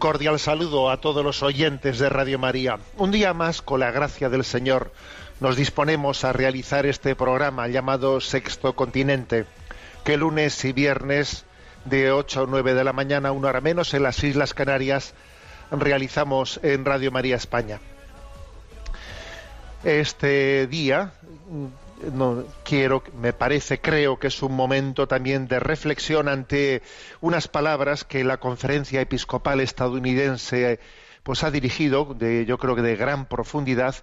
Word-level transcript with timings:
Cordial 0.00 0.38
saludo 0.40 0.90
a 0.90 0.96
todos 0.96 1.22
los 1.22 1.42
oyentes 1.42 1.98
de 1.98 2.08
Radio 2.08 2.38
María. 2.38 2.78
Un 2.96 3.10
día 3.10 3.34
más, 3.34 3.60
con 3.60 3.80
la 3.80 3.90
gracia 3.90 4.30
del 4.30 4.44
Señor, 4.44 4.92
nos 5.40 5.56
disponemos 5.56 6.24
a 6.24 6.32
realizar 6.32 6.86
este 6.86 7.14
programa 7.14 7.68
llamado 7.68 8.18
Sexto 8.22 8.74
Continente, 8.74 9.44
que 10.02 10.16
lunes 10.16 10.64
y 10.64 10.72
viernes 10.72 11.44
de 11.84 12.12
8 12.12 12.44
a 12.44 12.46
9 12.48 12.72
de 12.72 12.82
la 12.82 12.94
mañana, 12.94 13.30
una 13.30 13.48
hora 13.48 13.60
menos, 13.60 13.92
en 13.92 14.02
las 14.02 14.24
Islas 14.24 14.54
Canarias, 14.54 15.12
realizamos 15.70 16.58
en 16.62 16.86
Radio 16.86 17.12
María 17.12 17.36
España. 17.36 17.78
Este 19.84 20.66
día, 20.66 21.12
no, 22.12 22.44
quiero, 22.64 23.02
me 23.20 23.32
parece, 23.32 23.80
creo 23.80 24.18
que 24.18 24.28
es 24.28 24.42
un 24.42 24.54
momento 24.54 25.06
también 25.06 25.48
de 25.48 25.60
reflexión 25.60 26.28
ante 26.28 26.82
unas 27.20 27.48
palabras 27.48 28.04
que 28.04 28.24
la 28.24 28.38
Conferencia 28.38 29.00
Episcopal 29.00 29.60
estadounidense 29.60 30.80
pues 31.22 31.44
ha 31.44 31.50
dirigido, 31.50 32.14
de, 32.14 32.46
yo 32.46 32.58
creo 32.58 32.74
que 32.74 32.82
de 32.82 32.96
gran 32.96 33.26
profundidad, 33.26 33.94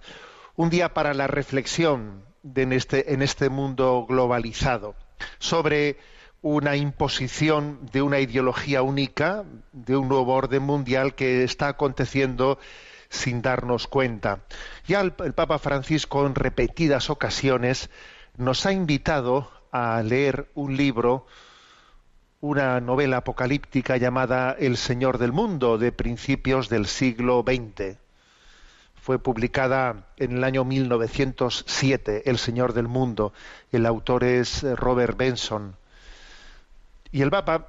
un 0.56 0.70
día 0.70 0.94
para 0.94 1.14
la 1.14 1.26
reflexión 1.26 2.24
en, 2.54 2.72
este, 2.72 3.12
en 3.12 3.22
este 3.22 3.48
mundo 3.48 4.06
globalizado 4.08 4.94
sobre 5.38 5.96
una 6.40 6.76
imposición 6.76 7.80
de 7.92 8.02
una 8.02 8.20
ideología 8.20 8.82
única, 8.82 9.44
de 9.72 9.96
un 9.96 10.08
nuevo 10.08 10.34
orden 10.34 10.62
mundial 10.62 11.14
que 11.14 11.42
está 11.42 11.68
aconteciendo 11.68 12.58
sin 13.08 13.42
darnos 13.42 13.86
cuenta. 13.86 14.40
Ya 14.86 15.00
el, 15.00 15.12
Papa 15.12 15.58
Francisco 15.58 16.26
en 16.26 16.34
repetidas 16.34 17.10
ocasiones 17.10 17.90
nos 18.36 18.66
ha 18.66 18.72
invitado 18.72 19.50
a 19.72 20.02
leer 20.02 20.48
un 20.54 20.76
libro, 20.76 21.26
una 22.40 22.80
novela 22.80 23.18
apocalíptica 23.18 23.96
llamada 23.96 24.54
El 24.58 24.76
Señor 24.76 25.18
del 25.18 25.32
Mundo, 25.32 25.78
de 25.78 25.92
principios 25.92 26.68
del 26.68 26.86
siglo 26.86 27.44
XX. 27.46 27.96
Fue 29.00 29.18
publicada 29.18 30.06
en 30.18 30.36
el 30.36 30.44
año 30.44 30.64
1907, 30.64 32.30
El 32.30 32.38
Señor 32.38 32.74
del 32.74 32.88
Mundo. 32.88 33.32
El 33.72 33.86
autor 33.86 34.24
es 34.24 34.62
Robert 34.62 35.16
Benson. 35.16 35.76
Y 37.10 37.22
el 37.22 37.30
Papa, 37.30 37.68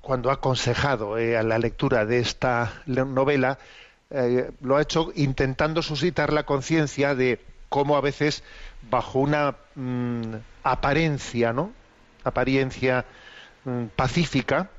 cuando 0.00 0.30
ha 0.30 0.34
aconsejado 0.34 1.18
eh, 1.18 1.36
a 1.36 1.42
la 1.42 1.58
lectura 1.58 2.06
de 2.06 2.18
esta 2.18 2.82
novela, 2.86 3.58
eh, 4.10 4.50
lo 4.60 4.76
ha 4.76 4.82
hecho 4.82 5.12
intentando 5.14 5.82
suscitar 5.82 6.32
la 6.32 6.44
conciencia 6.44 7.14
de 7.14 7.40
cómo 7.68 7.96
a 7.96 8.00
veces, 8.00 8.42
bajo 8.90 9.20
una 9.20 9.56
mm, 9.74 10.34
apariencia, 10.64 11.52
¿no? 11.52 11.72
Apariencia 12.24 13.04
mm, 13.64 13.86
pacífica, 13.96 14.70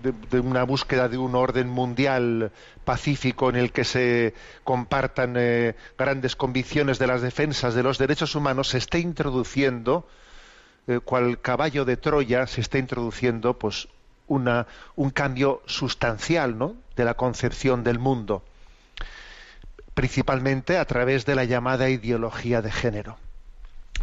de, 0.00 0.40
una 0.40 0.64
búsqueda 0.64 1.08
de 1.08 1.18
un 1.18 1.34
orden 1.34 1.68
mundial 1.68 2.52
pacífico 2.84 3.50
en 3.50 3.56
el 3.56 3.72
que 3.72 3.84
se 3.84 4.34
compartan 4.64 5.34
eh, 5.36 5.74
grandes 5.98 6.36
convicciones 6.36 6.98
de 6.98 7.06
las 7.06 7.20
defensas 7.20 7.74
de 7.74 7.82
los 7.82 7.98
derechos 7.98 8.34
humanos, 8.34 8.68
se 8.68 8.78
esté 8.78 9.00
introduciendo, 9.00 10.06
eh, 10.86 11.00
cual 11.00 11.40
caballo 11.40 11.84
de 11.84 11.96
Troya, 11.96 12.46
se 12.46 12.60
está 12.60 12.78
introduciendo 12.78 13.58
pues 13.58 13.88
una, 14.28 14.66
un 14.96 15.10
cambio 15.10 15.62
sustancial 15.66 16.56
¿no? 16.56 16.76
de 16.96 17.04
la 17.04 17.14
concepción 17.14 17.84
del 17.84 17.98
mundo, 17.98 18.44
principalmente 20.02 20.78
a 20.78 20.84
través 20.84 21.26
de 21.26 21.36
la 21.36 21.44
llamada 21.44 21.88
ideología 21.88 22.60
de 22.60 22.72
género. 22.72 23.18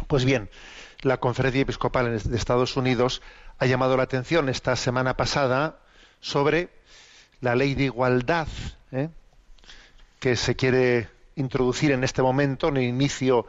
Pues 0.06 0.24
bien, 0.24 0.48
la 1.02 1.18
Conferencia 1.18 1.60
Episcopal 1.60 2.18
de 2.18 2.36
Estados 2.38 2.74
Unidos 2.78 3.20
ha 3.58 3.66
llamado 3.66 3.98
la 3.98 4.04
atención 4.04 4.48
esta 4.48 4.76
semana 4.76 5.18
pasada 5.18 5.76
sobre 6.20 6.70
la 7.42 7.54
ley 7.54 7.74
de 7.74 7.84
igualdad 7.84 8.48
¿eh? 8.92 9.10
que 10.20 10.36
se 10.36 10.56
quiere 10.56 11.10
introducir 11.36 11.90
en 11.90 12.02
este 12.02 12.22
momento, 12.22 12.68
en 12.68 12.78
el 12.78 12.84
inicio 12.84 13.44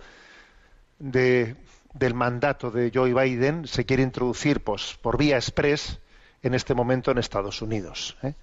de, 1.00 1.56
del 1.94 2.13
mandato 2.16 2.69
de 2.69 2.91
Joe 2.94 3.13
Biden, 3.13 3.66
se 3.66 3.85
quiere 3.85 4.03
introducir 4.03 4.62
pues, 4.62 4.97
por 5.01 5.18
vía 5.18 5.38
express 5.38 6.00
en 6.44 6.53
este 6.53 6.73
momento 6.73 7.12
en 7.12 7.18
Estados 7.18 7.62
Unidos. 7.62 8.18
¿eh? 8.23 8.33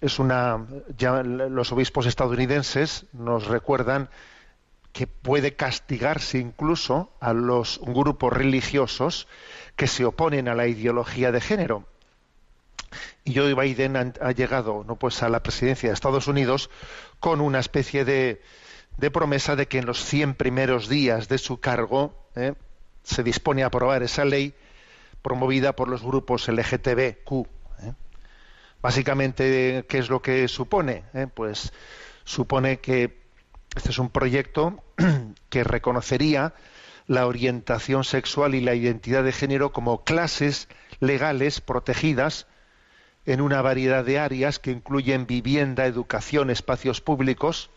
Es 0.00 0.18
una, 0.18 0.66
los 0.98 1.72
obispos 1.72 2.06
estadounidenses 2.06 3.06
nos 3.12 3.46
recuerdan 3.46 4.08
que 4.92 5.06
puede 5.06 5.54
castigarse 5.54 6.38
incluso 6.38 7.12
a 7.20 7.32
los 7.32 7.80
grupos 7.82 8.32
religiosos 8.32 9.28
que 9.76 9.86
se 9.86 10.04
oponen 10.04 10.48
a 10.48 10.54
la 10.54 10.66
ideología 10.66 11.30
de 11.30 11.40
género. 11.40 11.84
Y 13.24 13.34
Joe 13.34 13.54
Biden 13.54 13.96
ha, 13.96 14.32
llegado 14.32 14.84
¿no? 14.86 14.96
pues 14.96 15.22
a 15.22 15.28
la 15.28 15.42
presidencia 15.42 15.88
de 15.88 15.94
Estados 15.94 16.26
Unidos 16.26 16.70
con 17.20 17.40
una 17.40 17.58
especie 17.58 18.04
de, 18.04 18.42
de 18.96 19.10
promesa 19.10 19.56
de 19.56 19.68
que 19.68 19.78
en 19.78 19.86
los 19.86 20.04
100 20.04 20.34
primeros 20.34 20.88
días 20.88 21.28
de 21.28 21.38
su 21.38 21.60
cargo 21.60 22.14
¿eh? 22.34 22.54
se 23.02 23.22
dispone 23.22 23.62
a 23.62 23.66
aprobar 23.66 24.02
esa 24.02 24.24
ley 24.24 24.54
promovida 25.22 25.74
por 25.74 25.88
los 25.88 26.02
grupos 26.02 26.48
LGTBQ. 26.48 27.46
Básicamente, 28.80 29.84
¿qué 29.88 29.98
es 29.98 30.08
lo 30.08 30.22
que 30.22 30.46
supone? 30.48 31.04
¿Eh? 31.14 31.26
Pues 31.32 31.72
supone 32.24 32.78
que 32.78 33.18
este 33.74 33.90
es 33.90 33.98
un 33.98 34.10
proyecto 34.10 34.84
que 35.48 35.64
reconocería 35.64 36.54
la 37.06 37.26
orientación 37.26 38.04
sexual 38.04 38.54
y 38.54 38.60
la 38.60 38.74
identidad 38.74 39.24
de 39.24 39.32
género 39.32 39.72
como 39.72 40.04
clases 40.04 40.68
legales 41.00 41.60
protegidas 41.60 42.46
en 43.24 43.40
una 43.40 43.62
variedad 43.62 44.04
de 44.04 44.18
áreas 44.18 44.58
que 44.58 44.70
incluyen 44.70 45.26
vivienda, 45.26 45.86
educación, 45.86 46.50
espacios 46.50 47.00
públicos. 47.00 47.70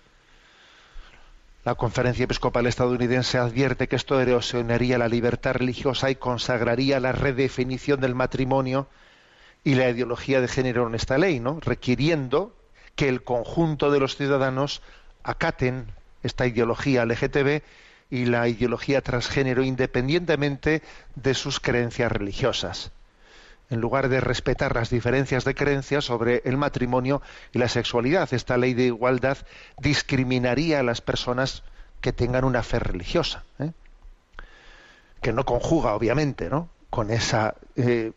La 1.63 1.75
Conferencia 1.75 2.25
Episcopal 2.25 2.67
estadounidense 2.67 3.37
advierte 3.37 3.87
que 3.87 3.95
esto 3.95 4.19
erosionaría 4.19 4.97
la 4.97 5.07
libertad 5.07 5.53
religiosa 5.53 6.09
y 6.09 6.15
consagraría 6.15 6.99
la 6.99 7.11
redefinición 7.11 8.01
del 8.01 8.15
matrimonio 8.15 8.87
y 9.63 9.75
la 9.75 9.89
ideología 9.89 10.41
de 10.41 10.47
género 10.47 10.87
en 10.87 10.95
esta 10.95 11.17
ley, 11.17 11.39
¿no? 11.39 11.59
requiriendo 11.59 12.55
que 12.95 13.09
el 13.09 13.23
conjunto 13.23 13.91
de 13.91 13.99
los 13.99 14.15
ciudadanos 14.15 14.81
acaten 15.23 15.87
esta 16.23 16.45
ideología 16.47 17.05
LGTB 17.05 17.61
y 18.09 18.25
la 18.25 18.47
ideología 18.47 19.01
transgénero 19.01 19.63
independientemente 19.63 20.81
de 21.15 21.33
sus 21.33 21.59
creencias 21.59 22.11
religiosas. 22.11 22.91
En 23.69 23.79
lugar 23.79 24.09
de 24.09 24.19
respetar 24.19 24.75
las 24.75 24.89
diferencias 24.89 25.45
de 25.45 25.55
creencias 25.55 26.03
sobre 26.03 26.41
el 26.43 26.57
matrimonio 26.57 27.21
y 27.53 27.59
la 27.59 27.69
sexualidad, 27.69 28.33
esta 28.33 28.57
ley 28.57 28.73
de 28.73 28.87
igualdad 28.87 29.37
discriminaría 29.77 30.81
a 30.81 30.83
las 30.83 30.99
personas 30.99 31.63
que 32.01 32.11
tengan 32.11 32.43
una 32.43 32.63
fe 32.63 32.79
religiosa, 32.79 33.45
¿eh? 33.59 33.71
que 35.21 35.31
no 35.31 35.45
conjuga, 35.45 35.93
obviamente, 35.93 36.49
¿no? 36.49 36.67
con 36.89 37.11
esa 37.11 37.55
eh, 37.77 38.11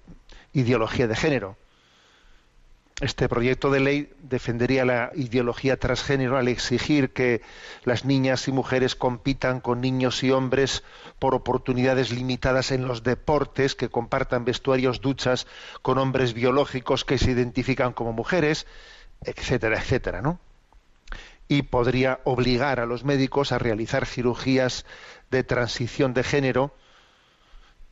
ideología 0.54 1.06
de 1.06 1.16
género. 1.16 1.56
Este 3.00 3.28
proyecto 3.28 3.72
de 3.72 3.80
ley 3.80 4.12
defendería 4.22 4.84
la 4.84 5.10
ideología 5.16 5.76
transgénero 5.78 6.38
al 6.38 6.46
exigir 6.46 7.10
que 7.10 7.42
las 7.82 8.04
niñas 8.04 8.46
y 8.46 8.52
mujeres 8.52 8.94
compitan 8.94 9.60
con 9.60 9.80
niños 9.80 10.22
y 10.22 10.30
hombres 10.30 10.84
por 11.18 11.34
oportunidades 11.34 12.12
limitadas 12.12 12.70
en 12.70 12.86
los 12.86 13.02
deportes, 13.02 13.74
que 13.74 13.88
compartan 13.88 14.44
vestuarios, 14.44 15.00
duchas 15.00 15.48
con 15.82 15.98
hombres 15.98 16.34
biológicos 16.34 17.04
que 17.04 17.18
se 17.18 17.32
identifican 17.32 17.92
como 17.92 18.12
mujeres, 18.12 18.64
etcétera, 19.22 19.80
etcétera, 19.80 20.22
¿no? 20.22 20.38
Y 21.48 21.62
podría 21.62 22.20
obligar 22.22 22.78
a 22.78 22.86
los 22.86 23.02
médicos 23.02 23.50
a 23.50 23.58
realizar 23.58 24.06
cirugías 24.06 24.86
de 25.32 25.42
transición 25.42 26.14
de 26.14 26.22
género 26.22 26.72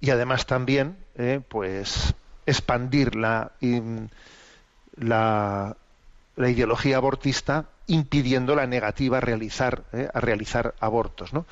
y 0.01 0.11
además 0.11 0.47
también, 0.47 0.97
eh, 1.17 1.41
pues, 1.49 2.15
expandir 2.47 3.15
la 3.15 3.53
la, 4.97 5.77
ideología 6.37 6.97
abortista 6.97 7.67
impidiendo 7.87 8.55
la 8.55 8.67
negativa 8.67 9.19
a 9.19 9.21
realizar, 9.21 9.85
eh, 9.93 10.09
a 10.13 10.21
realizar 10.21 10.75
abortos, 10.81 11.33
¿no? 11.33 11.47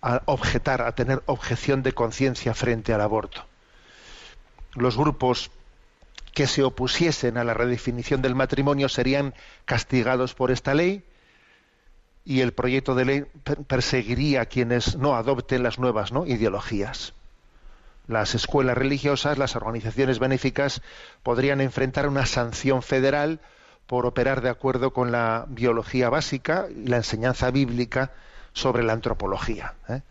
a 0.00 0.22
objetar, 0.26 0.82
a 0.82 0.92
tener 0.92 1.22
objeción 1.26 1.82
de 1.82 1.92
conciencia 1.92 2.54
frente 2.54 2.92
al 2.92 3.00
aborto. 3.00 3.44
Los 4.74 4.96
grupos 4.96 5.50
que 6.34 6.46
se 6.46 6.62
opusiesen 6.62 7.36
a 7.36 7.44
la 7.44 7.54
redefinición 7.54 8.22
del 8.22 8.36
matrimonio 8.36 8.88
serían 8.88 9.34
castigados 9.64 10.34
por 10.34 10.52
esta 10.52 10.74
ley 10.74 11.02
y 12.24 12.42
el 12.42 12.52
proyecto 12.52 12.94
de 12.94 13.04
ley 13.04 13.24
perseguiría 13.66 14.42
a 14.42 14.46
quienes 14.46 14.96
no 14.96 15.16
adopten 15.16 15.64
las 15.64 15.78
nuevas 15.78 16.12
ideologías 16.26 17.14
las 18.08 18.34
escuelas 18.34 18.76
religiosas, 18.76 19.38
las 19.38 19.54
organizaciones 19.54 20.18
benéficas 20.18 20.82
podrían 21.22 21.60
enfrentar 21.60 22.08
una 22.08 22.26
sanción 22.26 22.82
federal 22.82 23.40
por 23.86 24.06
operar 24.06 24.40
de 24.40 24.48
acuerdo 24.50 24.92
con 24.92 25.12
la 25.12 25.46
biología 25.48 26.10
básica 26.10 26.66
y 26.70 26.88
la 26.88 26.96
enseñanza 26.96 27.50
bíblica 27.50 28.12
sobre 28.52 28.82
la 28.82 28.94
antropología. 28.94 29.74
¿eh? 29.88 30.02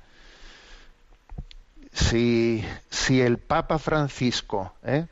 Si, 1.92 3.22
el 3.22 3.40
Papa 3.40 3.80
Francisco, 3.80 4.74
¿eh? 4.84 5.08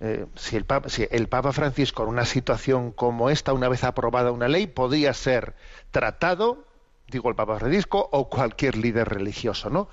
Eh, 0.00 0.26
si, 0.34 0.56
el 0.56 0.66
Papa, 0.66 0.90
si 0.90 1.08
el 1.10 1.28
Papa 1.28 1.52
Francisco 1.52 2.02
en 2.02 2.10
una 2.10 2.26
situación 2.26 2.92
como 2.92 3.30
esta, 3.30 3.54
una 3.54 3.68
vez 3.68 3.82
aprobada 3.82 4.30
una 4.30 4.48
ley, 4.48 4.66
podía 4.66 5.14
ser 5.14 5.54
tratado, 5.90 6.66
digo 7.08 7.30
el 7.30 7.34
Papa 7.34 7.58
Francisco, 7.58 8.06
o 8.12 8.28
cualquier 8.28 8.76
líder 8.76 9.08
religioso, 9.08 9.70
¿no? 9.70 9.88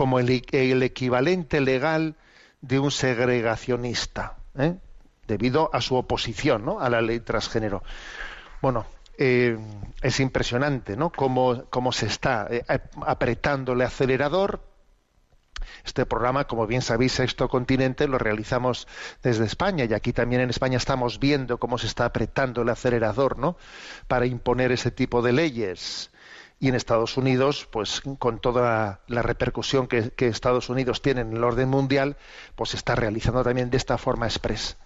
Como 0.00 0.18
el, 0.18 0.82
equivalente 0.82 1.60
legal 1.60 2.16
de 2.62 2.78
un 2.78 2.90
segregacionista, 2.90 4.38
¿eh? 4.58 4.76
debido 5.26 5.68
a 5.74 5.82
su 5.82 5.94
oposición 5.94 6.64
a 6.80 6.88
la 6.88 7.02
ley 7.02 7.20
transgénero. 7.20 7.82
Bueno, 8.62 8.86
eh, 9.18 9.58
es 10.00 10.20
impresionante 10.20 10.96
cómo, 11.14 11.64
cómo 11.68 11.92
se 11.92 12.06
está 12.06 12.46
eh, 12.50 12.64
apretando 13.04 13.74
el 13.74 13.82
acelerador. 13.82 14.62
Este 15.84 16.06
programa, 16.06 16.46
como 16.46 16.66
bien 16.66 16.80
sabéis, 16.80 17.12
Sexto 17.12 17.50
Continente, 17.50 18.08
lo 18.08 18.16
realizamos 18.16 18.88
desde 19.22 19.44
España 19.44 19.84
y 19.84 19.92
aquí 19.92 20.14
también 20.14 20.40
en 20.40 20.48
España 20.48 20.78
estamos 20.78 21.20
viendo 21.20 21.58
cómo 21.58 21.76
se 21.76 21.88
está 21.88 22.06
apretando 22.06 22.62
el 22.62 22.70
acelerador 22.70 23.38
¿no? 23.38 23.58
para 24.08 24.24
imponer 24.24 24.72
ese 24.72 24.90
tipo 24.92 25.20
de 25.20 25.34
leyes 25.34 26.10
y 26.60 26.68
en 26.68 26.74
Estados 26.74 27.16
Unidos, 27.16 27.66
pues 27.70 28.02
con 28.18 28.38
toda 28.38 29.00
la 29.06 29.22
repercusión 29.22 29.88
que, 29.88 30.12
Estados 30.18 30.68
Unidos 30.68 31.00
tiene 31.00 31.22
en 31.22 31.34
el 31.34 31.42
orden 31.42 31.70
mundial, 31.70 32.18
pues 32.54 32.70
se 32.70 32.76
está 32.76 32.94
realizando 32.94 33.42
también 33.42 33.70
de 33.70 33.78
esta 33.78 33.96
forma 33.96 34.26
express. 34.26 34.76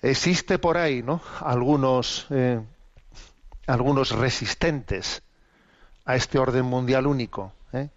Existe 0.00 0.58
por 0.58 0.78
ahí, 0.78 1.02
¿no? 1.02 1.20
Algunos, 1.40 2.26
eh, 2.30 2.62
algunos 3.66 4.12
resistentes 4.12 5.22
a 6.06 6.16
este 6.16 6.38
orden 6.38 6.64
mundial 6.64 7.06
único. 7.06 7.52
¿eh? 7.74 7.90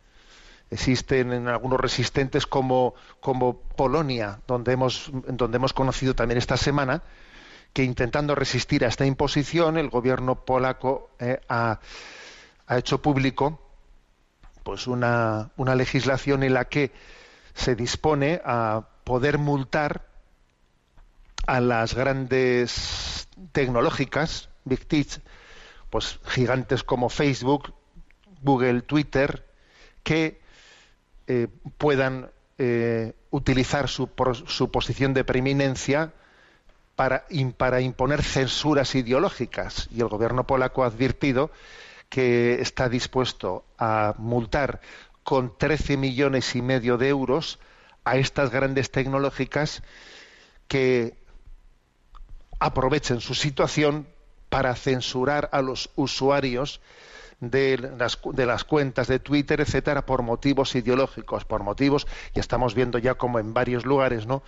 Existen 0.70 1.48
algunos 1.48 1.80
resistentes 1.80 2.46
como, 2.46 2.96
como 3.22 3.60
Polonia, 3.62 4.42
donde 4.46 4.74
hemos, 4.74 5.10
donde 5.14 5.56
hemos 5.56 5.72
conocido 5.72 6.14
también 6.14 6.38
esta 6.38 6.58
semana, 6.58 7.02
que 7.74 7.84
intentando 7.84 8.36
resistir 8.36 8.86
a 8.86 8.88
esta 8.88 9.06
imposición, 9.06 9.78
el 9.78 9.90
gobierno 9.90 10.46
polaco 10.46 11.10
eh, 11.20 11.42
ha, 11.50 11.80
hecho 12.70 13.02
público 13.02 13.60
pues 14.64 14.88
una, 14.88 15.52
legislación 15.58 16.44
en 16.44 16.54
la 16.54 16.66
que 16.66 16.92
se 17.54 17.76
dispone 17.76 18.42
a 18.46 18.88
poder 19.04 19.38
multar 19.38 20.08
a 21.46 21.60
las 21.60 21.94
grandes 21.94 23.28
tecnológicas, 23.52 24.50
Big 24.64 24.88
Tech, 24.88 25.22
pues 25.90 26.20
gigantes 26.26 26.84
como 26.84 27.10
Facebook, 27.10 27.74
Google, 28.42 28.84
Twitter, 28.84 29.46
que 30.04 30.40
eh, 31.28 31.48
puedan 31.78 32.32
eh, 32.58 33.14
utilizar 33.32 33.90
su, 33.90 34.10
su 34.46 34.72
posición 34.72 35.14
de 35.14 35.26
preeminencia 35.26 36.14
para, 36.96 37.26
imponer 37.30 38.24
censuras 38.24 38.96
ideológicas. 38.96 39.90
Y 39.92 40.02
el 40.02 40.08
gobierno 40.08 40.46
polaco 40.46 40.84
ha 40.84 40.88
advertido 40.88 41.52
que 42.10 42.62
está 42.62 42.90
dispuesto 42.90 43.66
a 43.78 44.14
multar 44.18 44.82
con 45.24 45.58
13 45.58 45.98
millones 45.98 46.56
y 46.56 46.62
medio 46.62 46.98
de 46.98 47.10
euros 47.10 47.60
a 48.04 48.18
estas 48.18 48.52
grandes 48.52 48.92
tecnológicas 48.92 49.82
que 50.68 51.16
aprovechen 52.60 53.22
su 53.22 53.34
situación 53.34 54.08
para 54.50 54.76
censurar 54.76 55.50
a 55.52 55.62
los 55.62 55.90
usuarios 55.96 56.82
de 57.40 57.78
las, 57.98 58.20
de 58.24 58.46
las, 58.46 58.64
cuentas 58.64 59.08
de 59.08 59.20
Twitter, 59.20 59.60
etcétera, 59.60 60.06
por 60.06 60.22
motivos 60.22 60.76
ideológicos, 60.76 61.44
por 61.44 61.64
motivos, 61.64 62.08
y 62.36 62.40
estamos 62.40 62.76
viendo 62.76 63.00
ya 63.00 63.16
como 63.16 63.40
en 63.40 63.54
varios 63.54 63.86
lugares, 63.86 64.28
¿no? 64.28 64.44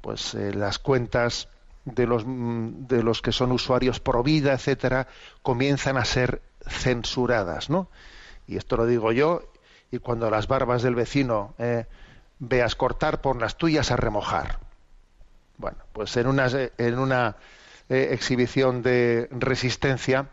Pues 0.00 0.34
eh, 0.34 0.54
las 0.54 0.78
cuentas 0.78 1.48
de 1.84 2.06
los, 2.06 2.24
mm, 2.26 2.86
de 2.86 3.02
los 3.02 3.22
que 3.22 3.32
son 3.32 3.52
usuarios 3.52 4.00
pro 4.00 4.22
vida, 4.22 4.52
etcétera, 4.52 5.08
comienzan 5.42 5.96
a 5.96 6.04
ser 6.04 6.42
censuradas, 6.66 7.70
¿no? 7.70 7.88
Y 8.46 8.56
esto 8.56 8.76
lo 8.76 8.86
digo 8.86 9.12
yo, 9.12 9.42
y 9.90 9.98
cuando 9.98 10.30
las 10.30 10.46
barbas 10.46 10.82
del 10.82 10.94
vecino 10.94 11.54
eh, 11.58 11.86
veas 12.38 12.74
cortar, 12.74 13.20
por 13.20 13.40
las 13.40 13.56
tuyas 13.56 13.90
a 13.90 13.96
remojar. 13.96 14.58
Bueno, 15.56 15.78
pues 15.92 16.16
en 16.16 16.26
una, 16.26 16.48
en 16.78 16.98
una 16.98 17.36
eh, 17.88 18.08
exhibición 18.12 18.82
de 18.82 19.28
resistencia, 19.30 20.26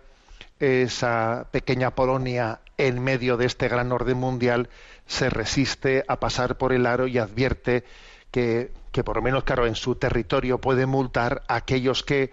esa 0.59 1.47
pequeña 1.51 1.91
Polonia 1.91 2.61
en 2.77 3.03
medio 3.03 3.37
de 3.37 3.45
este 3.45 3.67
gran 3.67 3.91
orden 3.91 4.17
mundial 4.17 4.69
se 5.05 5.29
resiste 5.29 6.03
a 6.07 6.19
pasar 6.19 6.57
por 6.57 6.73
el 6.73 6.85
aro 6.85 7.07
y 7.07 7.17
advierte 7.17 7.83
que 8.31 8.71
por 9.03 9.15
lo 9.15 9.21
menos, 9.21 9.43
claro, 9.43 9.65
en 9.65 9.75
su 9.75 9.95
territorio 9.95 10.59
puede 10.59 10.85
multar 10.85 11.43
a 11.47 11.55
aquellos 11.55 12.03
que 12.03 12.31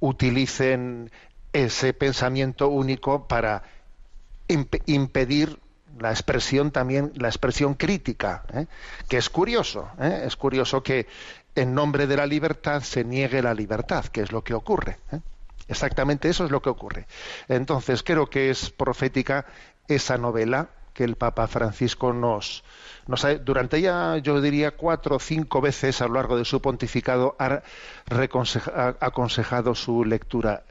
utilicen 0.00 1.10
ese 1.52 1.92
pensamiento 1.94 2.68
único 2.68 3.26
para 3.26 3.62
impedir 4.48 5.58
la 5.98 6.10
expresión 6.10 6.70
también, 6.70 7.12
la 7.14 7.28
expresión 7.28 7.74
crítica, 7.74 8.44
¿eh? 8.52 8.66
que 9.08 9.16
es 9.16 9.30
curioso, 9.30 9.88
¿eh? 10.00 10.24
es 10.26 10.36
curioso 10.36 10.82
que 10.82 11.06
en 11.54 11.74
nombre 11.74 12.06
de 12.06 12.16
la 12.16 12.26
libertad 12.26 12.82
se 12.82 13.04
niegue 13.04 13.40
la 13.42 13.54
libertad, 13.54 14.04
que 14.06 14.22
es 14.22 14.32
lo 14.32 14.42
que 14.42 14.54
ocurre. 14.54 14.98
¿eh? 15.12 15.20
Exactamente 15.68 16.28
eso 16.28 16.44
es 16.44 16.50
lo 16.50 16.60
que 16.60 16.68
ocurre. 16.68 17.06
Entonces 17.48 18.02
creo 18.02 18.28
que 18.28 18.50
es 18.50 18.70
profética 18.70 19.46
esa 19.86 20.18
novela 20.18 20.68
que 20.94 21.04
el 21.04 21.16
Papa 21.16 21.48
Francisco 21.48 22.12
nos, 22.12 22.64
durante 23.44 23.80
ya, 23.80 24.16
yo 24.18 24.40
diría, 24.40 24.76
cuatro 24.76 25.16
o 25.16 25.18
cinco 25.18 25.60
veces 25.60 26.00
a 26.00 26.06
lo 26.06 26.14
largo 26.14 26.38
de 26.38 26.44
su 26.44 26.62
pontificado 26.62 27.36
ha, 27.38 27.62
aconsejado 29.00 29.74
su 29.74 30.04
lectura. 30.04 30.64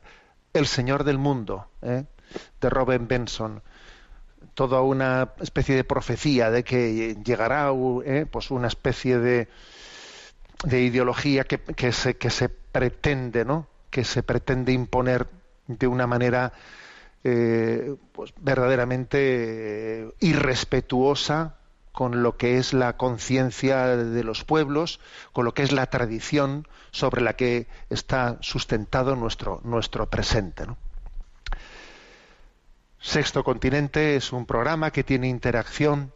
El 0.54 0.66
Señor 0.66 1.04
del 1.04 1.18
Mundo, 1.18 1.68
¿eh? 1.82 2.06
de 2.62 2.70
Robin 2.70 3.08
Benson. 3.08 3.62
Toda 4.54 4.82
una 4.82 5.34
especie 5.42 5.76
de 5.76 5.84
profecía 5.84 6.50
de 6.52 6.64
que 6.64 7.18
llegará 7.24 7.72
¿eh? 8.06 8.26
pues 8.30 8.52
una 8.52 8.68
especie 8.68 9.18
de, 9.18 9.50
de 10.64 10.82
ideología 10.82 11.44
que, 11.44 11.60
que, 11.60 11.92
se, 11.92 12.18
que 12.18 12.30
se 12.30 12.50
pretende, 12.50 13.46
¿no? 13.46 13.68
que 13.90 14.04
se 14.04 14.24
pretende 14.24 14.72
imponer 14.72 15.28
de 15.68 15.88
una 15.88 16.08
manera 16.08 16.54
eh, 17.24 17.96
pues 18.12 18.34
verdaderamente 18.42 20.14
irrespetuosa 20.20 21.56
con 21.94 22.24
lo 22.24 22.38
que 22.38 22.58
es 22.58 22.74
la 22.74 22.98
conciencia 22.98 23.96
de 23.96 24.24
los 24.24 24.44
pueblos, 24.44 25.00
con 25.32 25.46
lo 25.46 25.54
que 25.54 25.62
es 25.62 25.72
la 25.72 25.86
tradición 25.86 26.68
sobre 26.92 27.22
la 27.22 27.34
que 27.34 27.68
está 27.90 28.38
sustentado 28.42 29.16
nuestro, 29.16 29.62
nuestro 29.64 30.10
presente. 30.10 30.66
Sexto 33.00 33.44
Continente 33.44 34.16
es 34.16 34.34
un 34.34 34.46
programa 34.46 34.92
que 34.92 35.04
tiene 35.04 35.28
interacción 35.28 36.12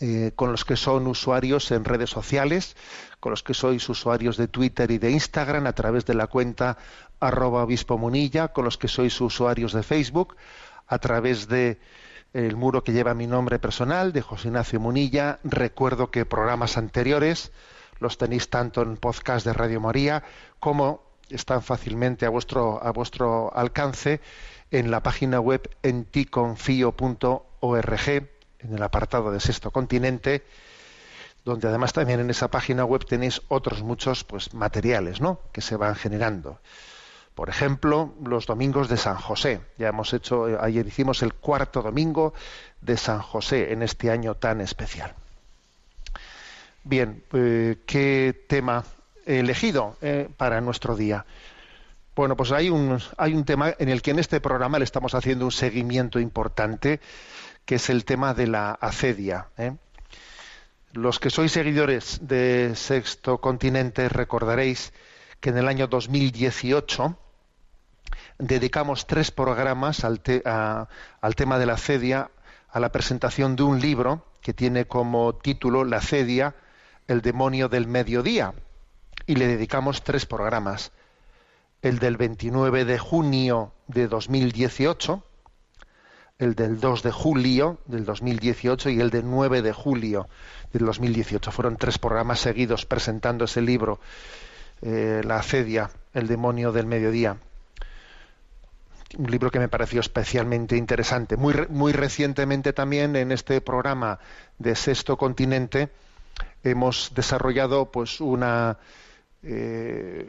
eh, 0.00 0.32
con 0.34 0.50
los 0.50 0.64
que 0.64 0.76
son 0.76 1.06
usuarios 1.06 1.70
en 1.70 1.84
redes 1.84 2.10
sociales, 2.10 2.76
con 3.20 3.30
los 3.30 3.42
que 3.42 3.54
sois 3.54 3.88
usuarios 3.88 4.36
de 4.36 4.48
Twitter 4.48 4.90
y 4.90 4.98
de 4.98 5.10
Instagram 5.10 5.66
a 5.66 5.74
través 5.74 6.06
de 6.06 6.14
la 6.14 6.26
cuenta 6.26 6.78
arroba 7.20 7.62
obispo 7.62 7.98
munilla, 7.98 8.48
con 8.48 8.64
los 8.64 8.78
que 8.78 8.88
sois 8.88 9.20
usuarios 9.20 9.72
de 9.72 9.82
Facebook 9.82 10.36
a 10.88 10.98
través 10.98 11.48
de 11.48 11.78
el 12.32 12.56
muro 12.56 12.82
que 12.82 12.92
lleva 12.92 13.14
mi 13.14 13.26
nombre 13.26 13.58
personal 13.58 14.12
de 14.12 14.22
José 14.22 14.48
Ignacio 14.48 14.80
Munilla. 14.80 15.38
Recuerdo 15.44 16.10
que 16.10 16.24
programas 16.24 16.76
anteriores 16.76 17.52
los 18.00 18.18
tenéis 18.18 18.48
tanto 18.48 18.82
en 18.82 18.96
podcast 18.96 19.46
de 19.46 19.52
Radio 19.52 19.80
María 19.80 20.24
como 20.58 21.02
están 21.28 21.62
fácilmente 21.62 22.26
a 22.26 22.30
vuestro, 22.30 22.82
a 22.82 22.90
vuestro 22.90 23.54
alcance 23.54 24.20
en 24.70 24.90
la 24.90 25.02
página 25.02 25.40
web 25.40 25.70
enticonfio.org, 25.82 28.28
en 28.62 28.74
el 28.74 28.82
apartado 28.82 29.30
de 29.30 29.40
Sexto 29.40 29.70
Continente, 29.70 30.42
donde 31.44 31.68
además 31.68 31.92
también 31.92 32.20
en 32.20 32.30
esa 32.30 32.48
página 32.48 32.84
web 32.84 33.04
tenéis 33.04 33.42
otros 33.48 33.82
muchos 33.82 34.24
pues, 34.24 34.54
materiales 34.54 35.20
¿no? 35.20 35.40
que 35.52 35.60
se 35.60 35.76
van 35.76 35.94
generando. 35.94 36.58
Por 37.34 37.48
ejemplo, 37.48 38.14
los 38.22 38.46
domingos 38.46 38.88
de 38.88 38.98
San 38.98 39.16
José. 39.16 39.60
Ya 39.78 39.88
hemos 39.88 40.12
hecho, 40.12 40.46
ayer 40.60 40.86
hicimos 40.86 41.22
el 41.22 41.32
cuarto 41.32 41.80
domingo 41.80 42.34
de 42.80 42.96
San 42.96 43.20
José 43.20 43.72
en 43.72 43.82
este 43.82 44.10
año 44.10 44.34
tan 44.34 44.60
especial. 44.60 45.14
Bien, 46.84 47.22
eh, 47.32 47.78
¿qué 47.86 48.44
tema 48.48 48.84
he 49.24 49.38
elegido 49.38 49.96
eh, 50.02 50.28
para 50.36 50.60
nuestro 50.60 50.94
día? 50.94 51.24
Bueno, 52.14 52.36
pues 52.36 52.52
hay 52.52 52.68
un, 52.68 53.00
hay 53.16 53.32
un 53.32 53.44
tema 53.44 53.74
en 53.78 53.88
el 53.88 54.02
que 54.02 54.10
en 54.10 54.18
este 54.18 54.40
programa 54.40 54.78
le 54.78 54.84
estamos 54.84 55.14
haciendo 55.14 55.46
un 55.46 55.52
seguimiento 55.52 56.20
importante, 56.20 57.00
que 57.64 57.76
es 57.76 57.90
el 57.90 58.04
tema 58.04 58.34
de 58.34 58.46
la 58.46 58.72
acedia. 58.72 59.48
¿eh? 59.56 59.76
Los 60.92 61.18
que 61.18 61.30
sois 61.30 61.52
seguidores 61.52 62.20
de 62.22 62.74
Sexto 62.74 63.40
Continente 63.40 64.08
recordaréis 64.08 64.92
que 65.40 65.50
en 65.50 65.58
el 65.58 65.68
año 65.68 65.86
2018 65.86 67.16
dedicamos 68.38 69.06
tres 69.06 69.30
programas 69.30 70.04
al, 70.04 70.20
al 70.44 71.34
tema 71.34 71.58
de 71.58 71.66
la 71.66 71.76
cedia, 71.76 72.30
a 72.68 72.80
la 72.80 72.92
presentación 72.92 73.56
de 73.56 73.62
un 73.62 73.80
libro 73.80 74.26
que 74.40 74.52
tiene 74.52 74.86
como 74.86 75.34
título 75.34 75.84
La 75.84 76.00
cedia, 76.00 76.54
el 77.06 77.22
demonio 77.22 77.68
del 77.68 77.86
mediodía. 77.86 78.54
Y 79.26 79.36
le 79.36 79.46
dedicamos 79.46 80.02
tres 80.02 80.26
programas. 80.26 80.92
El 81.80 81.98
del 81.98 82.16
29 82.16 82.84
de 82.84 82.98
junio 82.98 83.72
de 83.86 84.08
2018, 84.08 85.24
el 86.38 86.54
del 86.54 86.80
2 86.80 87.02
de 87.02 87.10
julio 87.10 87.78
del 87.86 88.04
2018 88.04 88.90
y 88.90 89.00
el 89.00 89.10
del 89.10 89.28
9 89.28 89.62
de 89.62 89.72
julio 89.72 90.28
del 90.72 90.86
2018. 90.86 91.52
Fueron 91.52 91.76
tres 91.76 91.98
programas 91.98 92.40
seguidos 92.40 92.86
presentando 92.86 93.44
ese 93.44 93.60
libro, 93.60 94.00
eh, 94.80 95.22
La 95.24 95.42
cedia, 95.42 95.90
el 96.14 96.26
demonio 96.26 96.72
del 96.72 96.86
mediodía 96.86 97.36
un 99.18 99.30
libro 99.30 99.50
que 99.50 99.58
me 99.58 99.68
pareció 99.68 100.00
especialmente 100.00 100.76
interesante. 100.76 101.36
Muy, 101.36 101.54
muy 101.68 101.92
recientemente 101.92 102.72
también 102.72 103.16
en 103.16 103.32
este 103.32 103.60
programa 103.60 104.18
de 104.58 104.74
Sexto 104.74 105.16
Continente 105.16 105.90
hemos 106.64 107.12
desarrollado 107.14 107.90
pues 107.90 108.20
una 108.20 108.78
eh, 109.42 110.21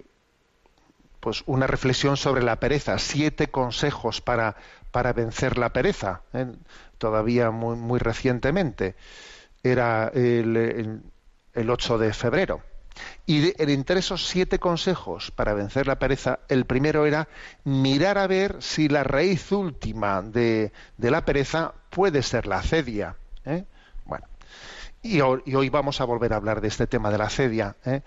pues 1.24 1.42
una 1.46 1.68
reflexión 1.68 2.18
sobre 2.18 2.44
la 2.44 2.60
pereza, 2.60 3.00
siete 3.00 3.48
consejos 3.48 4.20
para, 4.20 4.58
para 4.92 5.14
vencer 5.14 5.58
la 5.58 5.72
pereza, 5.72 6.24
¿eh? 6.34 6.48
todavía 6.98 7.50
muy, 7.50 7.78
muy 7.78 7.98
recientemente. 7.98 8.96
Era 9.64 10.12
el, 10.14 10.58
el, 10.58 11.02
el 11.54 11.70
8 11.70 11.98
de 11.98 12.12
febrero. 12.12 12.62
Y 13.26 13.54
entre 13.58 14.00
esos 14.00 14.28
siete 14.28 14.60
consejos 14.60 15.32
para 15.32 15.54
vencer 15.54 15.88
la 15.88 15.98
pereza, 15.98 16.40
el 16.50 16.66
primero 16.66 17.06
era 17.06 17.30
mirar 17.64 18.18
a 18.18 18.28
ver 18.28 18.58
si 18.60 18.90
la 18.90 19.06
raíz 19.06 19.50
última 19.54 20.22
de, 20.22 20.74
de 20.98 21.10
la 21.10 21.24
pereza 21.24 21.74
puede 21.90 22.22
ser 22.22 22.48
la 22.48 22.58
acedia. 22.58 23.16
¿eh? 23.46 23.64
Bueno, 24.04 24.28
y 25.02 25.22
hoy, 25.22 25.42
y 25.46 25.56
hoy, 25.56 25.70
vamos 25.70 26.02
a 26.02 26.04
volver 26.04 26.34
a 26.34 26.36
hablar 26.36 26.60
de 26.60 26.68
este 26.68 26.86
tema 26.86 27.12
de 27.12 27.18
la 27.18 27.26
acedia. 27.28 27.78
¿eh? 27.86 28.02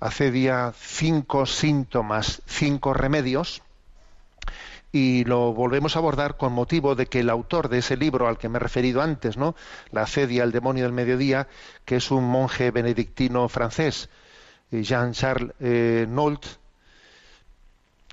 Acedia, 0.00 0.72
cinco 0.76 1.46
síntomas, 1.46 2.42
cinco 2.46 2.94
remedios 2.94 3.62
y 4.92 5.24
lo 5.24 5.52
volvemos 5.52 5.96
a 5.96 5.98
abordar 5.98 6.36
con 6.36 6.52
motivo 6.52 6.94
de 6.94 7.06
que 7.06 7.20
el 7.20 7.30
autor 7.30 7.68
de 7.68 7.78
ese 7.78 7.96
libro 7.96 8.26
al 8.26 8.38
que 8.38 8.48
me 8.48 8.56
he 8.56 8.60
referido 8.60 9.02
antes, 9.02 9.36
¿no? 9.36 9.54
La 9.90 10.06
cedia 10.06 10.42
al 10.42 10.52
demonio 10.52 10.84
del 10.84 10.92
mediodía, 10.92 11.46
que 11.84 11.96
es 11.96 12.10
un 12.10 12.24
monje 12.24 12.70
benedictino 12.70 13.48
francés, 13.48 14.08
eh, 14.70 14.82
Jean-Charles 14.82 15.54
eh, 15.60 16.06
Nolt, 16.08 16.46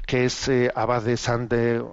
que 0.05 0.25
es 0.25 0.47
eh, 0.49 0.71
abad 0.75 1.03
de 1.03 1.17
Saint 1.17 1.49
de 1.49 1.83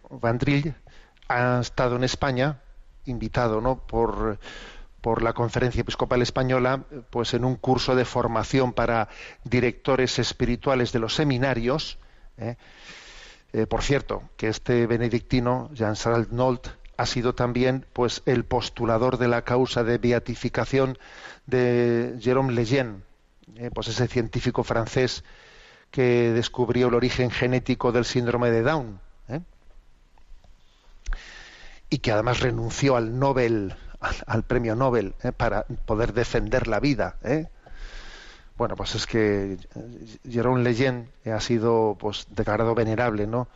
ha 1.28 1.60
estado 1.60 1.96
en 1.96 2.04
España, 2.04 2.60
invitado, 3.06 3.60
¿no? 3.60 3.78
por 3.78 4.38
por 5.02 5.22
la 5.22 5.34
Conferencia 5.34 5.82
Episcopal 5.82 6.22
Española, 6.22 6.84
pues 7.10 7.34
en 7.34 7.44
un 7.44 7.56
curso 7.56 7.94
de 7.94 8.06
formación 8.06 8.72
para 8.72 9.08
directores 9.44 10.18
espirituales 10.18 10.92
de 10.92 11.00
los 11.00 11.14
seminarios, 11.14 11.98
¿eh? 12.38 12.56
Eh, 13.52 13.66
por 13.66 13.82
cierto, 13.82 14.22
que 14.38 14.48
este 14.48 14.86
benedictino, 14.86 15.68
Jean-Charles 15.74 16.32
Nolt, 16.32 16.68
ha 16.96 17.04
sido 17.04 17.34
también 17.34 17.84
pues, 17.92 18.22
el 18.24 18.44
postulador 18.44 19.18
de 19.18 19.28
la 19.28 19.42
causa 19.42 19.84
de 19.84 19.98
beatificación 19.98 20.96
de 21.46 22.16
Jérôme 22.20 22.52
Lejeune, 22.52 23.02
eh, 23.56 23.70
pues 23.74 23.88
ese 23.88 24.08
científico 24.08 24.62
francés 24.62 25.24
que 25.90 26.32
descubrió 26.32 26.88
el 26.88 26.94
origen 26.94 27.30
genético 27.30 27.92
del 27.92 28.06
síndrome 28.06 28.50
de 28.50 28.62
Down. 28.62 29.00
Y 31.90 31.98
que 31.98 32.10
además 32.10 32.40
renunció 32.40 32.96
al 32.96 33.18
Nobel, 33.18 33.76
al, 34.26 34.42
premio 34.42 34.74
Nobel, 34.74 35.14
¿eh? 35.22 35.32
para 35.32 35.64
poder 35.64 36.12
defender 36.12 36.68
la 36.68 36.80
vida. 36.80 37.16
¿eh? 37.22 37.46
Bueno, 38.56 38.76
pues 38.76 38.94
es 38.94 39.06
que 39.06 39.56
Jérôme 40.28 40.62
Lejeune 40.62 41.08
ha 41.24 41.40
sido 41.40 41.96
pues 41.98 42.26
declarado 42.30 42.74
venerable, 42.74 43.26
¿no? 43.26 43.48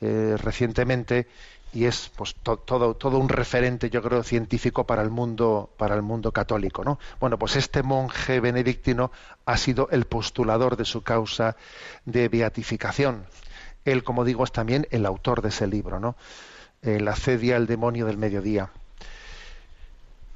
Eh, 0.00 0.36
recientemente 0.38 1.26
y 1.72 1.84
es 1.84 2.10
pues 2.16 2.34
to, 2.34 2.56
todo 2.56 2.94
todo 2.94 3.18
un 3.18 3.28
referente 3.28 3.90
yo 3.90 4.02
creo 4.02 4.22
científico 4.22 4.86
para 4.86 5.02
el 5.02 5.10
mundo 5.10 5.70
para 5.76 5.94
el 5.94 6.00
mundo 6.02 6.32
católico 6.32 6.82
no 6.82 6.98
bueno 7.20 7.38
pues 7.38 7.54
este 7.56 7.82
monje 7.82 8.40
benedictino 8.40 9.12
ha 9.44 9.56
sido 9.56 9.88
el 9.90 10.06
postulador 10.06 10.76
de 10.76 10.86
su 10.86 11.02
causa 11.02 11.54
de 12.06 12.28
beatificación 12.28 13.26
él 13.84 14.02
como 14.02 14.24
digo 14.24 14.42
es 14.42 14.52
también 14.52 14.88
el 14.90 15.06
autor 15.06 15.42
de 15.42 15.50
ese 15.50 15.66
libro 15.66 16.00
no 16.00 16.16
eh, 16.82 16.98
la 16.98 17.14
cedia 17.14 17.56
al 17.56 17.66
demonio 17.66 18.06
del 18.06 18.16
mediodía 18.16 18.70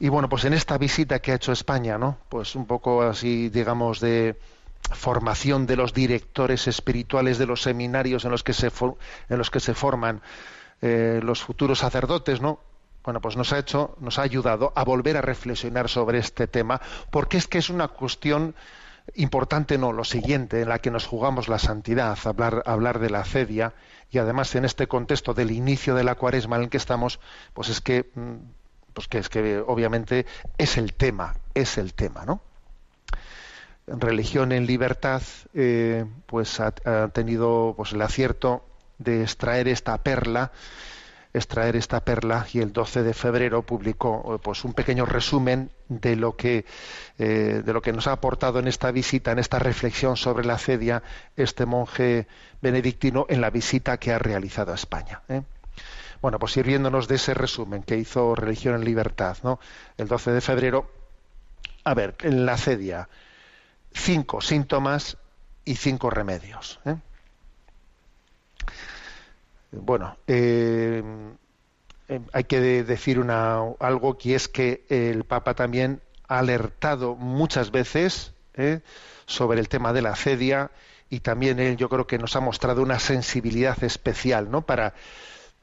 y 0.04 0.10
bueno, 0.10 0.28
pues 0.28 0.44
en 0.44 0.52
esta 0.52 0.76
visita 0.76 1.20
que 1.20 1.32
ha 1.32 1.36
hecho 1.36 1.50
España, 1.50 1.96
¿no? 1.96 2.18
Pues 2.28 2.56
un 2.56 2.66
poco 2.66 3.00
así, 3.00 3.48
digamos, 3.48 4.00
de 4.00 4.38
formación 4.92 5.64
de 5.64 5.76
los 5.76 5.94
directores 5.94 6.66
espirituales 6.68 7.38
de 7.38 7.46
los 7.46 7.62
seminarios 7.62 8.26
en 8.26 8.30
los 8.30 8.42
que 8.42 8.52
se, 8.52 8.66
en 8.66 9.38
los 9.38 9.50
que 9.50 9.60
se 9.60 9.72
forman 9.72 10.20
eh, 10.82 11.20
los 11.22 11.42
futuros 11.42 11.78
sacerdotes, 11.78 12.42
¿no? 12.42 12.60
Bueno, 13.02 13.22
pues 13.22 13.38
nos 13.38 13.54
ha 13.54 13.58
hecho, 13.58 13.96
nos 13.98 14.18
ha 14.18 14.22
ayudado 14.24 14.74
a 14.76 14.84
volver 14.84 15.16
a 15.16 15.22
reflexionar 15.22 15.88
sobre 15.88 16.18
este 16.18 16.48
tema, 16.48 16.82
porque 17.10 17.38
es 17.38 17.46
que 17.46 17.56
es 17.56 17.70
una 17.70 17.88
cuestión 17.88 18.54
importante, 19.14 19.78
no, 19.78 19.94
lo 19.94 20.04
siguiente, 20.04 20.60
en 20.60 20.68
la 20.68 20.80
que 20.80 20.90
nos 20.90 21.06
jugamos 21.06 21.48
la 21.48 21.58
santidad, 21.58 22.18
hablar, 22.24 22.62
hablar 22.66 22.98
de 22.98 23.08
la 23.08 23.24
cedia, 23.24 23.72
y 24.10 24.18
además 24.18 24.54
en 24.54 24.66
este 24.66 24.86
contexto 24.86 25.32
del 25.32 25.50
inicio 25.50 25.94
de 25.94 26.04
la 26.04 26.14
cuaresma 26.14 26.56
en 26.56 26.64
el 26.64 26.68
que 26.68 26.76
estamos, 26.76 27.20
pues 27.54 27.70
es 27.70 27.80
que 27.80 28.10
mm, 28.14 28.34
pues 28.94 29.08
que 29.08 29.18
es 29.18 29.28
que 29.28 29.58
obviamente 29.58 30.24
es 30.56 30.78
el 30.78 30.94
tema, 30.94 31.34
es 31.52 31.76
el 31.76 31.92
tema, 31.94 32.24
¿no? 32.24 32.40
Religión 33.86 34.52
en 34.52 34.66
libertad, 34.66 35.20
eh, 35.52 36.06
pues 36.26 36.58
ha, 36.60 36.70
tenido 37.12 37.74
pues 37.76 37.92
el 37.92 38.00
acierto 38.00 38.64
de 38.96 39.22
extraer 39.22 39.68
esta 39.68 39.98
perla, 39.98 40.52
extraer 41.34 41.76
esta 41.76 42.00
perla 42.00 42.46
y 42.52 42.60
el 42.60 42.72
12 42.72 43.02
de 43.02 43.12
febrero 43.12 43.62
publicó 43.62 44.40
pues 44.42 44.64
un 44.64 44.72
pequeño 44.72 45.04
resumen 45.04 45.70
de 45.88 46.16
lo 46.16 46.36
que 46.36 46.64
eh, 47.18 47.62
de 47.62 47.72
lo 47.72 47.82
que 47.82 47.92
nos 47.92 48.06
ha 48.06 48.12
aportado 48.12 48.58
en 48.58 48.68
esta 48.68 48.90
visita, 48.90 49.32
en 49.32 49.40
esta 49.40 49.58
reflexión 49.58 50.16
sobre 50.16 50.46
la 50.46 50.56
cedia 50.56 51.02
este 51.36 51.66
monje 51.66 52.26
benedictino 52.62 53.26
en 53.28 53.42
la 53.42 53.50
visita 53.50 53.98
que 53.98 54.12
ha 54.12 54.18
realizado 54.18 54.72
a 54.72 54.76
España. 54.76 55.22
¿eh? 55.28 55.42
Bueno, 56.24 56.38
pues 56.38 56.52
sirviéndonos 56.52 57.06
de 57.06 57.16
ese 57.16 57.34
resumen 57.34 57.82
que 57.82 57.98
hizo 57.98 58.34
Religión 58.34 58.76
en 58.76 58.84
Libertad, 58.86 59.36
¿no? 59.42 59.60
El 59.98 60.08
12 60.08 60.32
de 60.32 60.40
febrero. 60.40 60.90
A 61.84 61.92
ver, 61.92 62.14
en 62.22 62.46
la 62.46 62.56
cedia, 62.56 63.10
cinco 63.92 64.40
síntomas 64.40 65.18
y 65.66 65.74
cinco 65.76 66.08
remedios. 66.08 66.80
¿eh? 66.86 66.96
Bueno, 69.70 70.16
eh, 70.26 71.02
hay 72.32 72.44
que 72.44 72.58
de- 72.58 72.84
decir 72.84 73.20
algo 73.28 74.16
que 74.16 74.34
es 74.34 74.48
que 74.48 74.86
el 74.88 75.24
Papa 75.24 75.52
también 75.52 76.00
ha 76.26 76.38
alertado 76.38 77.16
muchas 77.16 77.70
veces 77.70 78.32
¿eh? 78.54 78.80
sobre 79.26 79.60
el 79.60 79.68
tema 79.68 79.92
de 79.92 80.00
la 80.00 80.12
acedia 80.12 80.70
y 81.10 81.20
también 81.20 81.58
él 81.60 81.76
yo 81.76 81.90
creo 81.90 82.06
que 82.06 82.16
nos 82.16 82.34
ha 82.34 82.40
mostrado 82.40 82.80
una 82.80 82.98
sensibilidad 82.98 83.84
especial 83.84 84.50
¿no? 84.50 84.62
para, 84.62 84.94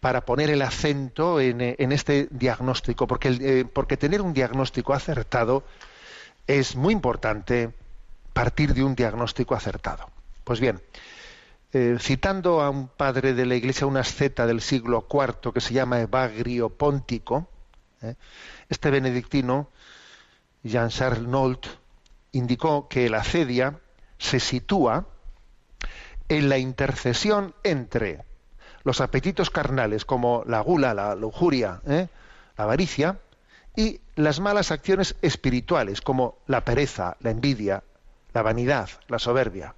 para 0.02 0.26
poner 0.26 0.50
el 0.50 0.64
acento 0.64 1.40
en, 1.40 1.62
eh, 1.62 1.76
este 1.78 2.28
diagnóstico, 2.32 3.08
eh, 3.22 3.66
porque 3.72 3.98
tener 3.98 4.22
un 4.22 4.34
diagnóstico 4.34 4.94
acertado 4.94 5.64
es 6.48 6.76
muy 6.76 6.92
importante 6.92 7.72
partir 8.34 8.74
de 8.74 8.84
un 8.84 8.96
diagnóstico 8.96 9.54
acertado. 9.54 10.10
Pues 10.44 10.60
bien, 10.60 10.82
eh, 11.72 11.98
citando 12.00 12.62
a 12.62 12.72
un 12.72 12.88
padre 12.88 13.36
de 13.36 13.46
la 13.46 13.54
Iglesia, 13.54 13.86
una 13.86 14.00
asceta 14.00 14.48
del 14.48 14.62
siglo 14.62 15.08
IV 15.08 15.54
que 15.54 15.62
se 15.62 15.76
llama 15.76 16.02
Evagrio 16.02 16.70
Póntico, 16.70 17.48
este 18.68 18.90
benedictino, 18.90 19.70
Jean-Charles 20.64 21.22
Nolt, 21.22 21.68
indicó 22.32 22.88
que 22.88 23.08
la 23.12 23.20
acedia 23.20 23.80
se 24.18 24.40
sitúa 24.40 25.06
en 26.28 26.50
la 26.50 26.58
intercesión 26.58 27.54
entre 27.64 28.26
los 28.84 29.02
apetitos 29.02 29.50
carnales 29.50 30.06
como 30.06 30.44
la 30.46 30.60
gula, 30.62 30.94
la 30.94 31.16
lujuria, 31.16 31.82
¿eh? 31.88 32.08
la 32.58 32.64
avaricia, 32.64 33.20
y 33.76 34.02
las 34.16 34.40
malas 34.40 34.72
acciones 34.72 35.16
espirituales 35.22 36.02
como 36.02 36.38
la 36.48 36.66
pereza, 36.66 37.18
la 37.22 37.32
envidia, 37.32 37.84
la 38.34 38.42
vanidad, 38.42 38.90
la 39.08 39.20
soberbia. 39.20 39.76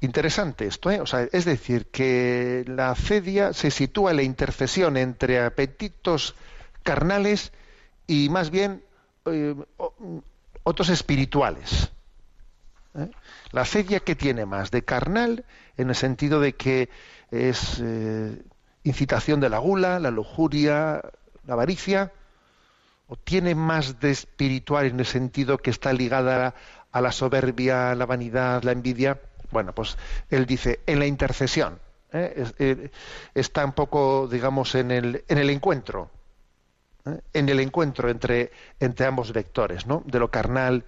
Interesante 0.00 0.66
esto, 0.66 0.90
¿eh? 0.90 1.00
O 1.00 1.06
sea, 1.06 1.28
es 1.30 1.44
decir, 1.44 1.86
que 1.86 2.64
la 2.66 2.90
acedia 2.90 3.52
se 3.52 3.70
sitúa 3.70 4.12
en 4.12 4.16
la 4.16 4.22
intercesión 4.22 4.96
entre 4.96 5.40
apetitos 5.40 6.34
carnales 6.82 7.52
y 8.06 8.30
más 8.30 8.50
bien 8.50 8.82
eh, 9.26 9.54
otros 10.62 10.88
espirituales. 10.88 11.90
¿eh? 12.94 13.10
La 13.52 13.62
acedia 13.62 14.00
que 14.00 14.14
tiene 14.14 14.46
más 14.46 14.70
de 14.70 14.82
carnal 14.82 15.44
en 15.76 15.90
el 15.90 15.94
sentido 15.94 16.40
de 16.40 16.54
que 16.54 16.88
es 17.30 17.80
eh, 17.82 18.42
incitación 18.84 19.40
de 19.40 19.48
la 19.48 19.58
gula, 19.58 19.98
la 19.98 20.10
lujuria, 20.10 21.02
la 21.46 21.52
avaricia, 21.54 22.12
o 23.08 23.16
tiene 23.16 23.54
más 23.54 24.00
de 24.00 24.10
espiritual 24.10 24.86
en 24.86 25.00
el 25.00 25.06
sentido 25.06 25.58
que 25.58 25.70
está 25.70 25.92
ligada 25.92 26.54
a 26.92 27.00
la 27.00 27.12
soberbia, 27.12 27.94
la 27.94 28.06
vanidad, 28.06 28.62
la 28.62 28.72
envidia. 28.72 29.20
Bueno, 29.50 29.74
pues 29.74 29.96
él 30.30 30.46
dice 30.46 30.80
en 30.86 30.98
la 31.00 31.06
intercesión. 31.06 31.80
¿eh? 32.12 32.32
Es- 32.36 32.54
eh, 32.58 32.90
está 33.34 33.64
un 33.64 33.72
poco, 33.72 34.28
digamos, 34.28 34.74
en 34.76 34.90
el, 34.92 35.24
en 35.28 35.38
el 35.38 35.50
encuentro, 35.50 36.10
en 37.32 37.48
el 37.48 37.60
encuentro 37.60 38.10
entre, 38.10 38.52
entre 38.78 39.06
ambos 39.06 39.32
vectores, 39.32 39.86
¿no? 39.86 40.02
De 40.06 40.18
lo 40.18 40.30
carnal 40.30 40.84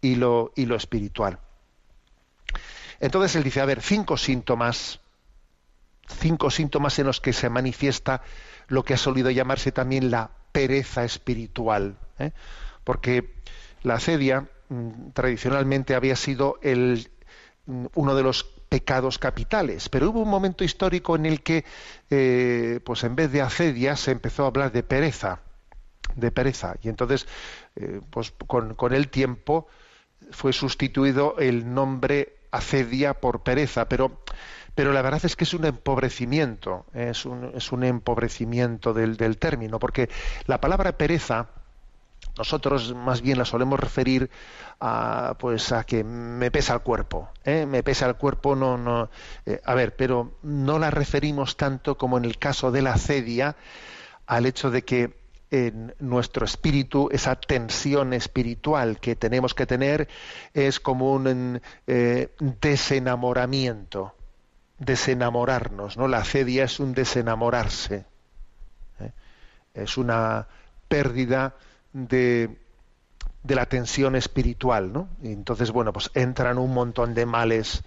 y 0.00 0.16
lo, 0.16 0.52
y 0.56 0.66
lo 0.66 0.76
espiritual. 0.76 1.38
Entonces 3.00 3.36
él 3.36 3.42
dice, 3.44 3.60
a 3.60 3.64
ver, 3.64 3.80
cinco 3.80 4.16
síntomas, 4.16 5.00
cinco 6.06 6.50
síntomas 6.50 6.98
en 6.98 7.06
los 7.06 7.20
que 7.20 7.32
se 7.32 7.48
manifiesta 7.48 8.22
lo 8.68 8.84
que 8.84 8.94
ha 8.94 8.98
solido 8.98 9.30
llamarse 9.30 9.72
también 9.72 10.10
la 10.10 10.30
pereza 10.52 11.04
espiritual, 11.04 11.96
¿eh? 12.18 12.32
porque 12.84 13.34
la 13.82 13.94
acedia 13.94 14.48
mm, 14.68 15.10
tradicionalmente 15.12 15.94
había 15.94 16.16
sido 16.16 16.58
el, 16.62 17.10
mm, 17.66 17.86
uno 17.94 18.14
de 18.14 18.22
los 18.22 18.44
pecados 18.72 19.18
capitales, 19.18 19.90
pero 19.90 20.08
hubo 20.08 20.20
un 20.20 20.30
momento 20.30 20.64
histórico 20.64 21.14
en 21.14 21.26
el 21.26 21.42
que, 21.42 21.66
eh, 22.08 22.80
pues 22.84 23.04
en 23.04 23.14
vez 23.14 23.30
de 23.30 23.42
acedia, 23.42 23.96
se 23.96 24.12
empezó 24.12 24.44
a 24.44 24.46
hablar 24.46 24.72
de 24.72 24.82
pereza, 24.82 25.40
de 26.16 26.30
pereza, 26.30 26.76
y 26.82 26.88
entonces, 26.88 27.26
eh, 27.76 28.00
pues 28.08 28.32
con, 28.46 28.94
el 28.94 29.08
tiempo 29.08 29.66
fue 30.30 30.54
sustituido 30.54 31.36
el 31.38 31.74
nombre 31.74 32.36
acedia 32.50 33.12
por 33.12 33.42
pereza, 33.42 33.90
pero, 33.90 34.22
pero 34.74 34.92
la 34.92 35.02
verdad 35.02 35.24
es 35.24 35.36
que 35.36 35.44
es 35.44 35.54
un 35.54 35.64
empobrecimiento, 35.64 36.86
es 36.94 37.26
un, 37.26 37.84
empobrecimiento 37.84 38.94
del, 38.94 39.38
término, 39.38 39.78
porque 39.78 40.08
la 40.46 40.60
palabra 40.60 40.92
pereza 40.92 41.48
nosotros 42.38 42.94
más 42.94 43.20
bien 43.20 43.36
la 43.36 43.44
solemos 43.44 43.78
referir 43.78 44.30
a 44.80 45.36
pues 45.38 45.72
a 45.72 45.84
que 45.84 46.02
me 46.02 46.50
pesa 46.50 46.72
el 46.72 46.80
cuerpo 46.80 47.28
¿eh? 47.44 47.66
me 47.66 47.82
pesa 47.82 48.06
el 48.06 48.14
cuerpo 48.14 48.54
no 48.54 48.78
no 48.78 49.10
eh, 49.44 49.60
a 49.64 49.74
ver 49.74 49.96
pero 49.96 50.38
no 50.42 50.78
la 50.78 50.90
referimos 50.90 51.56
tanto 51.56 51.98
como 51.98 52.16
en 52.16 52.24
el 52.24 52.38
caso 52.38 52.70
de 52.70 52.80
la 52.80 52.94
acedia 52.94 53.56
al 54.26 54.46
hecho 54.46 54.70
de 54.70 54.82
que 54.82 55.14
en 55.50 55.94
nuestro 55.98 56.46
espíritu 56.46 57.10
esa 57.12 57.36
tensión 57.36 58.14
espiritual 58.14 58.98
que 59.00 59.14
tenemos 59.16 59.52
que 59.52 59.66
tener 59.66 60.08
es 60.54 60.80
como 60.80 61.12
un 61.12 61.60
eh, 61.86 62.28
desenamoramiento 62.38 64.14
desenamorarnos 64.84 65.96
no 65.96 66.08
la 66.08 66.18
acedia 66.18 66.64
es 66.64 66.80
un 66.80 66.92
desenamorarse 66.92 68.04
¿eh? 69.00 69.12
es 69.74 69.96
una 69.96 70.46
pérdida 70.88 71.54
de, 71.92 72.56
de 73.42 73.54
la 73.54 73.66
tensión 73.66 74.16
espiritual, 74.16 74.92
¿no? 74.92 75.08
Y 75.22 75.32
entonces, 75.32 75.70
bueno, 75.70 75.92
pues 75.92 76.10
entran 76.14 76.58
un 76.58 76.72
montón 76.72 77.14
de 77.14 77.26
males, 77.26 77.82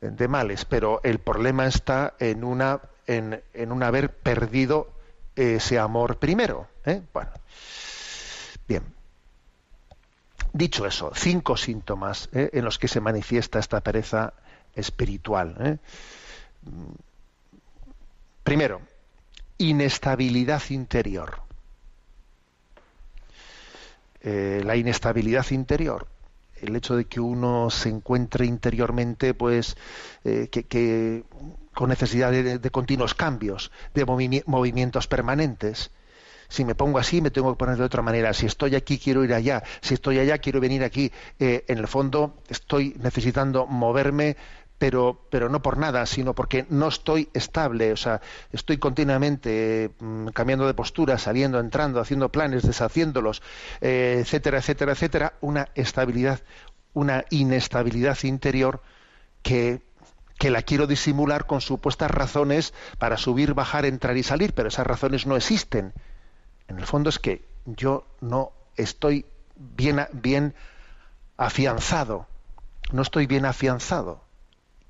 de 0.00 0.28
males, 0.28 0.64
pero 0.64 1.00
el 1.04 1.18
problema 1.18 1.66
está 1.66 2.14
en 2.18 2.44
una, 2.44 2.80
en, 3.06 3.42
en 3.52 3.72
un 3.72 3.82
haber 3.82 4.14
perdido 4.14 4.90
ese 5.36 5.78
amor 5.78 6.18
primero. 6.18 6.68
¿eh? 6.84 7.02
Bueno, 7.12 7.30
bien. 8.66 8.82
Dicho 10.52 10.86
eso, 10.86 11.12
cinco 11.14 11.56
síntomas 11.56 12.28
¿eh? 12.32 12.50
en 12.52 12.64
los 12.64 12.78
que 12.78 12.88
se 12.88 13.00
manifiesta 13.00 13.58
esta 13.58 13.80
pereza 13.80 14.32
espiritual. 14.74 15.56
¿eh? 15.60 15.78
Primero, 18.44 18.80
inestabilidad 19.58 20.62
interior. 20.70 21.40
Eh, 24.20 24.62
la 24.64 24.74
inestabilidad 24.76 25.46
interior, 25.50 26.08
el 26.60 26.74
hecho 26.74 26.96
de 26.96 27.04
que 27.04 27.20
uno 27.20 27.70
se 27.70 27.88
encuentre 27.88 28.46
interiormente, 28.46 29.32
pues, 29.34 29.76
eh, 30.24 30.48
que, 30.48 31.24
con 31.74 31.88
necesidad 31.90 32.32
de, 32.32 32.70
continuos 32.70 33.14
cambios, 33.14 33.70
de 33.94 34.04
movimi- 34.06 34.42
movimientos 34.46 35.06
permanentes. 35.06 35.90
Si 36.48 36.64
me 36.64 36.74
pongo 36.74 36.98
así, 36.98 37.20
me 37.20 37.30
tengo 37.30 37.52
que 37.52 37.58
poner 37.58 37.76
de 37.76 37.84
otra 37.84 38.02
manera. 38.02 38.32
Si 38.32 38.46
estoy 38.46 38.74
aquí, 38.74 38.98
quiero 38.98 39.22
ir 39.22 39.34
allá. 39.34 39.62
Si 39.82 39.94
estoy 39.94 40.18
allá, 40.18 40.38
quiero 40.38 40.60
venir 40.60 40.82
aquí. 40.82 41.12
Eh, 41.38 41.64
en 41.68 41.78
el 41.78 41.86
fondo, 41.86 42.42
estoy 42.48 42.94
necesitando 42.98 43.66
moverme, 43.66 44.36
pero, 44.78 45.26
pero 45.30 45.48
no 45.48 45.60
por 45.60 45.76
nada, 45.76 46.06
sino 46.06 46.34
porque 46.34 46.66
no 46.70 46.88
estoy 46.88 47.28
estable. 47.34 47.92
O 47.92 47.96
sea, 47.96 48.20
estoy 48.52 48.78
continuamente 48.78 49.90
mm, 49.98 50.28
cambiando 50.28 50.66
de 50.66 50.74
postura, 50.74 51.18
saliendo, 51.18 51.58
entrando, 51.58 52.00
haciendo 52.00 52.30
planes, 52.30 52.62
deshaciéndolos, 52.62 53.42
eh, 53.80 54.18
etcétera, 54.20 54.58
etcétera, 54.58 54.92
etcétera. 54.92 55.34
Una 55.40 55.68
estabilidad, 55.74 56.40
una 56.94 57.24
inestabilidad 57.30 58.18
interior 58.22 58.80
que 59.42 59.82
que 60.38 60.50
la 60.50 60.62
quiero 60.62 60.86
disimular 60.86 61.46
con 61.46 61.60
supuestas 61.60 62.10
razones 62.10 62.72
para 62.98 63.16
subir, 63.16 63.54
bajar, 63.54 63.84
entrar 63.84 64.16
y 64.16 64.22
salir, 64.22 64.54
pero 64.54 64.68
esas 64.68 64.86
razones 64.86 65.26
no 65.26 65.36
existen. 65.36 65.92
En 66.68 66.78
el 66.78 66.86
fondo 66.86 67.10
es 67.10 67.18
que 67.18 67.44
yo 67.66 68.06
no 68.20 68.52
estoy 68.76 69.26
bien, 69.56 70.06
bien 70.12 70.54
afianzado, 71.36 72.28
no 72.92 73.02
estoy 73.02 73.26
bien 73.26 73.46
afianzado. 73.46 74.27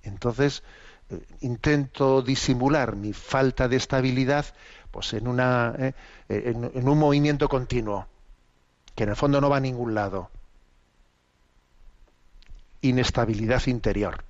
Entonces 0.09 0.63
eh, 1.11 1.21
intento 1.41 2.23
disimular 2.23 2.97
mi 2.97 3.13
falta 3.13 3.69
de 3.69 3.77
estabilidad 3.77 4.47
pues 4.91 5.13
en, 5.13 5.29
una, 5.29 5.75
eh, 5.79 5.93
en, 6.29 6.71
en 6.75 6.89
un 6.89 6.99
movimiento 6.99 7.49
continuo, 7.49 8.07
que 8.95 9.05
en 9.05 9.11
el 9.11 9.17
fondo 9.17 9.41
no 9.41 9.51
va 9.51 9.59
a 9.59 9.61
ningún 9.61 9.95
lado. 9.95 10.31
Inestabilidad 12.81 13.67
interior. 13.67 14.25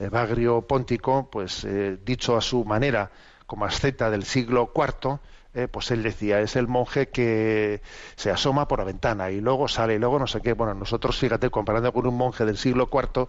Evagrio 0.00 0.62
Póntico, 0.62 1.28
pues 1.30 1.64
eh, 1.64 1.98
dicho 2.04 2.36
a 2.36 2.40
su 2.40 2.64
manera, 2.64 3.10
como 3.46 3.66
asceta 3.66 4.10
del 4.10 4.24
siglo 4.24 4.72
IV, 4.74 5.18
eh, 5.54 5.68
pues 5.68 5.90
él 5.90 6.02
decía, 6.02 6.40
es 6.40 6.56
el 6.56 6.68
monje 6.68 7.08
que 7.08 7.82
se 8.16 8.30
asoma 8.30 8.68
por 8.68 8.78
la 8.78 8.84
ventana 8.84 9.30
y 9.30 9.40
luego 9.40 9.68
sale 9.68 9.94
y 9.94 9.98
luego 9.98 10.18
no 10.18 10.26
sé 10.26 10.40
qué. 10.40 10.52
Bueno, 10.52 10.74
nosotros, 10.74 11.18
fíjate, 11.18 11.50
comparando 11.50 11.92
con 11.92 12.06
un 12.06 12.16
monje 12.16 12.44
del 12.44 12.56
siglo 12.56 12.88
IV, 12.92 13.28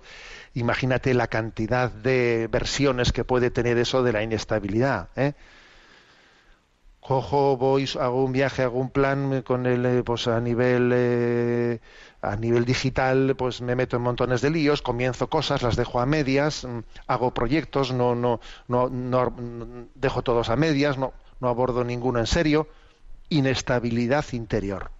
imagínate 0.54 1.14
la 1.14 1.28
cantidad 1.28 1.92
de 1.92 2.48
versiones 2.52 3.12
que 3.12 3.24
puede 3.24 3.52
tener 3.52 3.78
eso 3.78 4.04
de 4.04 4.14
la 4.14 4.24
inestabilidad. 4.24 5.10
¿eh? 5.16 5.34
cojo, 7.02 7.58
voy, 7.58 7.90
hago 8.00 8.24
un 8.24 8.32
viaje, 8.32 8.64
hago 8.64 8.80
un 8.80 8.90
plan 8.92 9.42
con 9.42 9.66
el, 9.66 9.86
eh, 9.86 10.04
pues 10.04 10.28
a 10.28 10.40
nivel 10.40 10.92
eh, 10.94 11.80
a 12.22 12.36
nivel 12.36 12.64
digital, 12.66 13.36
pues 13.38 13.62
me 13.62 13.76
meto 13.76 13.98
en 13.98 14.04
montones 14.04 14.42
de 14.42 14.52
líos, 14.52 14.82
comienzo 14.82 15.28
cosas, 15.30 15.64
las 15.64 15.76
dejo 15.76 16.00
a 16.00 16.06
medias, 16.06 16.64
mm, 16.64 16.80
hago 17.08 17.34
proyectos, 17.34 17.92
no, 17.94 18.16
no, 18.16 18.40
no, 18.68 18.90
no 18.90 19.34
dejo 19.96 20.22
todos 20.22 20.50
a 20.50 20.56
medias, 20.56 20.98
no, 20.98 21.14
no 21.42 21.50
abordo 21.50 21.84
ninguno 21.84 22.20
en 22.20 22.28
serio, 22.28 22.70
inestabilidad 23.30 24.26
interior. 24.32 24.92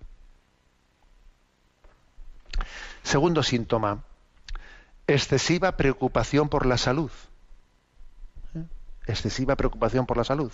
Segundo 3.04 3.44
síntoma, 3.44 4.04
excesiva 5.08 5.78
preocupación 5.78 6.50
por 6.50 6.66
la 6.66 6.78
salud. 6.78 7.12
¿Eh? 8.56 8.64
Excesiva 9.08 9.56
preocupación 9.56 10.06
por 10.06 10.18
la 10.18 10.24
salud. 10.24 10.52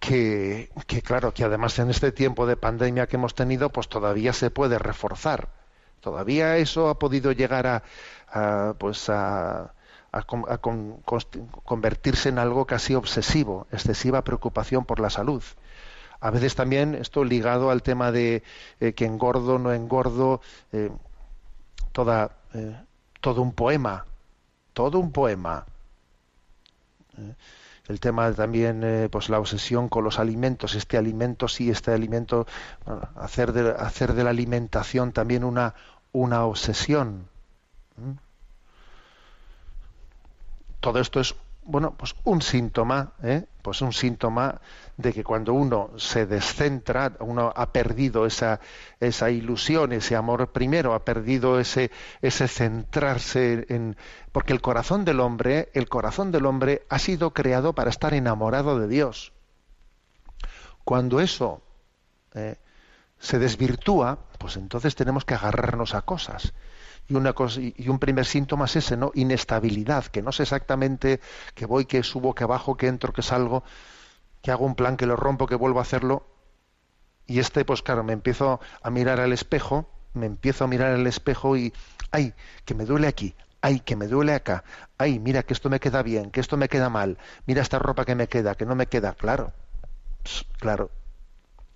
Que, 0.00 0.70
que, 0.86 1.00
claro, 1.00 1.32
que 1.32 1.44
además 1.44 1.78
en 1.78 1.90
este 1.90 2.10
tiempo 2.10 2.46
de 2.46 2.56
pandemia 2.56 3.06
que 3.06 3.16
hemos 3.16 3.34
tenido, 3.34 3.70
pues 3.70 3.88
todavía 3.88 4.32
se 4.32 4.50
puede 4.50 4.78
reforzar. 4.78 5.50
Todavía 6.00 6.56
eso 6.56 6.88
ha 6.88 6.98
podido 6.98 7.30
llegar 7.30 7.66
a, 7.68 7.82
a 8.28 8.74
pues 8.78 9.08
a, 9.08 9.74
a, 10.12 10.18
a 10.18 10.58
con, 10.58 11.02
convertirse 11.64 12.28
en 12.28 12.38
algo 12.38 12.66
casi 12.66 12.94
obsesivo, 12.94 13.66
excesiva 13.72 14.22
preocupación 14.22 14.84
por 14.84 15.00
la 15.00 15.10
salud. 15.10 15.42
A 16.20 16.30
veces 16.30 16.54
también 16.54 16.94
esto 16.94 17.24
ligado 17.24 17.70
al 17.70 17.82
tema 17.82 18.12
de 18.12 18.44
eh, 18.78 18.92
que 18.92 19.06
engordo, 19.06 19.58
no 19.58 19.72
engordo, 19.72 20.40
eh, 20.72 20.90
toda, 21.90 22.36
eh, 22.54 22.76
todo 23.20 23.42
un 23.42 23.52
poema, 23.52 24.04
todo 24.72 25.00
un 25.00 25.10
poema. 25.10 25.66
El 27.88 27.98
tema 27.98 28.32
también, 28.32 29.08
pues 29.10 29.28
la 29.28 29.40
obsesión 29.40 29.88
con 29.88 30.04
los 30.04 30.18
alimentos, 30.18 30.76
este 30.76 30.96
alimento 30.96 31.48
sí, 31.48 31.68
este 31.68 31.90
alimento, 31.90 32.46
hacer, 33.16 33.52
de, 33.52 33.70
hacer 33.72 34.14
de 34.14 34.24
la 34.24 34.30
alimentación 34.30 35.12
también 35.12 35.42
una, 35.42 35.74
una 36.12 36.44
obsesión. 36.44 37.28
¿eh? 37.98 38.14
Todo 40.82 40.98
esto 40.98 41.20
es 41.20 41.36
bueno, 41.64 41.94
pues 41.96 42.16
un 42.24 42.42
síntoma, 42.42 43.12
¿eh? 43.22 43.44
pues 43.62 43.82
un 43.82 43.92
síntoma 43.92 44.60
de 44.96 45.12
que 45.12 45.22
cuando 45.22 45.54
uno 45.54 45.90
se 45.96 46.26
descentra, 46.26 47.12
uno 47.20 47.52
ha 47.54 47.72
perdido 47.72 48.26
esa, 48.26 48.58
esa 48.98 49.30
ilusión, 49.30 49.92
ese 49.92 50.16
amor 50.16 50.48
primero, 50.48 50.92
ha 50.92 51.04
perdido 51.04 51.60
ese, 51.60 51.92
ese 52.20 52.48
centrarse 52.48 53.66
en, 53.68 53.96
porque 54.32 54.52
el 54.52 54.60
corazón 54.60 55.04
del 55.04 55.20
hombre, 55.20 55.70
el 55.74 55.88
corazón 55.88 56.32
del 56.32 56.46
hombre 56.46 56.82
ha 56.88 56.98
sido 56.98 57.30
creado 57.30 57.74
para 57.74 57.90
estar 57.90 58.12
enamorado 58.12 58.80
de 58.80 58.88
Dios. 58.88 59.32
Cuando 60.82 61.20
eso 61.20 61.62
eh, 62.34 62.56
se 63.20 63.38
desvirtúa, 63.38 64.18
pues 64.38 64.56
entonces 64.56 64.96
tenemos 64.96 65.24
que 65.24 65.34
agarrarnos 65.34 65.94
a 65.94 66.02
cosas 66.02 66.52
y, 67.12 67.14
una 67.14 67.34
cosa, 67.34 67.60
y 67.60 67.88
un 67.88 67.98
primer 67.98 68.24
síntoma 68.24 68.64
es 68.64 68.76
ese, 68.76 68.96
¿no? 68.96 69.12
Inestabilidad, 69.14 70.06
que 70.06 70.22
no 70.22 70.32
sé 70.32 70.44
exactamente 70.44 71.20
que 71.54 71.66
voy, 71.66 71.84
que 71.84 72.02
subo, 72.02 72.34
que 72.34 72.46
bajo, 72.46 72.76
que 72.76 72.86
entro, 72.88 73.12
que 73.12 73.20
salgo, 73.20 73.64
que 74.40 74.50
hago 74.50 74.64
un 74.64 74.74
plan, 74.74 74.96
que 74.96 75.04
lo 75.04 75.14
rompo, 75.14 75.46
que 75.46 75.54
vuelvo 75.54 75.78
a 75.78 75.82
hacerlo. 75.82 76.26
Y 77.26 77.38
este, 77.38 77.66
pues 77.66 77.82
claro, 77.82 78.02
me 78.02 78.14
empiezo 78.14 78.60
a 78.82 78.90
mirar 78.90 79.20
al 79.20 79.32
espejo, 79.32 79.90
me 80.14 80.24
empiezo 80.24 80.64
a 80.64 80.68
mirar 80.68 80.92
al 80.92 81.06
espejo 81.06 81.56
y, 81.56 81.74
ay, 82.10 82.32
que 82.64 82.74
me 82.74 82.86
duele 82.86 83.08
aquí, 83.08 83.34
ay, 83.60 83.80
que 83.80 83.94
me 83.94 84.06
duele 84.06 84.32
acá, 84.32 84.64
ay, 84.96 85.18
mira 85.18 85.42
que 85.42 85.52
esto 85.52 85.68
me 85.68 85.80
queda 85.80 86.02
bien, 86.02 86.30
que 86.30 86.40
esto 86.40 86.56
me 86.56 86.70
queda 86.70 86.88
mal, 86.88 87.18
mira 87.46 87.60
esta 87.60 87.78
ropa 87.78 88.06
que 88.06 88.14
me 88.14 88.26
queda, 88.26 88.54
que 88.54 88.64
no 88.64 88.74
me 88.74 88.86
queda, 88.86 89.12
claro, 89.12 89.52
claro. 90.58 90.90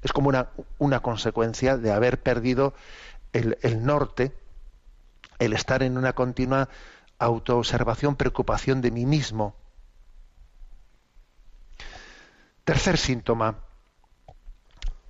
Es 0.02 0.12
como 0.12 0.28
una, 0.28 0.48
una 0.78 1.00
consecuencia 1.00 1.76
de 1.76 1.92
haber 1.92 2.22
perdido 2.22 2.74
el, 3.32 3.58
el 3.62 3.84
norte, 3.84 4.32
el 5.38 5.52
estar 5.52 5.82
en 5.82 5.98
una 5.98 6.14
continua 6.14 6.68
autoobservación, 7.18 8.16
preocupación 8.16 8.80
de 8.80 8.90
mí 8.90 9.06
mismo. 9.06 9.54
Tercer 12.64 12.98
síntoma, 12.98 13.58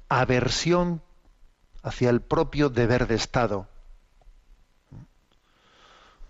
aversión 0.08 1.02
hacia 1.82 2.10
el 2.10 2.20
propio 2.20 2.68
deber 2.68 3.06
de 3.06 3.14
Estado, 3.14 3.68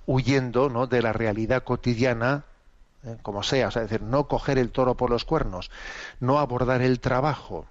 huyendo 0.07 0.69
¿no? 0.69 0.87
de 0.87 1.03
la 1.03 1.13
realidad 1.13 1.65
cotidiana, 1.65 2.45
¿eh? 3.05 3.17
como 3.23 3.43
sea, 3.43 3.71
sea, 3.71 3.83
es 3.83 3.91
decir, 3.91 4.07
no 4.07 4.29
coger 4.29 4.59
el 4.59 4.71
toro 4.71 4.97
por 4.97 5.11
los 5.11 5.25
cuernos, 5.25 5.71
no 6.21 6.39
abordar 6.39 6.83
el 6.83 7.01
trabajo, 7.01 7.67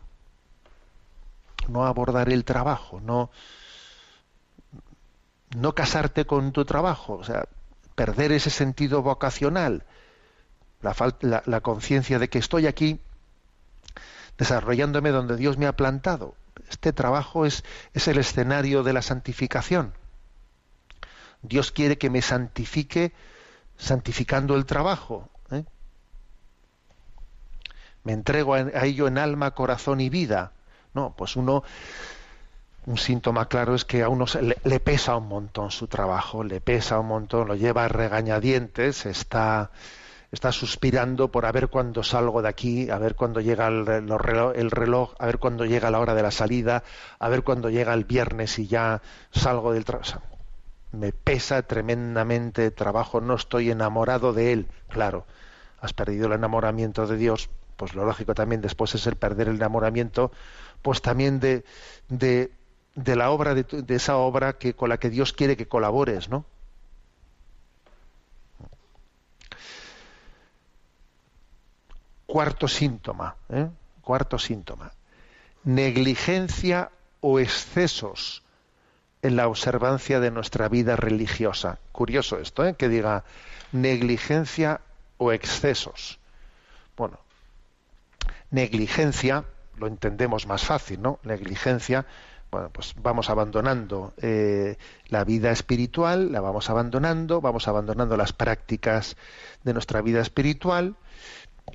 no 1.68 1.86
abordar 1.86 2.30
el 2.30 2.44
trabajo, 2.44 3.00
no, 3.00 3.32
no 5.56 5.74
casarte 5.74 6.26
con 6.26 6.52
tu 6.52 6.66
trabajo, 6.66 7.14
o 7.14 7.24
sea, 7.24 7.48
perder 7.96 8.32
ese 8.32 8.50
sentido 8.50 9.02
vocacional, 9.02 9.84
la, 10.82 11.44
la, 11.46 11.62
conciencia 11.62 12.20
de 12.20 12.30
que 12.30 12.38
estoy 12.38 12.68
aquí 12.68 13.00
desarrollándome 14.38 15.10
donde 15.10 15.38
Dios 15.38 15.58
me 15.58 15.66
ha 15.66 15.76
plantado. 15.76 16.36
Este 16.70 16.94
trabajo 16.94 17.46
es, 17.46 17.64
es 17.94 18.08
el 18.08 18.18
escenario 18.18 18.84
de 18.84 18.94
la 18.94 19.02
santificación. 19.02 19.94
Dios 21.42 21.72
quiere 21.72 21.98
que 21.98 22.10
me 22.10 22.22
santifique 22.22 23.14
santificando 23.78 24.56
el 24.56 24.66
trabajo. 24.66 25.30
¿eh? 25.52 25.64
Me 28.04 28.14
entrego 28.14 28.54
a 28.54 28.86
ello 28.86 29.08
en 29.08 29.18
alma, 29.18 29.52
corazón 29.52 30.02
y 30.02 30.10
vida. 30.10 30.52
No, 30.94 31.16
pues 31.16 31.36
uno 31.36 31.64
un 32.86 32.98
síntoma 32.98 33.48
claro 33.48 33.74
es 33.76 33.84
que 33.84 34.04
a 34.04 34.10
uno 34.10 34.26
le, 34.42 34.58
le, 34.64 34.80
pesa 34.80 35.16
un 35.16 35.28
montón 35.28 35.72
su 35.72 35.88
trabajo, 35.88 36.44
le 36.44 36.62
pesa 36.62 37.00
un 37.00 37.08
montón, 37.08 37.48
lo 37.48 37.56
lleva 37.56 37.86
a 37.86 37.88
regañadientes, 37.88 39.06
está, 39.08 39.72
está 40.32 40.52
suspirando 40.52 41.32
por 41.32 41.46
a 41.46 41.52
ver 41.52 41.70
cuándo 41.70 42.04
salgo 42.04 42.42
de 42.42 42.50
aquí, 42.50 42.90
a 42.90 43.00
ver 43.00 43.16
cuándo 43.16 43.42
llega 43.42 43.68
el 43.68 43.86
reloj, 43.86 44.54
el 44.56 44.70
reloj, 44.70 45.14
a 45.18 45.26
ver 45.26 45.40
cuándo 45.40 45.66
llega 45.66 45.90
la 45.90 46.00
hora 46.00 46.14
de 46.14 46.22
la 46.22 46.32
salida, 46.32 46.84
a 47.18 47.30
ver 47.30 47.44
cuándo 47.44 47.70
llega 47.70 47.94
el 47.94 48.04
viernes 48.04 48.60
y 48.60 48.68
ya 48.68 49.02
salgo 49.32 49.74
del 49.74 49.86
trabajo. 49.86 50.22
me 50.92 51.12
pesa 51.12 51.64
tremendamente 51.64 52.66
el 52.66 52.74
trabajo, 52.74 53.20
no 53.20 53.36
estoy 53.36 53.72
enamorado 53.72 54.32
de 54.34 54.54
él, 54.54 54.68
claro. 54.90 55.26
Has 55.82 55.94
perdido 55.94 56.28
el 56.28 56.34
enamoramiento 56.34 57.06
de 57.06 57.18
Dios, 57.18 57.50
pues 57.78 57.96
lo 57.96 58.06
lógico 58.06 58.34
también 58.34 58.62
después 58.62 58.96
es 58.96 59.08
el 59.08 59.16
perder 59.16 59.50
el 59.50 59.56
enamoramiento, 59.56 60.32
pues 60.82 61.02
también 61.02 61.40
de, 61.40 61.64
de 62.10 62.52
de 62.96 63.16
la 63.16 63.30
obra 63.30 63.54
de, 63.54 63.64
de, 63.64 63.96
esa 63.96 64.18
obra 64.18 64.58
que 64.58 64.74
con 64.74 64.90
la 64.90 64.98
que 64.98 65.10
Dios 65.10 65.34
quiere 65.34 65.58
que 65.58 65.68
colabores, 65.68 66.30
¿no? 66.30 66.46
Cuarto 72.26 72.68
síntoma, 72.68 73.36
¿eh? 73.50 73.70
cuarto 74.02 74.40
síntoma, 74.40 74.92
negligencia 75.64 76.92
o 77.22 77.40
excesos 77.40 78.44
en 79.22 79.36
la 79.36 79.48
observancia 79.48 80.20
de 80.20 80.32
nuestra 80.32 80.68
vida 80.70 80.96
religiosa. 80.96 81.80
Curioso 81.92 82.40
esto, 82.40 82.66
¿eh? 82.66 82.76
que 82.76 82.90
diga 82.90 83.24
negligencia 83.72 84.82
o 85.18 85.32
excesos. 85.32 86.20
Bueno, 86.96 87.20
negligencia 88.52 89.46
lo 89.78 89.88
entendemos 89.88 90.46
más 90.48 90.64
fácil, 90.64 91.02
¿no? 91.02 91.20
Negligencia 91.24 92.06
bueno, 92.56 92.70
pues 92.70 92.94
vamos 92.96 93.30
abandonando 93.30 94.14
eh, 94.22 94.78
la 95.10 95.26
vida 95.26 95.52
espiritual, 95.52 96.32
la 96.32 96.40
vamos 96.40 96.70
abandonando, 96.70 97.42
vamos 97.42 97.68
abandonando 97.68 98.16
las 98.16 98.32
prácticas 98.32 99.18
de 99.66 99.74
nuestra 99.74 100.02
vida 100.02 100.22
espiritual. 100.22 100.96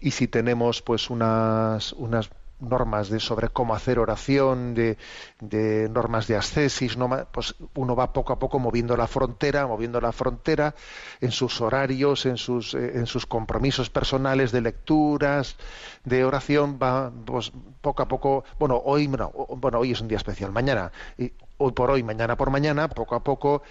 Y 0.00 0.12
si 0.12 0.26
tenemos 0.26 0.80
pues 0.80 1.10
unas, 1.10 1.92
unas 1.92 2.30
normas 2.60 3.08
de 3.08 3.20
sobre 3.20 3.48
cómo 3.48 3.74
hacer 3.74 3.98
oración, 3.98 4.74
de, 4.74 4.98
de 5.40 5.88
normas 5.88 6.26
de 6.26 6.36
ascesis, 6.36 6.96
no, 6.96 7.08
pues 7.32 7.54
uno 7.74 7.96
va 7.96 8.12
poco 8.12 8.32
a 8.32 8.38
poco 8.38 8.58
moviendo 8.58 8.96
la 8.96 9.06
frontera, 9.06 9.66
moviendo 9.66 10.00
la 10.00 10.12
frontera 10.12 10.74
en 11.20 11.30
sus 11.30 11.60
horarios, 11.60 12.26
en 12.26 12.36
sus, 12.36 12.74
eh, 12.74 12.92
en 12.94 13.06
sus 13.06 13.26
compromisos 13.26 13.90
personales 13.90 14.52
de 14.52 14.60
lecturas, 14.60 15.56
de 16.04 16.24
oración, 16.24 16.78
va 16.82 17.10
pues, 17.24 17.52
poco 17.80 18.02
a 18.02 18.08
poco, 18.08 18.44
bueno, 18.58 18.80
hoy, 18.84 19.08
no, 19.08 19.30
bueno, 19.30 19.78
hoy 19.78 19.92
es 19.92 20.00
un 20.00 20.08
día 20.08 20.18
especial, 20.18 20.52
mañana, 20.52 20.92
y 21.18 21.32
hoy 21.58 21.72
por 21.72 21.90
hoy, 21.90 22.02
mañana 22.02 22.36
por 22.36 22.50
mañana, 22.50 22.88
poco 22.88 23.14
a 23.14 23.22
poco 23.22 23.62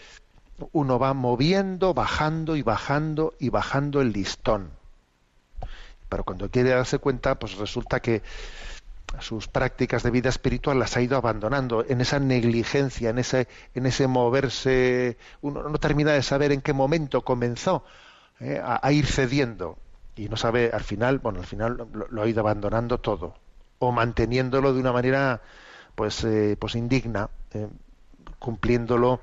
uno 0.73 0.99
va 0.99 1.13
moviendo, 1.13 1.93
bajando 1.93 2.56
y 2.56 2.62
bajando 2.62 3.34
y 3.39 3.49
bajando 3.49 4.02
el 4.02 4.12
listón. 4.12 4.71
Pero 6.10 6.23
cuando 6.23 6.49
quiere 6.49 6.71
darse 6.71 6.97
cuenta, 6.97 7.38
pues 7.38 7.56
resulta 7.58 7.99
que 8.02 8.23
sus 9.19 9.48
prácticas 9.48 10.04
de 10.04 10.12
vida 10.12 10.30
espiritual 10.30 10.80
las 10.80 10.95
ha 10.95 11.02
ido 11.02 11.17
abandonando 11.17 11.84
en 11.88 12.02
esa 12.02 12.19
negligencia, 12.19 13.10
en 13.10 13.19
ese, 13.19 13.48
en 13.74 13.86
ese 13.86 14.08
moverse, 14.08 15.17
uno 15.41 15.67
no 15.67 15.78
termina 15.78 16.12
de 16.12 16.22
saber 16.22 16.52
en 16.52 16.62
qué 16.62 16.74
momento 16.74 17.22
comenzó 17.22 17.84
eh, 18.39 18.62
a, 18.63 18.91
ir 18.91 19.06
cediendo. 19.06 19.78
Y 20.15 20.30
no 20.30 20.38
sabe 20.38 20.72
al 20.74 20.84
final, 20.84 21.19
bueno, 21.19 21.39
al 21.39 21.45
final 21.45 21.78
lo, 21.91 22.08
lo, 22.10 22.22
ha 22.22 22.28
ido 22.28 22.41
abandonando 22.41 23.00
todo, 23.00 23.36
o 23.80 23.91
manteniéndolo 23.91 24.74
de 24.74 24.80
una 24.80 24.91
manera 24.91 25.41
pues, 25.95 26.24
eh, 26.24 26.56
pues 26.60 26.76
indigna, 26.76 27.30
eh, 27.54 27.67
cumpliéndolo 28.38 29.22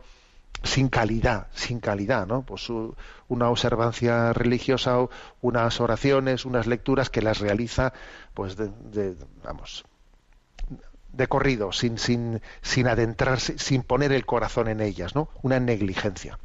sin 0.67 0.89
calidad, 0.89 1.49
sin 1.55 1.81
calidad, 1.81 2.27
¿no? 2.27 2.43
Pues 2.43 2.69
una 3.29 3.49
observancia 3.51 4.33
religiosa, 4.33 4.99
unas 5.41 5.81
oraciones, 5.81 6.45
unas 6.45 6.67
lecturas 6.67 7.11
que 7.11 7.23
las 7.23 7.39
realiza, 7.41 7.93
pues, 8.35 8.57
de, 8.57 8.69
de- 8.91 9.17
vamos, 9.43 9.85
de 11.13 11.27
corrido, 11.29 11.73
sin, 11.73 11.99
sin, 11.99 12.43
sin 12.63 12.89
adentrarse, 12.89 13.59
sin 13.59 13.83
poner 13.83 14.13
el 14.13 14.27
corazón 14.27 14.69
en 14.69 14.81
ellas, 14.81 15.15
¿no? 15.15 15.29
Una 15.43 15.59
negligencia. 15.61 16.39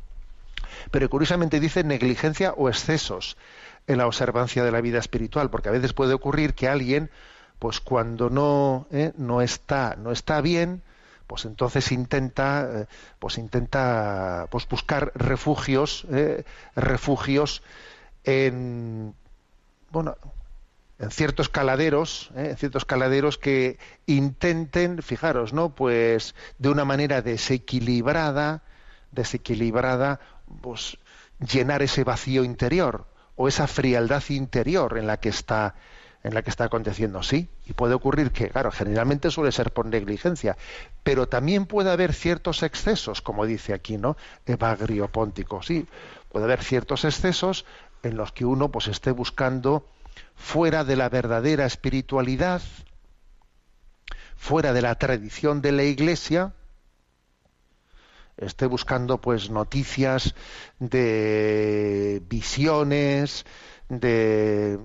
Pero 0.92 1.10
curiosamente 1.10 1.60
dice 1.60 1.84
negligencia 1.84 2.54
o 2.54 2.70
excesos 2.70 3.38
en 3.88 3.98
la 3.98 4.08
observancia 4.08 4.64
de 4.64 4.72
la 4.72 4.82
vida 4.82 5.00
espiritual, 5.00 5.50
porque 5.50 5.70
a 5.70 5.74
veces 5.74 5.94
puede 5.94 6.14
ocurrir 6.14 6.54
que 6.54 6.68
alguien, 6.70 7.10
pues 7.60 7.80
cuando 7.80 8.30
no, 8.30 8.88
¿eh? 8.92 9.12
no 9.18 9.42
está, 9.42 9.96
no 9.98 10.12
está 10.12 10.40
bien, 10.42 10.82
pues 11.32 11.46
entonces 11.46 11.94
intenta, 11.94 12.82
eh, 12.82 12.88
pues 13.17 13.38
intenta, 13.38 14.48
pues 14.52 14.67
buscar 14.67 15.13
refugios, 15.15 16.06
¿eh? 16.12 16.44
refugios 16.76 17.63
en, 18.26 19.15
bueno, 19.91 20.17
en 21.00 21.10
ciertos 21.10 21.48
caladeros, 21.48 22.32
¿eh? 22.36 22.50
en 22.50 22.58
ciertos 22.58 22.84
caladeros 22.84 23.38
que 23.38 23.80
intenten, 24.08 25.02
fijaros, 25.02 25.54
¿no? 25.54 25.74
Pues 25.74 26.36
de 26.58 26.67
una 26.67 26.84
manera 26.84 27.22
desequilibrada, 27.22 28.63
desequilibrada, 29.13 30.20
pues 30.60 30.98
llenar 31.39 31.82
ese 31.82 32.04
vacío 32.04 32.44
interior 32.44 33.06
o 33.38 33.48
esa 33.48 33.67
frialdad 33.67 34.24
interior 34.28 34.98
en 34.98 35.08
la 35.08 35.15
que 35.22 35.30
está 35.30 35.76
en 36.24 36.34
la 36.34 36.44
que 36.44 36.50
está 36.52 36.66
aconteciendo, 36.66 37.24
sí, 37.24 37.50
y 37.66 37.74
puede 37.74 37.96
ocurrir 37.96 38.32
que, 38.32 38.50
claro, 38.50 38.72
generalmente 38.72 39.32
suele 39.32 39.52
ser 39.52 39.72
por 39.72 39.88
negligencia, 39.88 40.56
pero 41.04 41.28
también 41.28 41.66
puede 41.66 41.92
haber 41.92 42.14
ciertos 42.14 42.62
excesos, 42.64 43.22
como 43.22 43.46
dice 43.46 43.74
aquí, 43.74 43.98
¿no? 43.98 44.18
Evagrio 44.46 45.08
póntico, 45.08 45.64
sí, 45.64 45.88
puede 46.30 46.46
haber 46.46 46.64
ciertos 46.64 47.06
excesos 47.06 47.66
en 48.04 48.18
los 48.18 48.32
que 48.32 48.46
uno 48.46 48.70
pues 48.70 48.88
esté 48.88 49.12
buscando 49.12 49.86
fuera 50.36 50.84
de 50.84 50.96
la 50.96 51.10
verdadera 51.10 51.66
espiritualidad, 51.66 52.62
fuera 54.38 54.74
de 54.74 54.82
la 54.82 54.96
tradición 54.96 55.62
de 55.62 55.72
la 55.72 55.84
Iglesia, 55.84 56.54
esté 58.38 58.66
buscando 58.66 59.20
pues 59.22 59.50
noticias 59.50 60.34
de 60.80 62.22
visiones, 62.28 63.46
de 63.90 64.80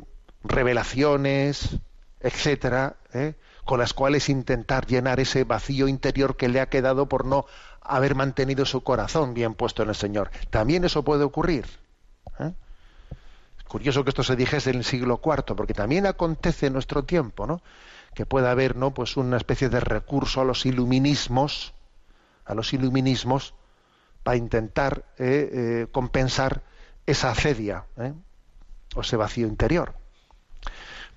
revelaciones, 0.48 1.78
etcétera, 2.20 2.96
¿eh? 3.12 3.34
con 3.64 3.80
las 3.80 3.94
cuales 3.94 4.28
intentar 4.28 4.86
llenar 4.86 5.20
ese 5.20 5.44
vacío 5.44 5.88
interior 5.88 6.36
que 6.36 6.48
le 6.48 6.60
ha 6.60 6.68
quedado 6.68 7.08
por 7.08 7.24
no 7.24 7.46
haber 7.80 8.14
mantenido 8.14 8.64
su 8.64 8.82
corazón 8.82 9.34
bien 9.34 9.54
puesto 9.54 9.82
en 9.82 9.88
el 9.88 9.94
Señor. 9.94 10.30
También 10.50 10.84
eso 10.84 11.04
puede 11.04 11.24
ocurrir. 11.24 11.66
¿eh? 12.38 12.52
Es 13.58 13.64
curioso 13.64 14.04
que 14.04 14.10
esto 14.10 14.22
se 14.22 14.36
dijese 14.36 14.70
en 14.70 14.76
el 14.76 14.84
siglo 14.84 15.20
IV, 15.24 15.56
porque 15.56 15.74
también 15.74 16.06
acontece 16.06 16.66
en 16.66 16.72
nuestro 16.72 17.04
tiempo, 17.04 17.46
¿no? 17.46 17.62
Que 18.14 18.24
pueda 18.24 18.50
haber, 18.50 18.76
¿no? 18.76 18.94
Pues 18.94 19.16
una 19.16 19.36
especie 19.36 19.68
de 19.68 19.80
recurso 19.80 20.40
a 20.40 20.44
los 20.44 20.64
iluminismos, 20.66 21.74
a 22.44 22.54
los 22.54 22.72
iluminismos, 22.72 23.54
para 24.22 24.36
intentar 24.36 25.04
eh, 25.18 25.50
eh, 25.52 25.86
compensar 25.92 26.62
esa 27.06 27.30
acedia, 27.30 27.86
¿eh? 27.96 28.12
o 28.94 29.00
ese 29.00 29.16
vacío 29.16 29.46
interior. 29.46 29.94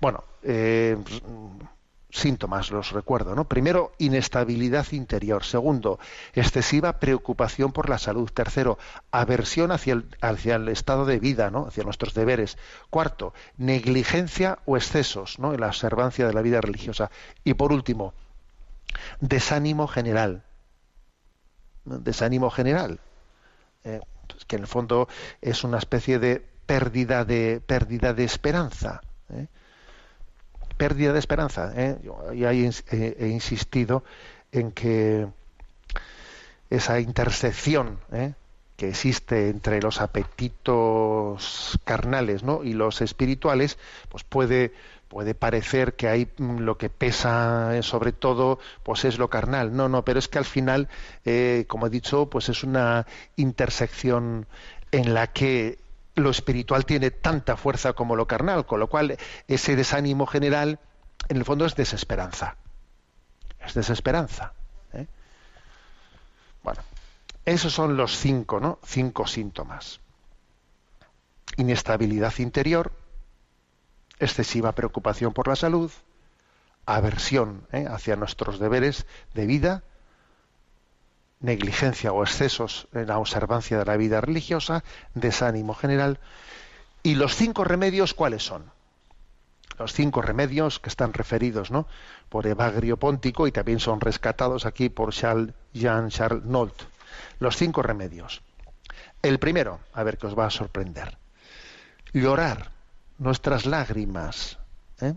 Bueno, 0.00 0.24
eh, 0.42 0.96
síntomas 2.10 2.70
los 2.70 2.92
recuerdo, 2.92 3.34
¿no? 3.34 3.44
Primero, 3.44 3.92
inestabilidad 3.98 4.86
interior. 4.92 5.44
Segundo, 5.44 5.98
excesiva 6.34 6.98
preocupación 6.98 7.72
por 7.72 7.88
la 7.88 7.98
salud. 7.98 8.30
Tercero, 8.30 8.78
aversión 9.10 9.72
hacia 9.72 9.94
el, 9.94 10.06
hacia 10.20 10.56
el 10.56 10.68
estado 10.68 11.04
de 11.06 11.18
vida, 11.18 11.50
¿no? 11.50 11.66
Hacia 11.66 11.84
nuestros 11.84 12.14
deberes. 12.14 12.58
Cuarto, 12.88 13.34
negligencia 13.58 14.58
o 14.64 14.76
excesos, 14.76 15.38
¿no? 15.38 15.52
En 15.54 15.60
la 15.60 15.68
observancia 15.68 16.26
de 16.26 16.32
la 16.32 16.42
vida 16.42 16.60
religiosa. 16.60 17.10
Y 17.44 17.54
por 17.54 17.72
último, 17.72 18.14
desánimo 19.20 19.86
general. 19.86 20.42
Desánimo 21.84 22.50
general. 22.50 23.00
Eh, 23.84 24.00
pues 24.26 24.44
que 24.44 24.56
en 24.56 24.62
el 24.62 24.68
fondo 24.68 25.08
es 25.40 25.64
una 25.64 25.78
especie 25.78 26.18
de 26.18 26.44
pérdida 26.66 27.24
de 27.24 27.60
pérdida 27.66 28.12
de 28.14 28.24
esperanza. 28.24 29.00
¿eh? 29.30 29.48
Pérdida 30.80 31.12
de 31.12 31.18
esperanza. 31.18 31.72
¿eh? 31.76 31.98
Yo 32.02 32.32
ya 32.32 32.52
he, 32.52 33.28
insistido 33.28 34.02
en 34.50 34.72
que 34.72 35.26
esa 36.70 37.00
intersección 37.00 38.00
¿eh? 38.10 38.32
que 38.78 38.88
existe 38.88 39.50
entre 39.50 39.82
los 39.82 40.00
apetitos 40.00 41.78
carnales 41.84 42.44
¿no? 42.44 42.64
y 42.64 42.72
los 42.72 43.02
espirituales, 43.02 43.76
pues 44.08 44.24
puede 44.24 44.72
puede 45.08 45.34
parecer 45.34 45.94
que 45.94 46.08
hay 46.08 46.28
mm, 46.38 46.60
lo 46.60 46.78
que 46.78 46.88
pesa 46.88 47.76
eh, 47.76 47.82
sobre 47.82 48.12
todo 48.12 48.60
pues 48.84 49.04
es 49.04 49.18
lo 49.18 49.28
carnal 49.28 49.74
no 49.74 49.88
no 49.88 50.04
pero 50.04 50.20
es 50.20 50.28
que 50.28 50.38
al 50.38 50.44
final 50.44 50.88
como 51.66 51.88
he 51.88 51.90
dicho 51.90 52.26
pues 52.26 52.48
es 52.48 52.62
una 52.62 53.08
intersección 53.34 54.46
en 54.92 55.12
la 55.12 55.26
que 55.26 55.78
lo 56.22 56.30
espiritual 56.30 56.84
tiene 56.84 57.10
tanta 57.10 57.56
fuerza 57.56 57.92
como 57.92 58.16
lo 58.16 58.26
carnal, 58.26 58.66
con 58.66 58.80
lo 58.80 58.88
cual 58.88 59.16
ese 59.48 59.76
desánimo 59.76 60.26
general 60.26 60.78
en 61.28 61.36
el 61.36 61.44
fondo 61.44 61.64
es 61.64 61.74
desesperanza. 61.74 62.56
Es 63.60 63.74
desesperanza. 63.74 64.52
¿eh? 64.92 65.06
Bueno, 66.62 66.82
esos 67.44 67.72
son 67.72 67.96
los 67.96 68.16
cinco, 68.16 68.60
¿no? 68.60 68.78
Cinco 68.84 69.26
síntomas. 69.26 70.00
Inestabilidad 71.56 72.38
interior, 72.38 72.92
excesiva 74.18 74.72
preocupación 74.72 75.32
por 75.32 75.48
la 75.48 75.56
salud, 75.56 75.90
aversión 76.86 77.66
¿eh? 77.72 77.86
hacia 77.88 78.16
nuestros 78.16 78.58
deberes 78.58 79.06
de 79.34 79.46
vida, 79.46 79.82
negligencia 81.40 82.12
o 82.12 82.22
excesos 82.22 82.86
en 82.92 83.08
la 83.08 83.18
observancia 83.18 83.78
de 83.78 83.84
la 83.84 83.96
vida 83.96 84.20
religiosa, 84.20 84.84
desánimo 85.14 85.74
general. 85.74 86.20
¿Y 87.02 87.14
los 87.14 87.34
cinco 87.34 87.64
remedios 87.64 88.14
cuáles 88.14 88.44
son? 88.44 88.70
Los 89.78 89.94
cinco 89.94 90.20
remedios 90.20 90.78
que 90.78 90.90
están 90.90 91.14
referidos 91.14 91.70
¿no? 91.70 91.86
por 92.28 92.46
Evagrio 92.46 92.98
Póntico 92.98 93.46
y 93.46 93.52
también 93.52 93.80
son 93.80 94.00
rescatados 94.00 94.66
aquí 94.66 94.90
por 94.90 95.12
Charles, 95.12 95.54
Jean 95.72 96.10
Charles 96.10 96.44
Nolt. 96.44 96.82
Los 97.38 97.56
cinco 97.56 97.82
remedios. 97.82 98.42
El 99.22 99.38
primero, 99.38 99.80
a 99.94 100.02
ver 100.02 100.18
que 100.18 100.26
os 100.26 100.38
va 100.38 100.46
a 100.46 100.50
sorprender. 100.50 101.16
Llorar 102.12 102.70
nuestras 103.18 103.64
lágrimas. 103.64 104.58
¿eh? 105.00 105.14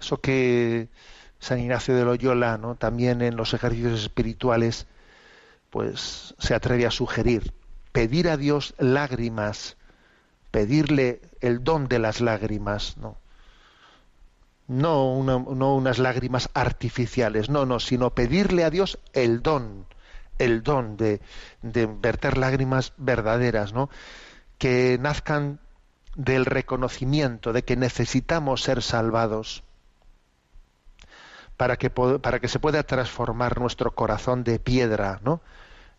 Eso 0.00 0.20
que 0.20 0.88
San 1.38 1.58
Ignacio 1.58 1.94
de 1.94 2.04
Loyola, 2.04 2.58
también 2.78 3.22
en 3.22 3.36
los 3.36 3.54
ejercicios 3.54 4.00
espirituales, 4.00 4.86
pues 5.70 6.34
se 6.38 6.54
atreve 6.54 6.86
a 6.86 6.90
sugerir, 6.90 7.52
pedir 7.92 8.28
a 8.28 8.36
Dios 8.36 8.74
lágrimas, 8.78 9.76
pedirle 10.50 11.20
el 11.40 11.62
don 11.62 11.88
de 11.88 11.98
las 11.98 12.20
lágrimas, 12.20 12.96
¿no? 12.96 13.16
No 14.68 15.12
unas 15.12 15.98
lágrimas 15.98 16.50
artificiales, 16.54 17.48
no, 17.48 17.66
no, 17.66 17.78
sino 17.78 18.14
pedirle 18.14 18.64
a 18.64 18.70
Dios 18.70 18.98
el 19.12 19.42
don, 19.42 19.86
el 20.38 20.62
don 20.64 20.96
de, 20.96 21.20
de 21.62 21.86
verter 21.86 22.36
lágrimas 22.36 22.92
verdaderas, 22.96 23.72
¿no? 23.72 23.90
Que 24.58 24.98
nazcan 25.00 25.60
del 26.16 26.46
reconocimiento 26.46 27.52
de 27.52 27.62
que 27.62 27.76
necesitamos 27.76 28.62
ser 28.62 28.82
salvados 28.82 29.62
para 31.56 31.76
que, 31.76 31.90
para 31.90 32.40
que 32.40 32.48
se 32.48 32.58
pueda 32.58 32.82
transformar 32.82 33.58
nuestro 33.60 33.94
corazón 33.94 34.44
de 34.44 34.58
piedra 34.58 35.20
¿no? 35.22 35.40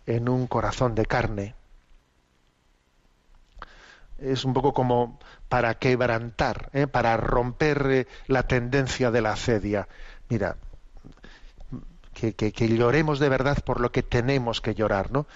en 0.08 0.30
un 0.30 0.48
corazón 0.48 0.96
de 0.96 1.06
carne. 1.06 1.56
Es 4.20 4.46
un 4.46 4.54
poco 4.54 4.74
como 4.74 5.17
para 5.50 5.76
quebrantar, 5.76 6.70
¿eh? 6.74 6.88
para 6.88 7.15
romper 7.17 7.88
eh, 7.91 8.08
la 8.28 8.43
tendencia 8.43 9.12
de 9.12 9.22
la 9.22 9.32
acedia. 9.34 9.88
Mira, 10.30 10.58
que, 12.13 12.34
que- 12.34 12.52
que 12.52 12.67
lloremos 12.67 13.20
de 13.20 13.30
verdad 13.30 13.58
por 13.63 13.80
lo 13.80 13.91
que 13.91 14.04
tenemos 14.04 14.62
que 14.62 14.74
llorar, 14.76 15.12
¿no? 15.12 15.28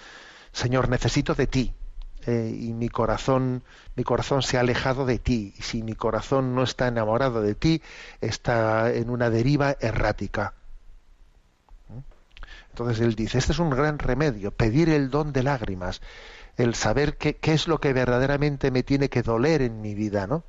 Señor, 0.53 0.89
necesito 0.89 1.35
de 1.35 1.47
ti. 1.47 1.73
Eh, 2.25 2.55
y 2.57 2.73
mi 2.73 2.89
corazón, 2.89 3.63
mi 3.95 4.03
corazón 4.03 4.41
se 4.41 4.57
ha 4.57 4.61
alejado 4.61 5.05
de 5.05 5.19
ti. 5.19 5.53
Y 5.57 5.61
si 5.61 5.83
mi 5.83 5.93
corazón 5.93 6.55
no 6.55 6.63
está 6.63 6.87
enamorado 6.87 7.41
de 7.41 7.55
ti, 7.55 7.81
está 8.21 8.91
en 8.93 9.09
una 9.09 9.29
deriva 9.29 9.75
errática. 9.79 10.53
Entonces 12.69 13.01
él 13.01 13.15
dice, 13.15 13.37
este 13.37 13.51
es 13.51 13.59
un 13.59 13.69
gran 13.69 13.99
remedio, 13.99 14.51
pedir 14.51 14.89
el 14.89 15.09
don 15.09 15.33
de 15.33 15.43
lágrimas, 15.43 16.01
el 16.55 16.73
saber 16.73 17.17
qué, 17.17 17.35
qué 17.35 17.53
es 17.53 17.67
lo 17.67 17.81
que 17.81 17.91
verdaderamente 17.91 18.71
me 18.71 18.83
tiene 18.83 19.09
que 19.09 19.23
doler 19.23 19.61
en 19.61 19.81
mi 19.81 19.93
vida, 19.93 20.25
¿no? 20.25 20.45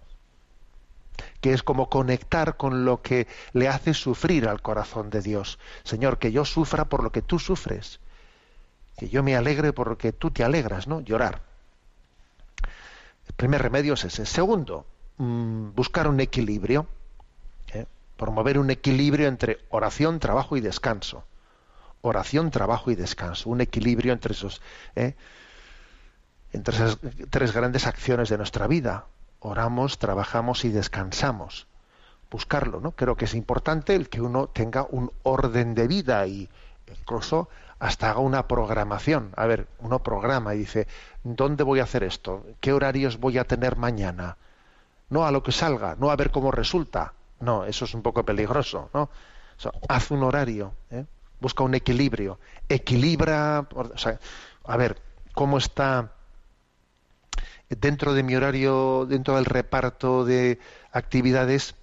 que 1.40 1.52
es 1.52 1.62
como 1.62 1.88
conectar 1.88 2.56
con 2.56 2.84
lo 2.84 3.02
que 3.02 3.26
le 3.52 3.68
hace 3.68 3.94
sufrir 3.94 4.48
al 4.48 4.62
corazón 4.62 5.10
de 5.10 5.20
Dios. 5.20 5.58
Señor, 5.82 6.18
que 6.18 6.32
yo 6.32 6.44
sufra 6.44 6.86
por 6.86 7.02
lo 7.02 7.10
que 7.10 7.22
tú 7.22 7.38
sufres, 7.38 8.00
que 8.96 9.08
yo 9.08 9.22
me 9.22 9.36
alegre 9.36 9.72
por 9.72 9.88
lo 9.88 9.98
que 9.98 10.12
tú 10.12 10.30
te 10.30 10.44
alegras, 10.44 10.86
¿no? 10.86 11.00
Llorar. 11.00 11.42
El 13.28 13.34
primer 13.34 13.62
remedio 13.62 13.94
es 13.94 14.04
ese. 14.04 14.26
Segundo, 14.26 14.86
mm, 15.18 15.74
buscar 15.74 16.08
un 16.08 16.20
equilibrio, 16.20 16.86
¿eh? 17.72 17.86
promover 18.16 18.58
un 18.58 18.70
equilibrio 18.70 19.28
entre 19.28 19.58
oración, 19.70 20.18
trabajo 20.18 20.56
y 20.56 20.60
descanso. 20.60 21.24
Oración, 22.00 22.50
trabajo 22.50 22.90
y 22.90 22.96
descanso. 22.96 23.48
Un 23.50 23.60
equilibrio 23.60 24.12
entre 24.12 24.32
esos, 24.32 24.60
¿eh? 24.96 25.14
entre 26.52 26.74
esas 26.74 26.98
tres 27.30 27.52
grandes 27.52 27.86
acciones 27.86 28.28
de 28.28 28.38
nuestra 28.38 28.66
vida. 28.66 29.06
Oramos, 29.40 29.98
trabajamos 29.98 30.64
y 30.64 30.70
descansamos. 30.70 31.66
Buscarlo, 32.30 32.80
¿no? 32.80 32.92
Creo 32.92 33.16
que 33.16 33.26
es 33.26 33.34
importante 33.34 33.94
el 33.94 34.08
que 34.08 34.20
uno 34.20 34.46
tenga 34.48 34.86
un 34.88 35.12
orden 35.22 35.74
de 35.74 35.86
vida 35.86 36.26
y 36.26 36.48
incluso 36.88 37.48
hasta 37.82 38.10
haga 38.10 38.20
una 38.20 38.46
programación. 38.46 39.32
A 39.34 39.44
ver, 39.46 39.66
uno 39.80 40.04
programa 40.04 40.54
y 40.54 40.58
dice, 40.58 40.86
¿dónde 41.24 41.64
voy 41.64 41.80
a 41.80 41.82
hacer 41.82 42.04
esto? 42.04 42.46
¿Qué 42.60 42.72
horarios 42.72 43.18
voy 43.18 43.38
a 43.38 43.44
tener 43.44 43.74
mañana? 43.74 44.36
No 45.10 45.26
a 45.26 45.32
lo 45.32 45.42
que 45.42 45.50
salga, 45.50 45.96
no 45.98 46.12
a 46.12 46.14
ver 46.14 46.30
cómo 46.30 46.52
resulta. 46.52 47.12
No, 47.40 47.64
eso 47.64 47.84
es 47.84 47.94
un 47.94 48.02
poco 48.02 48.24
peligroso, 48.24 48.88
¿no? 48.94 49.10
Haz 49.88 50.12
un 50.12 50.22
horario, 50.22 50.72
¿eh? 50.90 51.04
busca 51.40 51.64
un 51.64 51.74
equilibrio, 51.74 52.38
equilibra, 52.68 53.66
o 53.74 53.98
sea, 53.98 54.20
a 54.64 54.76
ver, 54.76 55.02
¿cómo 55.34 55.58
está 55.58 56.12
dentro 57.68 58.14
de 58.14 58.22
mi 58.22 58.36
horario, 58.36 59.06
dentro 59.06 59.34
del 59.34 59.44
reparto 59.44 60.24
de 60.24 60.60
actividades 60.92 61.74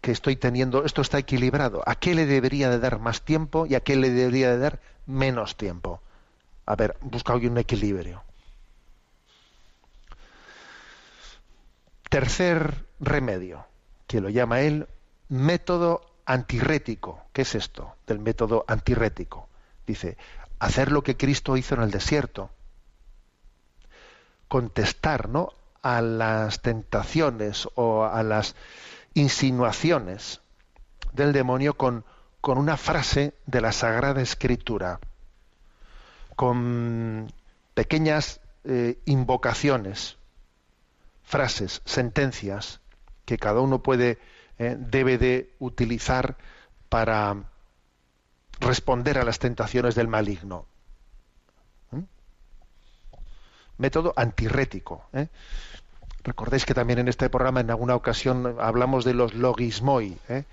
que 0.00 0.10
estoy 0.10 0.36
teniendo, 0.36 0.84
esto 0.84 1.02
está 1.02 1.18
equilibrado. 1.18 1.82
¿A 1.86 1.94
qué 1.96 2.14
le 2.14 2.26
debería 2.26 2.70
de 2.70 2.78
dar 2.78 2.98
más 2.98 3.22
tiempo 3.22 3.66
y 3.66 3.74
a 3.74 3.80
qué 3.80 3.96
le 3.96 4.10
debería 4.10 4.50
de 4.50 4.58
dar 4.58 4.80
menos 5.06 5.56
tiempo? 5.56 6.00
A 6.66 6.76
ver, 6.76 6.96
busca 7.00 7.34
hoy 7.34 7.46
un 7.46 7.58
equilibrio. 7.58 8.22
Tercer 12.08 12.86
remedio, 13.00 13.66
que 14.06 14.20
lo 14.20 14.28
llama 14.28 14.60
él 14.60 14.88
método 15.28 16.00
antirrético. 16.24 17.24
¿Qué 17.32 17.42
es 17.42 17.54
esto 17.54 17.96
del 18.06 18.18
método 18.18 18.64
antirrético? 18.66 19.48
Dice, 19.86 20.16
hacer 20.58 20.92
lo 20.92 21.02
que 21.02 21.16
Cristo 21.16 21.56
hizo 21.56 21.74
en 21.74 21.82
el 21.82 21.90
desierto 21.90 22.50
contestar 24.48 25.28
¿no? 25.28 25.52
a 25.82 26.00
las 26.00 26.62
tentaciones 26.62 27.68
o 27.74 28.04
a 28.04 28.22
las 28.22 28.56
insinuaciones 29.18 30.40
del 31.12 31.32
demonio 31.32 31.76
con, 31.76 32.04
con 32.40 32.58
una 32.58 32.76
frase 32.76 33.34
de 33.46 33.60
la 33.60 33.72
Sagrada 33.72 34.20
Escritura, 34.20 35.00
con 36.36 37.32
pequeñas 37.74 38.40
eh, 38.64 38.98
invocaciones, 39.04 40.16
frases, 41.22 41.82
sentencias 41.84 42.80
que 43.24 43.38
cada 43.38 43.60
uno 43.60 43.82
puede, 43.82 44.18
eh, 44.58 44.76
debe 44.78 45.18
de 45.18 45.54
utilizar 45.58 46.36
para 46.88 47.36
responder 48.60 49.18
a 49.18 49.24
las 49.24 49.38
tentaciones 49.38 49.94
del 49.94 50.08
maligno 50.08 50.66
método 53.78 54.12
antirrético. 54.16 55.04
¿eh? 55.12 55.28
Recordéis 56.28 56.66
que 56.66 56.74
también 56.74 56.98
en 56.98 57.08
este 57.08 57.30
programa 57.30 57.60
en 57.60 57.70
alguna 57.70 57.94
ocasión 57.94 58.58
hablamos 58.60 59.06
de 59.06 59.14
los 59.14 59.32
logismoi. 59.32 60.18
¿eh? 60.28 60.44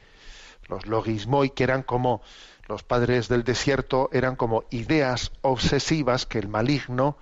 Los 0.70 0.86
logismoi 0.86 1.50
que 1.50 1.66
eran 1.66 1.84
como 1.84 2.22
los 2.70 2.84
padres 2.84 3.28
del 3.28 3.44
desierto, 3.44 4.10
eran 4.14 4.38
como 4.38 4.64
ideas 4.70 5.34
obsesivas 5.42 6.26
que 6.26 6.40
el 6.40 6.48
maligno 6.48 7.18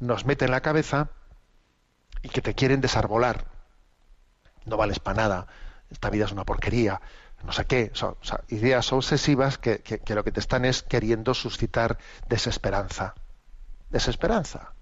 nos 0.00 0.26
mete 0.26 0.44
en 0.44 0.50
la 0.50 0.60
cabeza 0.60 1.08
y 2.22 2.30
que 2.30 2.42
te 2.42 2.54
quieren 2.54 2.80
desarbolar. 2.80 3.44
No 4.64 4.76
vales 4.76 4.98
para 4.98 5.22
nada, 5.22 5.46
esta 5.88 6.10
vida 6.10 6.24
es 6.24 6.32
una 6.32 6.44
porquería, 6.44 7.00
no 7.44 7.52
sé 7.52 7.64
qué, 7.64 7.92
ideas 8.48 8.92
obsesivas 8.92 9.56
que, 9.56 9.78
que, 9.78 10.14
lo 10.14 10.24
que 10.24 10.32
te 10.32 10.40
están 10.40 10.64
es 10.64 10.82
queriendo 10.82 11.32
suscitar 11.32 11.96
desesperanza. 12.28 13.14
Desesperanza. 13.88 14.72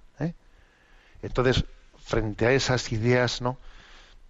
Entonces, 1.22 1.64
frente 2.03 2.47
a 2.47 2.53
esas 2.53 2.93
ideas, 2.93 3.41
¿no? 3.41 3.59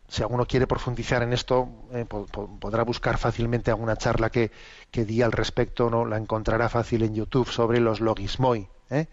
Si 0.08 0.22
alguno 0.22 0.46
quiere 0.46 0.66
profundizar 0.66 1.22
en 1.22 1.32
esto, 1.32 1.68
eh, 1.92 2.04
podrá 2.04 2.82
buscar 2.82 3.16
fácilmente 3.16 3.70
alguna 3.70 3.96
charla 3.96 4.28
que, 4.30 4.50
que, 4.90 5.06
di 5.06 5.22
al 5.22 5.32
respecto, 5.32 5.88
¿no? 5.88 6.04
La 6.04 6.18
encontrará 6.18 6.68
fácil 6.68 7.02
en 7.02 7.14
YouTube 7.14 7.48
sobre 7.48 7.80
los 7.80 8.00
logismoi. 8.00 8.68
¿eh? 8.90 9.06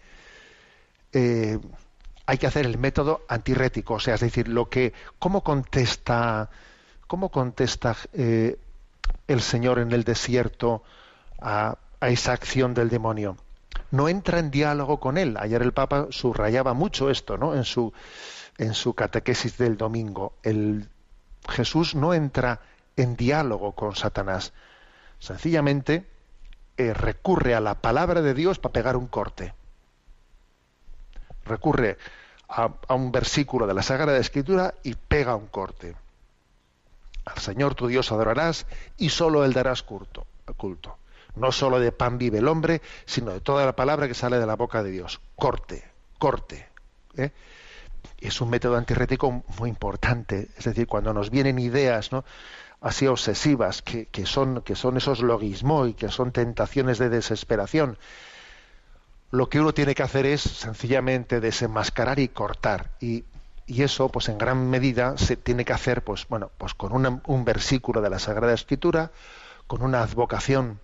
Eh, 1.12 1.58
hay 2.26 2.38
que 2.38 2.46
hacer 2.46 2.66
el 2.66 2.76
método 2.76 3.22
antirrético, 3.28 3.94
o 3.94 4.00
sea, 4.00 4.14
es 4.14 4.20
decir, 4.20 4.46
lo 4.46 4.68
que, 4.68 4.92
cómo 5.18 5.42
contesta, 5.42 6.50
cómo 7.06 7.30
contesta 7.30 7.96
el 8.12 9.40
Señor 9.40 9.78
en 9.78 9.92
el 9.92 10.04
desierto 10.04 10.84
a, 11.40 11.78
a 11.98 12.08
esa 12.10 12.32
acción 12.32 12.74
del 12.74 12.90
demonio 12.90 13.36
no 13.90 14.08
entra 14.08 14.38
en 14.38 14.50
diálogo 14.50 15.00
con 15.00 15.18
él. 15.18 15.36
Ayer 15.38 15.62
el 15.62 15.72
Papa 15.72 16.08
subrayaba 16.10 16.74
mucho 16.74 17.10
esto, 17.10 17.36
¿no? 17.36 17.54
En 17.54 17.64
su 17.64 17.92
en 18.60 18.74
su 18.74 18.92
catequesis 18.92 19.56
del 19.56 19.78
domingo. 19.78 20.34
El 20.42 20.86
Jesús 21.48 21.94
no 21.94 22.12
entra 22.12 22.60
en 22.94 23.16
diálogo 23.16 23.72
con 23.72 23.96
Satanás. 23.96 24.52
Sencillamente 25.18 26.06
eh, 26.76 26.92
recurre 26.92 27.54
a 27.54 27.60
la 27.60 27.80
palabra 27.80 28.20
de 28.20 28.34
Dios 28.34 28.58
para 28.58 28.74
pegar 28.74 28.96
un 28.98 29.06
corte. 29.06 29.54
Recurre 31.46 31.96
a, 32.48 32.70
un 32.94 33.10
versículo 33.10 33.66
de 33.66 33.72
la 33.72 33.82
Sagrada 33.82 34.18
Escritura 34.18 34.74
y 34.82 34.94
pega 34.94 35.36
un 35.36 35.46
corte. 35.46 35.96
Al 37.24 37.38
Señor 37.38 37.74
tu 37.74 37.86
Dios 37.86 38.12
adorarás 38.12 38.66
y 38.98 39.08
solo 39.08 39.42
él 39.46 39.54
darás 39.54 39.82
culto. 39.82 40.26
culto. 40.58 40.98
No 41.34 41.50
solo 41.50 41.80
de 41.80 41.92
pan 41.92 42.18
vive 42.18 42.38
el 42.38 42.48
hombre, 42.48 42.82
sino 43.06 43.30
de 43.30 43.40
toda 43.40 43.64
la 43.64 43.74
palabra 43.74 44.06
que 44.06 44.14
sale 44.14 44.38
de 44.38 44.46
la 44.46 44.56
boca 44.56 44.82
de 44.82 44.90
Dios. 44.90 45.22
Corte, 45.36 45.82
corte. 46.18 46.68
¿eh? 47.16 47.32
Es 48.20 48.40
un 48.40 48.50
método 48.50 48.76
antirrético 48.76 49.42
muy 49.58 49.70
importante. 49.70 50.48
Es 50.56 50.64
decir, 50.64 50.86
cuando 50.86 51.12
nos 51.14 51.30
vienen 51.30 51.58
ideas, 51.58 52.12
¿no? 52.12 52.24
así 52.80 53.06
obsesivas, 53.06 53.82
que, 53.82 54.08
son, 54.24 54.62
que 54.62 54.74
son 54.74 54.96
esos 54.96 55.20
logismos 55.20 55.88
y 55.88 55.94
que 55.94 56.08
son 56.08 56.32
tentaciones 56.32 56.98
de 56.98 57.10
desesperación, 57.10 57.98
lo 59.30 59.48
que 59.48 59.60
uno 59.60 59.72
tiene 59.72 59.94
que 59.94 60.02
hacer 60.02 60.26
es 60.26 60.40
sencillamente 60.40 61.40
desenmascarar 61.40 62.18
y 62.18 62.28
cortar. 62.28 62.90
Y, 63.00 63.24
y 63.66 63.82
eso, 63.82 64.08
pues 64.08 64.28
en 64.28 64.38
gran 64.38 64.68
medida, 64.70 65.16
se 65.18 65.36
tiene 65.36 65.64
que 65.64 65.72
hacer, 65.72 66.02
pues 66.02 66.26
bueno, 66.28 66.50
pues 66.58 66.74
con 66.74 67.20
un 67.24 67.44
versículo 67.44 68.00
de 68.00 68.10
la 68.10 68.18
Sagrada 68.18 68.54
Escritura, 68.54 69.12
con 69.66 69.82
una 69.82 70.02
advocación 70.02 70.80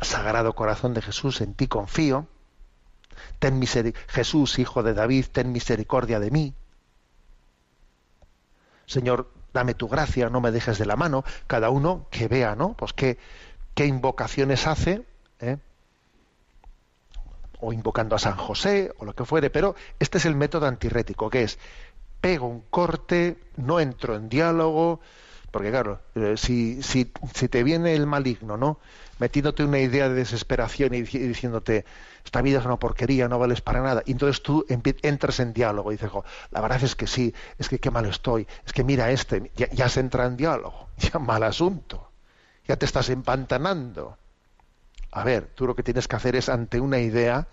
Sagrado 0.00 0.54
corazón 0.54 0.94
de 0.94 1.02
Jesús, 1.02 1.40
en 1.40 1.54
ti 1.54 1.68
confío. 1.68 2.26
Ten 3.38 3.62
Jesús, 4.08 4.58
hijo 4.58 4.82
de 4.82 4.94
David, 4.94 5.26
ten 5.32 5.52
misericordia 5.52 6.20
de 6.20 6.30
mí. 6.30 6.54
Señor, 8.86 9.30
dame 9.52 9.74
tu 9.74 9.88
gracia, 9.88 10.28
no 10.28 10.40
me 10.40 10.50
dejes 10.50 10.78
de 10.78 10.86
la 10.86 10.96
mano. 10.96 11.24
Cada 11.46 11.70
uno 11.70 12.06
que 12.10 12.28
vea, 12.28 12.54
¿no? 12.54 12.74
Pues 12.74 12.92
qué, 12.92 13.18
qué 13.74 13.86
invocaciones 13.86 14.66
hace, 14.66 15.04
¿eh? 15.40 15.58
o 17.60 17.72
invocando 17.72 18.16
a 18.16 18.18
San 18.18 18.36
José, 18.36 18.92
o 18.98 19.04
lo 19.04 19.14
que 19.14 19.24
fuere, 19.24 19.48
pero 19.48 19.76
este 20.00 20.18
es 20.18 20.26
el 20.26 20.34
método 20.34 20.66
antirrético, 20.66 21.30
que 21.30 21.44
es 21.44 21.58
pego 22.20 22.46
un 22.46 22.60
corte, 22.70 23.38
no 23.56 23.80
entro 23.80 24.16
en 24.16 24.28
diálogo, 24.28 25.00
porque 25.52 25.70
claro, 25.70 26.00
eh, 26.16 26.34
si, 26.36 26.82
si, 26.82 27.12
si 27.34 27.48
te 27.48 27.62
viene 27.62 27.94
el 27.94 28.06
maligno, 28.06 28.56
¿no? 28.56 28.80
metiéndote 29.22 29.62
una 29.62 29.78
idea 29.78 30.08
de 30.08 30.16
desesperación 30.16 30.94
y 30.94 31.02
diciéndote, 31.02 31.84
esta 32.24 32.42
vida 32.42 32.58
es 32.58 32.64
una 32.64 32.76
porquería, 32.76 33.28
no 33.28 33.38
vales 33.38 33.60
para 33.60 33.80
nada. 33.80 34.02
Entonces 34.04 34.42
tú 34.42 34.66
entras 34.68 35.38
en 35.38 35.52
diálogo 35.52 35.92
y 35.92 35.94
dices, 35.94 36.10
la 36.50 36.60
verdad 36.60 36.82
es 36.82 36.96
que 36.96 37.06
sí, 37.06 37.32
es 37.56 37.68
que 37.68 37.78
qué 37.78 37.92
mal 37.92 38.04
estoy, 38.06 38.48
es 38.66 38.72
que 38.72 38.82
mira 38.82 39.12
este, 39.12 39.52
ya, 39.54 39.88
se 39.88 40.00
entra 40.00 40.26
en 40.26 40.36
diálogo, 40.36 40.88
ya 40.98 41.20
mal 41.20 41.44
asunto, 41.44 42.10
ya 42.66 42.76
te 42.76 42.84
estás 42.84 43.10
empantanando. 43.10 44.16
A 45.12 45.22
ver, 45.22 45.50
tú 45.54 45.68
lo 45.68 45.76
que 45.76 45.84
tienes 45.84 46.08
que 46.08 46.16
hacer 46.16 46.34
es 46.34 46.48
ante 46.48 46.80
una 46.80 46.98
idea, 46.98 47.46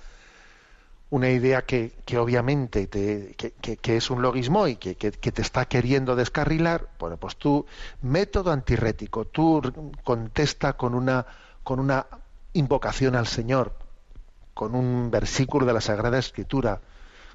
una 1.12 1.30
idea 1.30 1.64
que, 1.64 1.91
que 2.05 2.18
obviamente 2.18 2.86
te, 2.88 3.36
que, 3.36 3.78
que, 3.78 3.97
es 3.97 4.10
un 4.12 4.22
logismo 4.22 4.68
y 4.68 4.76
que, 4.76 4.95
te 4.95 5.41
está 5.41 5.66
queriendo 5.66 6.16
descarrilar, 6.16 6.89
bueno, 6.99 7.18
pues 7.18 7.36
tú, 7.36 7.66
método 8.01 8.51
antirrético, 8.51 9.26
tú 9.26 9.62
contesta 10.03 10.74
con 10.74 10.93
una 10.93 11.26
con 11.64 11.80
una 11.80 12.07
invocación 12.53 13.16
al 13.16 13.28
Señor, 13.28 13.74
con 14.53 14.76
un 14.76 15.12
versículo 15.12 15.66
de 15.66 15.74
la 15.74 15.82
Sagrada 15.82 16.18
Escritura, 16.18 16.82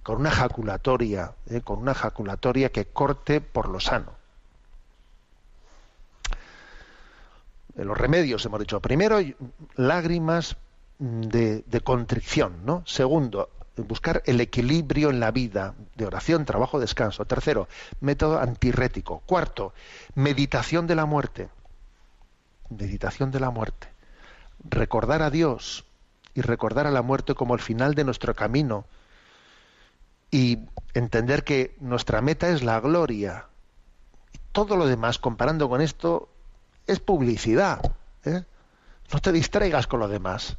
con 0.03 0.17
una 0.17 0.31
jaculatoria, 0.31 1.33
¿eh? 1.49 1.61
con 1.61 1.79
una 1.79 1.95
jaculatoria 1.95 2.71
que 2.71 2.87
corte 2.87 3.41
por 3.41 3.69
lo 3.69 3.81
sano. 3.81 4.13
los 7.77 7.99
remedios, 7.99 8.45
hemos 8.45 8.61
dicho, 8.61 8.81
primero, 8.81 9.19
lágrimas 9.75 10.57
de, 10.99 11.65
de 11.67 11.81
contrición, 11.81 12.65
¿no? 12.65 12.83
Segundo, 12.87 13.51
buscar 13.83 14.23
el 14.27 14.41
equilibrio 14.41 15.11
en 15.11 15.21
la 15.21 15.31
vida, 15.31 15.75
de 15.97 16.07
oración, 16.07 16.45
trabajo, 16.45 16.79
descanso. 16.79 17.25
Tercero, 17.25 17.69
método 18.01 18.39
antirrético. 18.39 19.21
Cuarto, 19.27 19.73
meditación 20.15 20.87
de 20.87 20.95
la 20.95 21.07
muerte. 21.07 21.49
Meditación 22.71 23.31
de 23.31 23.41
la 23.41 23.51
muerte. 23.51 23.89
Recordar 24.69 25.23
a 25.23 25.31
Dios 25.31 25.85
y 26.35 26.41
recordar 26.41 26.87
a 26.87 26.91
la 26.91 27.03
muerte 27.03 27.35
como 27.35 27.55
el 27.55 27.61
final 27.61 27.95
de 27.95 28.05
nuestro 28.05 28.35
camino. 28.35 28.87
Y 30.31 30.59
entender 30.95 31.45
que 31.45 31.77
nuestra 31.81 32.21
meta 32.21 32.49
es 32.49 32.63
la 32.63 32.81
gloria. 32.81 33.47
Y 34.33 34.39
todo 34.53 34.77
lo 34.77 34.87
demás, 34.87 35.19
comparando 35.19 35.69
con 35.69 35.81
esto, 35.81 36.29
es 36.87 37.01
publicidad. 37.01 37.81
¿eh? 38.25 38.45
No 39.13 39.21
te 39.21 39.33
distraigas 39.33 39.87
con 39.87 40.01
lo 40.01 40.09
demás. 40.09 40.57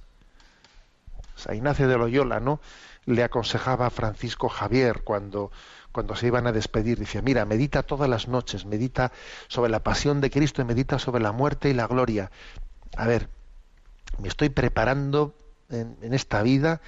O 1.48 1.54
Ignacio 1.54 1.88
de 1.88 1.98
Loyola, 1.98 2.40
¿no? 2.40 2.60
Le 3.06 3.24
aconsejaba 3.24 3.90
Francisco 3.90 4.50
Javier 4.50 5.04
cuando, 5.04 5.52
cuando 5.92 6.16
se 6.16 6.28
iban 6.28 6.48
a 6.48 6.52
despedir. 6.52 7.00
Decía, 7.00 7.22
mira, 7.22 7.46
medita 7.46 7.84
todas 7.84 8.10
las 8.10 8.28
noches, 8.28 8.66
medita 8.66 9.12
sobre 9.48 9.72
la 9.72 9.84
pasión 9.84 10.22
de 10.22 10.32
Cristo 10.32 10.62
y 10.62 10.66
medita 10.66 11.00
sobre 11.00 11.22
la 11.22 11.32
muerte 11.32 11.70
y 11.70 11.74
la 11.74 11.88
gloria. 11.88 12.32
A 12.98 13.08
ver, 13.08 13.30
me 14.20 14.28
estoy 14.28 14.50
preparando 14.50 15.36
en, 15.70 16.14
esta 16.14 16.42
vida, 16.42 16.82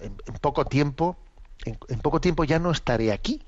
en, 0.00 0.14
poco 0.40 0.64
tiempo, 0.64 1.16
en, 1.64 2.00
poco 2.00 2.20
tiempo 2.20 2.44
ya 2.44 2.58
no 2.58 2.70
estaré 2.70 3.12
aquí. 3.12 3.42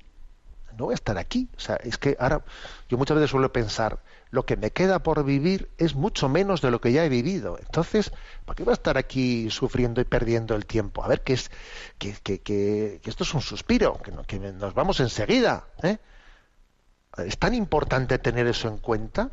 No 0.77 0.85
voy 0.85 0.93
a 0.93 0.95
estar 0.95 1.17
aquí. 1.17 1.49
O 1.57 1.59
sea, 1.59 1.75
es 1.77 1.97
que 1.97 2.15
ahora 2.19 2.43
yo 2.89 2.97
muchas 2.97 3.15
veces 3.15 3.31
suelo 3.31 3.51
pensar, 3.51 3.99
lo 4.31 4.45
que 4.45 4.55
me 4.55 4.71
queda 4.71 5.03
por 5.03 5.23
vivir 5.25 5.69
es 5.77 5.95
mucho 5.95 6.29
menos 6.29 6.61
de 6.61 6.71
lo 6.71 6.79
que 6.79 6.93
ya 6.93 7.05
he 7.05 7.09
vivido. 7.09 7.57
Entonces, 7.59 8.11
¿para 8.45 8.55
qué 8.55 8.63
va 8.63 8.71
a 8.71 8.73
estar 8.73 8.97
aquí 8.97 9.49
sufriendo 9.49 9.99
y 9.99 10.05
perdiendo 10.05 10.55
el 10.55 10.65
tiempo? 10.65 11.03
A 11.03 11.07
ver, 11.07 11.21
que, 11.21 11.33
es, 11.33 11.51
que, 11.97 12.13
que, 12.13 12.39
que, 12.39 13.01
esto 13.03 13.23
es 13.23 13.33
un 13.33 13.41
suspiro, 13.41 13.99
que, 14.27 14.39
nos 14.39 14.73
vamos 14.73 14.99
enseguida. 15.01 15.67
¿eh? 15.83 15.97
¿Es 17.17 17.37
tan 17.37 17.53
importante 17.53 18.19
tener 18.19 18.47
eso 18.47 18.69
en 18.69 18.77
cuenta? 18.77 19.31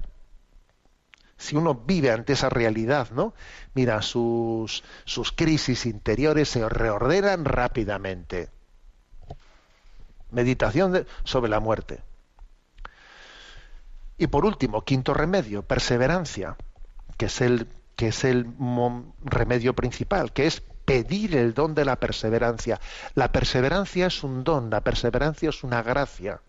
Si 1.36 1.54
uno 1.54 1.74
vive 1.74 2.10
ante 2.10 2.32
esa 2.32 2.48
realidad, 2.48 3.10
¿no? 3.12 3.34
Mira, 3.74 4.02
sus, 4.02 4.82
sus 5.04 5.30
crisis 5.30 5.86
interiores 5.86 6.48
se 6.48 6.68
reordenan 6.68 7.44
rápidamente. 7.44 8.50
Meditación 10.30 11.06
sobre 11.24 11.50
la 11.50 11.60
muerte. 11.60 12.02
Y 14.18 14.26
por 14.26 14.44
último, 14.44 14.84
quinto 14.84 15.14
remedio, 15.14 15.62
perseverancia, 15.62 16.56
que 17.16 17.26
es 17.26 17.40
el, 17.40 17.68
que 17.96 18.08
es 18.08 18.24
el 18.24 18.46
remedio 19.24 19.74
principal, 19.74 20.32
que 20.32 20.46
es 20.46 20.60
pedir 20.84 21.36
el 21.36 21.54
don 21.54 21.74
de 21.74 21.84
la 21.84 21.96
perseverancia. 21.96 22.80
La 23.14 23.30
perseverancia 23.30 24.06
es 24.06 24.24
un 24.24 24.42
don, 24.42 24.70
la 24.70 24.80
perseverancia 24.80 25.50
es 25.50 25.62
una 25.62 25.82
gracia. 25.82 26.40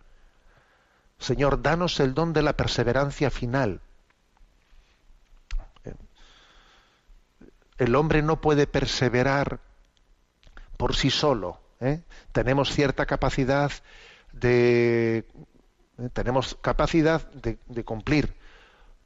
Señor, 1.20 1.62
danos 1.62 2.00
el 2.00 2.14
don 2.14 2.34
de 2.34 2.42
la 2.42 2.54
perseverancia 2.54 3.30
final. 3.30 3.82
El 7.78 7.96
hombre 7.96 8.22
no 8.22 8.42
puede 8.42 8.68
perseverar 8.68 9.60
por 10.78 10.96
sí 10.96 11.10
solo. 11.10 11.60
¿Eh? 11.80 12.02
Tenemos 12.32 12.74
cierta 12.74 13.06
capacidad 13.06 13.72
de 14.34 15.26
¿eh? 16.00 16.10
Tenemos 16.14 16.58
capacidad 16.62 17.30
de, 17.32 17.84
cumplir 17.84 18.34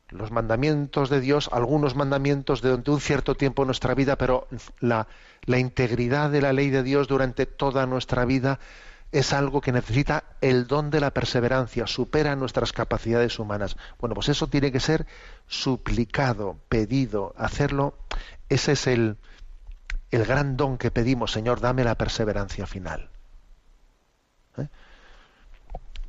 los 0.09 0.31
mandamientos 0.31 1.09
de 1.09 1.21
Dios, 1.21 1.49
algunos 1.51 1.95
mandamientos 1.95 2.61
durante 2.61 2.91
un 2.91 3.01
cierto 3.01 3.35
tiempo 3.35 3.63
en 3.63 3.67
nuestra 3.67 3.95
vida, 3.95 4.17
pero 4.17 4.47
la, 4.79 5.07
la 5.45 5.57
integridad 5.57 6.29
de 6.29 6.41
la 6.41 6.53
ley 6.53 6.69
de 6.69 6.83
Dios 6.83 7.07
durante 7.07 7.45
toda 7.47 7.87
nuestra 7.87 8.25
vida 8.25 8.59
es 9.11 9.33
algo 9.33 9.61
que 9.61 9.71
necesita 9.71 10.23
el 10.41 10.67
don 10.67 10.89
de 10.89 10.99
la 10.99 11.11
perseverancia, 11.11 11.87
supera 11.87 12.35
nuestras 12.35 12.73
capacidades 12.73 13.39
humanas. 13.39 13.77
Bueno, 13.99 14.15
pues 14.15 14.29
eso 14.29 14.47
tiene 14.47 14.71
que 14.71 14.79
ser 14.79 15.05
suplicado, 15.47 16.57
pedido, 16.67 17.33
hacerlo. 17.37 17.95
Ese 18.49 18.73
es 18.73 18.87
el, 18.87 19.17
el 20.15 20.25
gran 20.25 20.57
don 20.57 20.77
que 20.77 20.91
pedimos, 20.91 21.31
Señor, 21.31 21.59
dame 21.59 21.83
la 21.83 21.95
perseverancia 21.95 22.67
final. 22.67 23.09
¿Eh? 24.57 24.67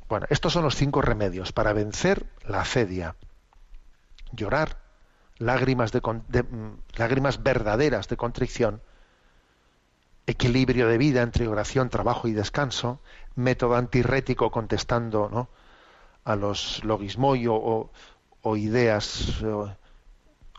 Bueno, 0.08 0.26
estos 0.28 0.52
son 0.52 0.64
los 0.64 0.76
cinco 0.76 1.00
remedios 1.00 1.52
para 1.52 1.72
vencer 1.72 2.26
la 2.46 2.60
acedia. 2.60 3.16
Llorar, 4.32 4.76
lágrimas, 5.38 5.90
de, 5.90 6.00
mm, 6.00 6.76
lágrimas 6.96 7.42
verdaderas 7.42 8.08
de 8.08 8.18
contrición, 8.18 8.82
equilibrio 10.26 10.88
de 10.88 10.98
vida 10.98 11.22
entre 11.22 11.48
oración, 11.48 11.88
trabajo 11.88 12.28
y 12.28 12.32
descanso, 12.32 13.00
método 13.34 13.76
antirrético 13.76 14.50
contestando 14.50 15.30
¿no? 15.30 15.48
a 16.24 16.36
los 16.36 16.84
logismoyo 16.84 17.54
o, 17.54 17.90
o 18.42 18.56
ideas 18.56 19.42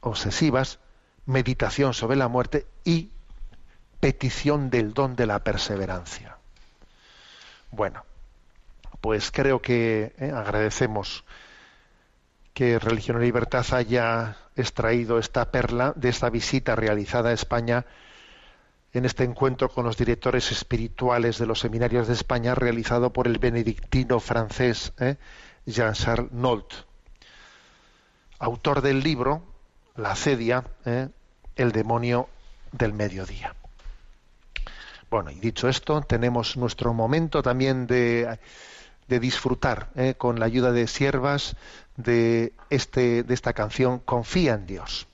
obsesivas, 0.01 0.79
meditación 1.27 1.93
sobre 1.93 2.15
la 2.15 2.27
muerte 2.27 2.65
y 2.83 3.11
petición 3.99 4.69
del 4.69 4.93
don 4.93 5.15
de 5.15 5.25
la 5.25 5.39
perseverancia. 5.39 6.37
Bueno, 7.71 8.03
pues 9.01 9.31
creo 9.31 9.61
que 9.61 10.13
eh, 10.17 10.31
agradecemos 10.33 11.23
que 12.53 12.79
Religión 12.79 13.21
y 13.21 13.25
Libertad 13.25 13.65
haya 13.71 14.37
extraído 14.55 15.19
esta 15.19 15.51
perla 15.51 15.93
de 15.95 16.09
esta 16.09 16.29
visita 16.29 16.75
realizada 16.75 17.29
a 17.29 17.33
España 17.33 17.85
en 18.93 19.03
este 19.03 19.25
encuentro 19.25 19.69
con 19.69 19.85
los 19.85 19.97
directores 19.97 20.51
espirituales 20.51 21.37
de 21.37 21.45
los 21.45 21.59
seminarios 21.59 22.07
de 22.07 22.13
España 22.13 22.55
realizado 22.55 23.11
por 23.11 23.27
el 23.27 23.39
benedictino 23.39 24.21
francés 24.21 24.93
eh, 24.99 25.17
Jean-Charles 25.65 26.31
Nolt, 26.31 26.73
autor 28.39 28.81
del 28.81 29.01
libro 29.01 29.43
La 29.95 30.15
cedia, 30.15 30.63
eh, 30.85 31.09
el 31.55 31.71
demonio 31.71 32.29
del 32.71 32.93
mediodía. 32.93 33.54
Bueno, 35.15 35.31
y 35.31 35.35
dicho 35.35 35.69
esto, 35.69 36.01
tenemos 36.01 36.57
nuestro 36.57 36.93
momento 36.93 37.41
también 37.41 37.87
de 37.87 38.37
disfrutar 39.07 39.87
eh, 39.95 40.15
con 40.17 40.41
la 40.41 40.45
ayuda 40.45 40.73
de 40.73 40.87
siervas 40.87 41.55
de, 41.95 42.51
este, 42.69 43.23
de 43.23 43.33
esta 43.33 43.53
canción 43.53 43.99
Confía 43.99 44.55
en 44.55 44.65
Dios. 44.65 45.07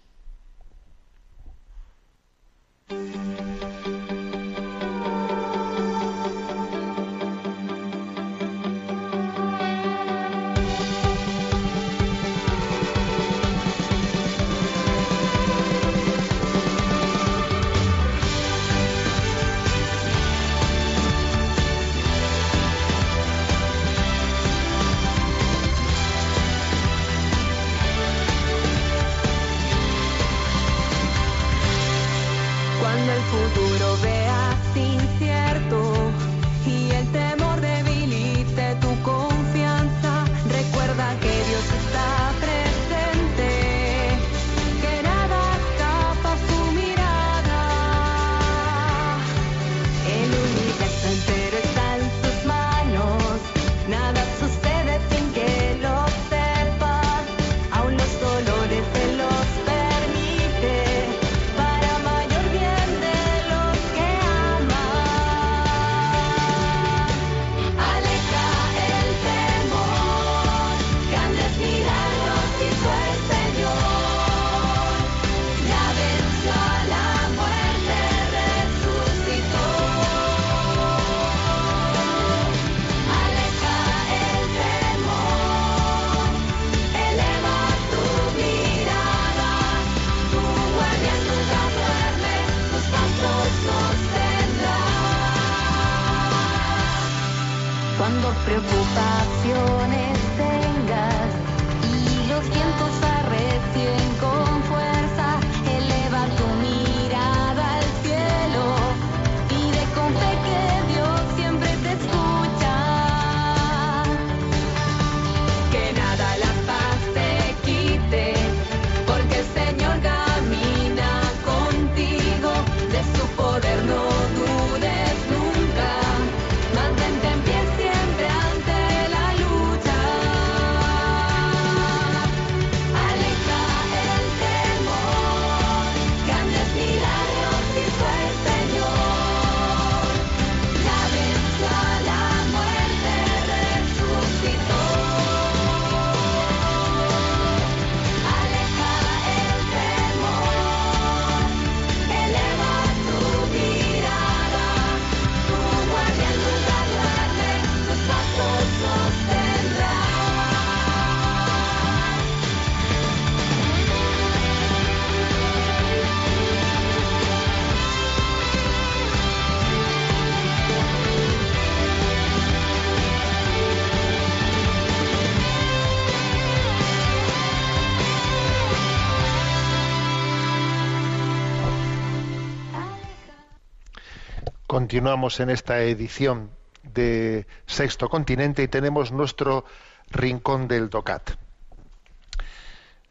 Continuamos 184.91 185.39
en 185.39 185.49
esta 185.49 185.79
edición 185.79 186.51
de 186.83 187.47
Sexto 187.65 188.09
Continente 188.09 188.61
y 188.61 188.67
tenemos 188.67 189.13
nuestro 189.13 189.63
rincón 190.09 190.67
del 190.67 190.89
DOCAT. 190.89 191.31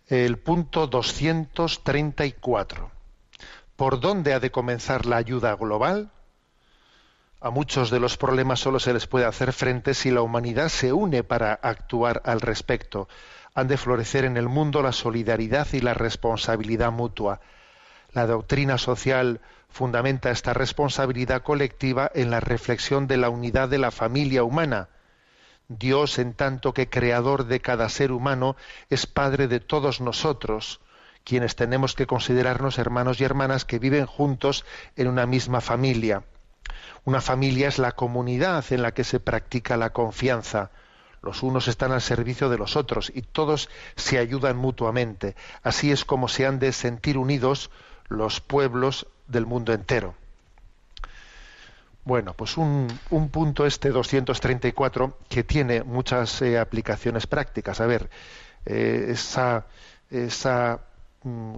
El 0.07 0.37
punto 0.37 0.89
234. 0.89 2.91
¿Por 3.76 3.99
dónde 3.99 4.35
ha 4.35 4.41
de 4.41 4.51
comenzar 4.51 5.07
la 5.07 5.16
ayuda 5.16 5.55
global? 5.55 6.11
A 7.41 7.49
muchos 7.49 7.89
de 7.89 7.99
los 7.99 8.18
problemas 8.18 8.61
solo 8.61 8.78
se 8.78 8.93
les 8.93 9.07
puede 9.07 9.24
hacer 9.24 9.55
frente 9.55 9.95
si 9.95 10.11
la 10.11 10.20
humanidad 10.20 10.68
se 10.68 10.93
une 10.93 11.24
para 11.24 11.55
actuar 11.55 12.20
al 12.26 12.43
respecto. 12.43 13.09
Han 13.55 13.68
de 13.68 13.78
florecer 13.78 14.26
en 14.26 14.37
el 14.37 14.51
mundo 14.51 14.83
la 14.83 14.93
solidaridad 14.93 15.66
y 15.72 15.81
la 15.81 15.95
responsabilidad 15.95 16.93
mutua. 16.93 17.41
La 18.12 18.26
doctrina 18.26 18.76
social 18.76 19.41
fundamenta 19.71 20.31
esta 20.31 20.53
responsabilidad 20.53 21.43
colectiva 21.43 22.11
en 22.14 22.31
la 22.31 22.41
reflexión 22.41 23.07
de 23.07 23.16
la 23.16 23.31
unidad 23.31 23.68
de 23.68 23.79
la 23.79 23.91
familia 23.91 24.45
humana. 24.45 24.89
Dios, 25.68 26.18
en 26.18 26.35
tanto 26.35 26.75
que 26.75 26.91
creador 26.91 27.47
de 27.47 27.61
cada 27.61 27.89
ser 27.89 28.11
humano, 28.11 28.57
es 28.89 29.07
Padre 29.07 29.47
de 29.47 29.61
todos 29.61 30.01
nosotros, 30.01 30.81
quienes 31.25 31.55
tenemos 31.55 31.95
que 31.95 32.07
considerarnos 32.07 32.79
hermanos 32.79 33.21
y 33.21 33.25
hermanas 33.25 33.64
que 33.64 33.79
viven 33.79 34.07
juntos 34.07 34.64
en 34.97 35.07
una 35.07 35.27
misma 35.27 35.61
familia. 35.61 36.25
Una 37.05 37.21
familia 37.21 37.68
es 37.68 37.79
la 37.79 37.93
comunidad 37.93 38.64
en 38.71 38.83
la 38.83 38.93
que 38.93 39.05
se 39.05 39.21
practica 39.21 39.77
la 39.77 39.91
confianza. 39.91 40.71
Los 41.23 41.43
unos 41.43 41.68
están 41.68 41.93
al 41.93 42.01
servicio 42.01 42.49
de 42.49 42.59
los 42.59 42.77
otros 42.77 43.12
y 43.14 43.23
todos 43.23 43.68
se 43.95 44.18
ayudan 44.18 44.57
mutuamente. 44.57 45.37
Así 45.62 45.93
es 45.93 46.05
como 46.05 46.29
se 46.29 46.47
han 46.47 46.59
de 46.59 46.73
sentir 46.73 47.16
unidos 47.18 47.71
los 48.09 48.41
pueblos 48.41 49.07
del 49.31 49.47
mundo 49.47 49.72
entero. 49.72 50.14
Bueno, 52.05 52.35
pues 52.35 52.57
un, 52.57 52.89
un 53.11 53.28
punto 53.28 53.66
este 53.66 53.91
234 53.91 55.18
que 55.28 55.45
tiene 55.45 55.83
muchas 55.83 56.43
eh, 56.43 56.59
aplicaciones 56.59 57.26
prácticas. 57.26 57.81
A 57.81 57.87
ver, 57.87 58.11
eh, 58.66 59.07
esa, 59.11 59.66
esa 60.11 60.81
mm, 61.22 61.57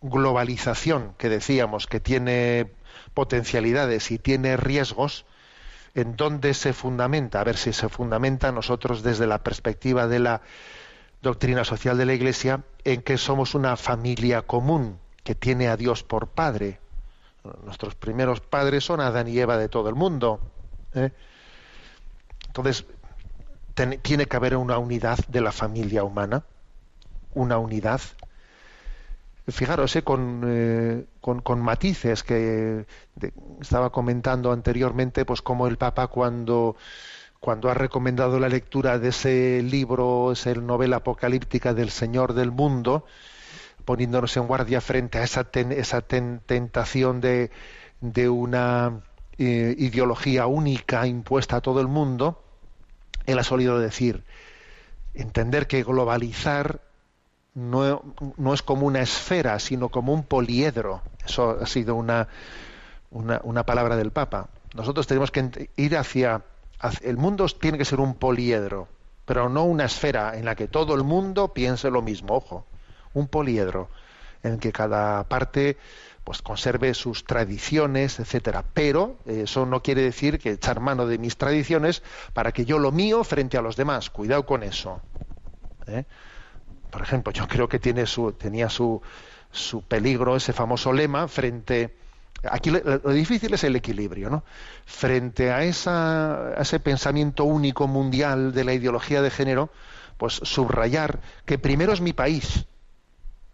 globalización 0.00 1.14
que 1.18 1.28
decíamos 1.28 1.86
que 1.86 2.00
tiene 2.00 2.70
potencialidades 3.14 4.10
y 4.10 4.18
tiene 4.18 4.56
riesgos, 4.56 5.26
¿en 5.94 6.16
dónde 6.16 6.54
se 6.54 6.72
fundamenta? 6.72 7.40
A 7.40 7.44
ver 7.44 7.56
si 7.56 7.72
se 7.72 7.88
fundamenta 7.88 8.52
nosotros 8.52 9.02
desde 9.02 9.26
la 9.26 9.42
perspectiva 9.42 10.06
de 10.06 10.20
la 10.20 10.40
doctrina 11.20 11.64
social 11.64 11.98
de 11.98 12.06
la 12.06 12.14
Iglesia 12.14 12.62
en 12.84 13.02
que 13.02 13.18
somos 13.18 13.54
una 13.54 13.76
familia 13.76 14.42
común 14.42 14.98
que 15.26 15.34
tiene 15.34 15.66
a 15.66 15.76
Dios 15.76 16.04
por 16.04 16.28
Padre. 16.28 16.78
Nuestros 17.64 17.96
primeros 17.96 18.40
padres 18.40 18.84
son 18.84 19.00
Adán 19.00 19.26
y 19.26 19.36
Eva 19.36 19.58
de 19.58 19.68
todo 19.68 19.88
el 19.88 19.96
mundo. 19.96 20.38
¿eh? 20.94 21.10
Entonces, 22.46 22.86
tiene 24.02 24.26
que 24.26 24.36
haber 24.36 24.56
una 24.56 24.78
unidad 24.78 25.18
de 25.26 25.40
la 25.40 25.50
familia 25.50 26.04
humana, 26.04 26.44
una 27.34 27.58
unidad. 27.58 28.00
Fijaros, 29.48 29.96
¿eh? 29.96 30.02
con, 30.02 30.44
eh, 30.46 31.04
con, 31.20 31.42
con 31.42 31.60
matices 31.60 32.22
que 32.22 32.86
estaba 33.60 33.90
comentando 33.90 34.52
anteriormente, 34.52 35.24
pues 35.24 35.42
como 35.42 35.66
el 35.66 35.76
Papa 35.76 36.06
cuando, 36.06 36.76
cuando 37.40 37.68
ha 37.68 37.74
recomendado 37.74 38.38
la 38.38 38.48
lectura 38.48 39.00
de 39.00 39.08
ese 39.08 39.60
libro, 39.64 40.30
esa 40.30 40.54
novela 40.54 40.98
apocalíptica 40.98 41.74
del 41.74 41.90
Señor 41.90 42.32
del 42.32 42.52
Mundo, 42.52 43.06
poniéndonos 43.86 44.36
en 44.36 44.46
guardia 44.46 44.82
frente 44.82 45.16
a 45.18 45.22
esa, 45.22 45.44
ten- 45.44 45.72
esa 45.72 46.02
ten- 46.02 46.42
tentación 46.44 47.22
de, 47.22 47.50
de 48.02 48.28
una 48.28 49.00
eh, 49.38 49.74
ideología 49.78 50.46
única 50.46 51.06
impuesta 51.06 51.56
a 51.56 51.60
todo 51.62 51.80
el 51.80 51.86
mundo, 51.88 52.42
él 53.24 53.38
ha 53.38 53.44
solido 53.44 53.78
decir, 53.78 54.24
entender 55.14 55.66
que 55.66 55.82
globalizar 55.84 56.80
no, 57.54 58.02
es 58.52 58.60
como 58.62 58.86
una 58.86 59.00
esfera, 59.00 59.58
sino 59.58 59.88
como 59.88 60.12
un 60.12 60.24
poliedro. 60.24 61.00
Eso 61.24 61.56
ha 61.62 61.66
sido 61.66 61.94
una, 61.94 62.28
una, 63.10 63.40
una 63.44 63.64
palabra 63.64 63.96
del 63.96 64.10
Papa. 64.10 64.48
Nosotros 64.74 65.06
tenemos 65.06 65.30
que 65.30 65.70
ir 65.76 65.96
hacia- 65.96 66.42
El 67.00 67.16
mundo 67.16 67.46
tiene 67.48 67.78
que 67.78 67.86
ser 67.86 68.00
un 68.00 68.14
poliedro, 68.14 68.88
pero 69.24 69.48
no 69.48 69.64
una 69.64 69.86
esfera 69.86 70.36
en 70.36 70.44
la 70.44 70.54
que 70.54 70.68
todo 70.68 70.94
el 70.94 71.02
mundo 71.02 71.54
piense 71.54 71.90
lo 71.90 72.02
mismo, 72.02 72.34
ojo. 72.34 72.66
Un 73.16 73.28
poliedro 73.28 73.88
en 74.42 74.58
que 74.58 74.72
cada 74.72 75.24
parte 75.24 75.76
pues 76.26 76.42
conserve 76.42 76.92
sus 76.92 77.24
tradiciones, 77.24 78.18
etcétera. 78.18 78.64
Pero 78.74 79.16
eh, 79.26 79.42
eso 79.44 79.64
no 79.64 79.80
quiere 79.80 80.02
decir 80.02 80.40
que 80.40 80.50
echar 80.50 80.80
mano 80.80 81.06
de 81.06 81.18
mis 81.18 81.36
tradiciones 81.36 82.02
para 82.32 82.50
que 82.50 82.64
yo 82.64 82.80
lo 82.80 82.90
mío 82.90 83.22
frente 83.22 83.56
a 83.56 83.62
los 83.62 83.76
demás. 83.76 84.10
Cuidado 84.10 84.44
con 84.44 84.64
eso. 84.64 85.00
¿eh? 85.86 86.04
Por 86.90 87.02
ejemplo, 87.02 87.32
yo 87.32 87.46
creo 87.46 87.68
que 87.68 87.78
tiene 87.78 88.06
su, 88.06 88.32
tenía 88.32 88.68
su, 88.68 89.00
su 89.52 89.82
peligro 89.82 90.34
ese 90.34 90.52
famoso 90.52 90.92
lema 90.92 91.28
frente. 91.28 91.94
Aquí 92.42 92.70
lo, 92.70 92.80
lo 92.80 93.10
difícil 93.12 93.54
es 93.54 93.62
el 93.62 93.76
equilibrio, 93.76 94.28
¿no? 94.28 94.42
Frente 94.84 95.52
a, 95.52 95.62
esa, 95.62 96.58
a 96.58 96.62
ese 96.62 96.80
pensamiento 96.80 97.44
único 97.44 97.86
mundial 97.86 98.52
de 98.52 98.64
la 98.64 98.74
ideología 98.74 99.22
de 99.22 99.30
género, 99.30 99.70
pues 100.16 100.34
subrayar 100.42 101.20
que 101.44 101.56
primero 101.56 101.92
es 101.92 102.00
mi 102.00 102.12
país 102.12 102.66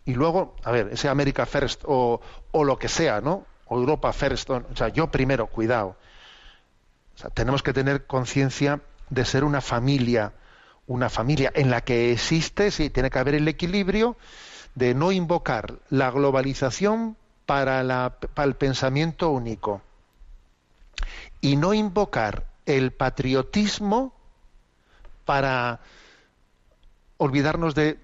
y 0.04 0.14
luego, 0.14 0.56
a 0.64 0.70
ver, 0.70 0.88
ese 0.92 1.08
America 1.08 1.46
First 1.46 1.82
o, 1.86 2.20
o 2.50 2.64
lo 2.64 2.78
que 2.78 2.88
sea, 2.88 3.20
¿no? 3.20 3.46
O 3.66 3.78
Europa 3.78 4.12
First, 4.12 4.50
o, 4.50 4.56
o 4.56 4.76
sea, 4.76 4.88
yo 4.88 5.10
primero, 5.10 5.46
cuidado. 5.46 5.96
O 7.14 7.18
sea, 7.18 7.30
tenemos 7.30 7.62
que 7.62 7.72
tener 7.72 8.06
conciencia 8.06 8.80
de 9.10 9.24
ser 9.24 9.44
una 9.44 9.60
familia, 9.60 10.32
una 10.86 11.08
familia 11.08 11.52
en 11.54 11.70
la 11.70 11.82
que 11.82 12.12
existe, 12.12 12.70
sí, 12.70 12.90
tiene 12.90 13.10
que 13.10 13.18
haber 13.18 13.34
el 13.34 13.46
equilibrio 13.46 14.16
de 14.74 14.94
no 14.94 15.12
invocar 15.12 15.74
la 15.90 16.10
globalización 16.10 17.16
para, 17.46 17.82
la, 17.82 18.16
para 18.34 18.48
el 18.48 18.54
pensamiento 18.54 19.30
único 19.30 19.82
y 21.40 21.56
no 21.56 21.74
invocar 21.74 22.46
el 22.66 22.92
patriotismo 22.92 24.14
para 25.24 25.80
olvidarnos 27.18 27.74
de, 27.74 27.98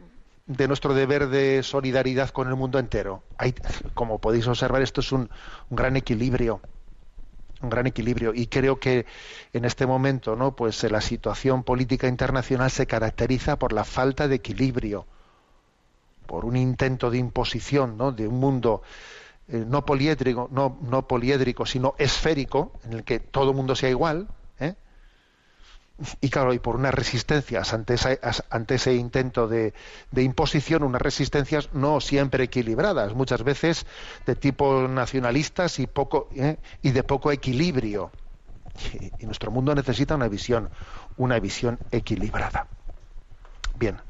de 0.48 0.66
nuestro 0.66 0.94
deber 0.94 1.28
de 1.28 1.62
solidaridad 1.62 2.30
con 2.30 2.48
el 2.48 2.56
mundo 2.56 2.78
entero. 2.78 3.22
Hay, 3.36 3.54
como 3.94 4.18
podéis 4.18 4.46
observar, 4.48 4.82
esto 4.82 5.02
es 5.02 5.12
un, 5.12 5.30
gran 5.68 5.96
equilibrio. 5.96 6.60
un 7.60 7.68
gran 7.68 7.86
equilibrio 7.86 8.32
y 8.34 8.46
creo 8.46 8.80
que 8.80 9.04
en 9.52 9.64
este 9.66 9.86
momento 9.86 10.36
no 10.36 10.56
pues 10.56 10.82
eh, 10.84 10.90
la 10.90 11.02
situación 11.02 11.64
política 11.64 12.08
internacional 12.08 12.70
se 12.70 12.86
caracteriza 12.86 13.58
por 13.58 13.72
la 13.72 13.84
falta 13.84 14.26
de 14.26 14.36
equilibrio 14.36 15.06
por 16.26 16.44
un 16.44 16.56
intento 16.56 17.10
de 17.10 17.18
imposición 17.18 17.96
¿no? 17.98 18.12
de 18.12 18.28
un 18.28 18.38
mundo 18.38 18.82
eh, 19.48 19.64
no 19.66 19.84
poliédrico 19.84 20.48
no, 20.52 20.78
no 20.82 21.08
poliédrico 21.08 21.66
sino 21.66 21.94
esférico 21.98 22.72
en 22.84 22.92
el 22.92 23.04
que 23.04 23.18
todo 23.18 23.50
el 23.50 23.56
mundo 23.56 23.74
sea 23.74 23.90
igual. 23.90 24.28
Y 26.20 26.30
claro 26.30 26.54
y 26.54 26.58
por 26.60 26.76
unas 26.76 26.94
resistencias 26.94 27.72
ante, 27.74 27.94
esa- 27.94 28.18
ante 28.50 28.76
ese 28.76 28.94
intento 28.94 29.48
de, 29.48 29.74
de 30.12 30.22
imposición 30.22 30.84
unas 30.84 31.02
resistencias 31.02 31.70
no 31.72 32.00
siempre 32.00 32.44
equilibradas 32.44 33.14
muchas 33.14 33.42
veces 33.42 33.86
de 34.24 34.36
tipo 34.36 34.86
nacionalistas 34.88 35.78
y 35.80 35.86
poco 35.86 36.28
¿eh? 36.36 36.58
y 36.82 36.90
de 36.92 37.02
poco 37.02 37.32
equilibrio. 37.32 38.12
Y, 38.94 39.12
y 39.18 39.26
nuestro 39.26 39.50
mundo 39.50 39.74
necesita 39.74 40.14
una 40.14 40.28
visión 40.28 40.70
una 41.16 41.40
visión 41.40 41.80
equilibrada. 41.90 42.68
Bien 43.74 44.00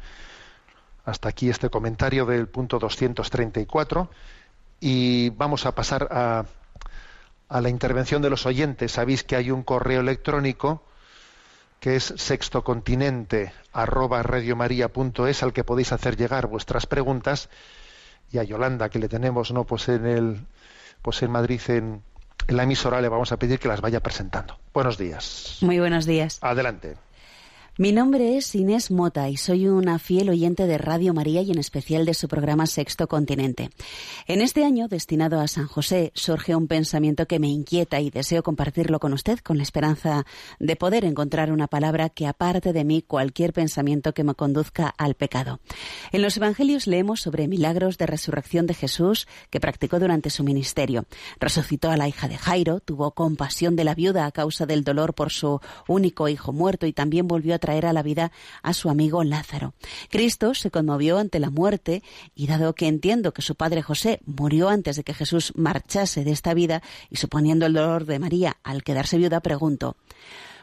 hasta 1.04 1.30
aquí 1.30 1.48
este 1.48 1.70
comentario 1.70 2.26
del 2.26 2.48
punto 2.48 2.78
234 2.78 4.10
y 4.80 5.30
vamos 5.30 5.64
a 5.64 5.74
pasar 5.74 6.06
a, 6.10 6.44
a 7.48 7.60
la 7.60 7.68
intervención 7.68 8.20
de 8.22 8.30
los 8.30 8.46
oyentes. 8.46 8.92
Sabéis 8.92 9.24
que 9.24 9.36
hay 9.36 9.50
un 9.50 9.62
correo 9.62 10.00
electrónico 10.00 10.82
que 11.80 11.96
es 11.96 12.14
sextocontinente 12.16 13.52
arroba 13.72 14.22
radiomaria.es 14.22 15.42
al 15.42 15.52
que 15.52 15.64
podéis 15.64 15.92
hacer 15.92 16.16
llegar 16.16 16.46
vuestras 16.46 16.86
preguntas 16.86 17.48
y 18.32 18.38
a 18.38 18.42
Yolanda 18.42 18.88
que 18.88 18.98
le 18.98 19.08
tenemos 19.08 19.52
no 19.52 19.64
pues 19.64 19.88
en 19.88 20.06
el 20.06 20.40
pues 21.02 21.22
en 21.22 21.30
Madrid 21.30 21.60
en, 21.68 22.02
en 22.48 22.56
la 22.56 22.64
emisora 22.64 23.00
le 23.00 23.08
vamos 23.08 23.30
a 23.32 23.36
pedir 23.36 23.58
que 23.58 23.68
las 23.68 23.80
vaya 23.80 24.00
presentando. 24.00 24.58
Buenos 24.74 24.98
días. 24.98 25.58
Muy 25.60 25.78
buenos 25.78 26.06
días. 26.06 26.38
Adelante. 26.40 26.96
Mi 27.80 27.92
nombre 27.92 28.36
es 28.36 28.56
Inés 28.56 28.90
Mota 28.90 29.28
y 29.28 29.36
soy 29.36 29.68
una 29.68 30.00
fiel 30.00 30.30
oyente 30.30 30.66
de 30.66 30.78
Radio 30.78 31.14
María 31.14 31.42
y 31.42 31.52
en 31.52 31.58
especial 31.58 32.04
de 32.06 32.12
su 32.12 32.26
programa 32.26 32.66
Sexto 32.66 33.06
Continente. 33.06 33.70
En 34.26 34.40
este 34.40 34.64
año, 34.64 34.88
destinado 34.88 35.38
a 35.38 35.46
San 35.46 35.68
José, 35.68 36.10
surge 36.16 36.56
un 36.56 36.66
pensamiento 36.66 37.26
que 37.26 37.38
me 37.38 37.46
inquieta 37.46 38.00
y 38.00 38.10
deseo 38.10 38.42
compartirlo 38.42 38.98
con 38.98 39.12
usted 39.12 39.38
con 39.38 39.58
la 39.58 39.62
esperanza 39.62 40.26
de 40.58 40.74
poder 40.74 41.04
encontrar 41.04 41.52
una 41.52 41.68
palabra 41.68 42.08
que 42.08 42.26
aparte 42.26 42.72
de 42.72 42.82
mí 42.82 43.00
cualquier 43.00 43.52
pensamiento 43.52 44.12
que 44.12 44.24
me 44.24 44.34
conduzca 44.34 44.92
al 44.98 45.14
pecado. 45.14 45.60
En 46.10 46.22
los 46.22 46.36
Evangelios 46.36 46.88
leemos 46.88 47.20
sobre 47.20 47.46
milagros 47.46 47.96
de 47.96 48.06
resurrección 48.06 48.66
de 48.66 48.74
Jesús 48.74 49.28
que 49.50 49.60
practicó 49.60 50.00
durante 50.00 50.30
su 50.30 50.42
ministerio. 50.42 51.04
Resucitó 51.38 51.92
a 51.92 51.96
la 51.96 52.08
hija 52.08 52.26
de 52.26 52.38
Jairo, 52.38 52.80
tuvo 52.80 53.12
compasión 53.12 53.76
de 53.76 53.84
la 53.84 53.94
viuda 53.94 54.26
a 54.26 54.32
causa 54.32 54.66
del 54.66 54.82
dolor 54.82 55.14
por 55.14 55.30
su 55.30 55.60
único 55.86 56.28
hijo 56.28 56.52
muerto 56.52 56.84
y 56.84 56.92
también 56.92 57.28
volvió 57.28 57.54
a 57.54 57.60
a 57.68 57.92
la 57.92 58.02
vida 58.02 58.32
a 58.62 58.72
su 58.72 58.88
amigo 58.88 59.22
Lázaro. 59.24 59.74
Cristo 60.10 60.54
se 60.54 60.70
conmovió 60.70 61.18
ante 61.18 61.38
la 61.38 61.50
muerte 61.50 62.02
y 62.34 62.46
dado 62.46 62.74
que 62.74 62.86
entiendo 62.86 63.32
que 63.32 63.42
su 63.42 63.54
padre 63.56 63.82
José 63.82 64.20
murió 64.24 64.68
antes 64.70 64.96
de 64.96 65.04
que 65.04 65.14
Jesús 65.14 65.52
marchase 65.54 66.24
de 66.24 66.32
esta 66.32 66.54
vida 66.54 66.82
y 67.10 67.16
suponiendo 67.16 67.66
el 67.66 67.74
dolor 67.74 68.06
de 68.06 68.18
María 68.18 68.56
al 68.62 68.82
quedarse 68.82 69.18
viuda, 69.18 69.40
pregunto, 69.40 69.96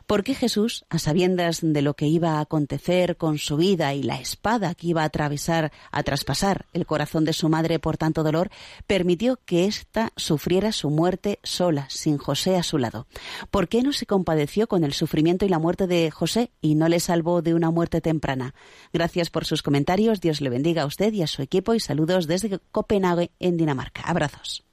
¿Por 0.07 0.23
qué 0.23 0.35
Jesús, 0.35 0.85
a 0.89 0.99
sabiendas 0.99 1.59
de 1.63 1.81
lo 1.81 1.95
que 1.95 2.05
iba 2.05 2.33
a 2.33 2.41
acontecer 2.41 3.17
con 3.17 3.39
su 3.39 3.57
vida 3.57 3.95
y 3.95 4.03
la 4.03 4.19
espada 4.19 4.75
que 4.75 4.87
iba 4.87 5.01
a 5.01 5.05
atravesar, 5.05 5.71
a 5.91 6.03
traspasar 6.03 6.67
el 6.73 6.85
corazón 6.85 7.25
de 7.25 7.33
su 7.33 7.49
madre 7.49 7.79
por 7.79 7.97
tanto 7.97 8.21
dolor, 8.21 8.51
permitió 8.85 9.39
que 9.45 9.65
ésta 9.65 10.11
sufriera 10.15 10.71
su 10.71 10.91
muerte 10.91 11.39
sola, 11.41 11.87
sin 11.89 12.19
José 12.19 12.55
a 12.55 12.61
su 12.61 12.77
lado? 12.77 13.07
¿Por 13.49 13.67
qué 13.67 13.81
no 13.81 13.93
se 13.93 14.05
compadeció 14.05 14.67
con 14.67 14.83
el 14.83 14.93
sufrimiento 14.93 15.43
y 15.43 15.49
la 15.49 15.57
muerte 15.57 15.87
de 15.87 16.11
José 16.11 16.51
y 16.61 16.75
no 16.75 16.87
le 16.87 16.99
salvó 16.99 17.41
de 17.41 17.55
una 17.55 17.71
muerte 17.71 17.99
temprana? 17.99 18.53
Gracias 18.93 19.31
por 19.31 19.45
sus 19.45 19.63
comentarios, 19.63 20.21
Dios 20.21 20.39
le 20.39 20.51
bendiga 20.51 20.83
a 20.83 20.85
usted 20.85 21.13
y 21.13 21.23
a 21.23 21.27
su 21.27 21.41
equipo 21.41 21.73
y 21.73 21.79
saludos 21.79 22.27
desde 22.27 22.59
Copenhague, 22.71 23.31
en 23.39 23.57
Dinamarca. 23.57 24.01
Abrazos. 24.01 24.63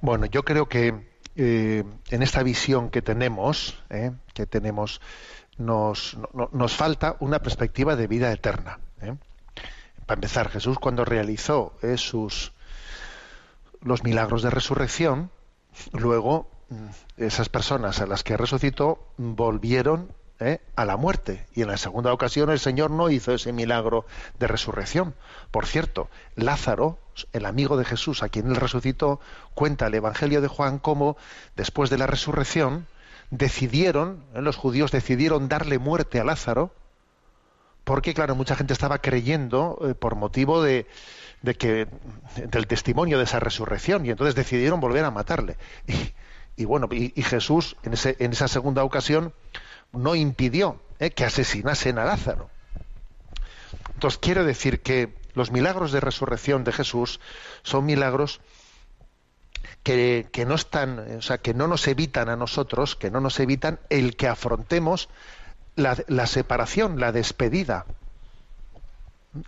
Bueno, 0.00 0.26
yo 0.26 0.44
creo 0.44 0.68
que 0.68 1.11
eh, 1.36 1.84
en 2.10 2.22
esta 2.22 2.42
visión 2.42 2.90
que 2.90 3.02
tenemos, 3.02 3.82
eh, 3.90 4.12
que 4.34 4.46
tenemos, 4.46 5.00
nos, 5.58 6.16
no- 6.34 6.48
nos 6.52 6.74
falta 6.76 7.16
una 7.20 7.38
perspectiva 7.40 7.96
de 7.96 8.06
vida 8.06 8.32
eterna. 8.32 8.78
eh. 9.00 9.14
Para 10.06 10.18
empezar, 10.18 10.48
Jesús 10.48 10.78
cuando 10.78 11.04
realizó 11.04 11.74
sus 11.96 12.52
los 13.80 14.02
milagros 14.04 14.42
de 14.42 14.50
resurrección, 14.50 15.30
luego 15.92 16.50
mm, 16.68 16.86
esas 17.18 17.48
personas 17.48 18.00
a 18.00 18.06
las 18.06 18.22
que 18.24 18.36
resucitó 18.36 19.06
volvieron 19.16 20.12
eh, 20.42 20.60
a 20.76 20.84
la 20.84 20.96
muerte. 20.96 21.46
Y 21.54 21.62
en 21.62 21.68
la 21.68 21.76
segunda 21.76 22.12
ocasión 22.12 22.50
el 22.50 22.58
Señor 22.58 22.90
no 22.90 23.10
hizo 23.10 23.32
ese 23.32 23.52
milagro 23.52 24.04
de 24.38 24.46
resurrección. 24.46 25.14
Por 25.50 25.66
cierto, 25.66 26.08
Lázaro, 26.36 26.98
el 27.32 27.46
amigo 27.46 27.76
de 27.76 27.84
Jesús 27.84 28.22
a 28.22 28.28
quien 28.28 28.48
él 28.48 28.56
resucitó, 28.56 29.20
cuenta 29.54 29.86
el 29.86 29.94
Evangelio 29.94 30.40
de 30.40 30.48
Juan 30.48 30.78
cómo 30.78 31.16
después 31.56 31.90
de 31.90 31.98
la 31.98 32.06
resurrección 32.06 32.86
decidieron, 33.30 34.24
eh, 34.34 34.42
los 34.42 34.56
judíos 34.56 34.90
decidieron 34.92 35.48
darle 35.48 35.78
muerte 35.78 36.20
a 36.20 36.24
Lázaro, 36.24 36.72
porque 37.84 38.14
claro, 38.14 38.34
mucha 38.36 38.54
gente 38.54 38.72
estaba 38.72 38.98
creyendo 38.98 39.78
eh, 39.82 39.94
por 39.94 40.14
motivo 40.14 40.62
de, 40.62 40.86
de 41.42 41.54
que 41.54 41.88
del 42.36 42.66
testimonio 42.66 43.18
de 43.18 43.24
esa 43.24 43.40
resurrección 43.40 44.06
y 44.06 44.10
entonces 44.10 44.34
decidieron 44.34 44.80
volver 44.80 45.04
a 45.04 45.10
matarle. 45.10 45.56
Y, 46.54 46.66
bueno, 46.66 46.86
y, 46.92 47.12
y 47.16 47.22
Jesús 47.22 47.76
en, 47.82 47.94
ese, 47.94 48.14
en 48.20 48.32
esa 48.32 48.46
segunda 48.46 48.84
ocasión 48.84 49.32
no 49.92 50.14
impidió 50.14 50.80
eh, 50.98 51.10
que 51.10 51.24
asesinasen 51.24 51.98
a 51.98 52.04
Lázaro. 52.04 52.50
Entonces 53.94 54.18
quiero 54.18 54.44
decir 54.44 54.80
que 54.80 55.14
los 55.34 55.50
milagros 55.50 55.92
de 55.92 56.00
resurrección 56.00 56.64
de 56.64 56.72
Jesús 56.72 57.20
son 57.62 57.86
milagros 57.86 58.40
que, 59.82 60.44
no 60.46 60.54
están, 60.54 60.98
o 61.18 61.22
sea, 61.22 61.38
que 61.38 61.54
no 61.54 61.66
nos 61.66 61.88
evitan 61.88 62.28
a 62.28 62.36
nosotros, 62.36 62.96
que 62.96 63.10
no 63.10 63.20
nos 63.20 63.40
evitan 63.40 63.80
el 63.90 64.16
que 64.16 64.28
afrontemos 64.28 65.08
la, 65.76 65.96
la 66.06 66.26
separación, 66.26 67.00
la 67.00 67.12
despedida. 67.12 67.86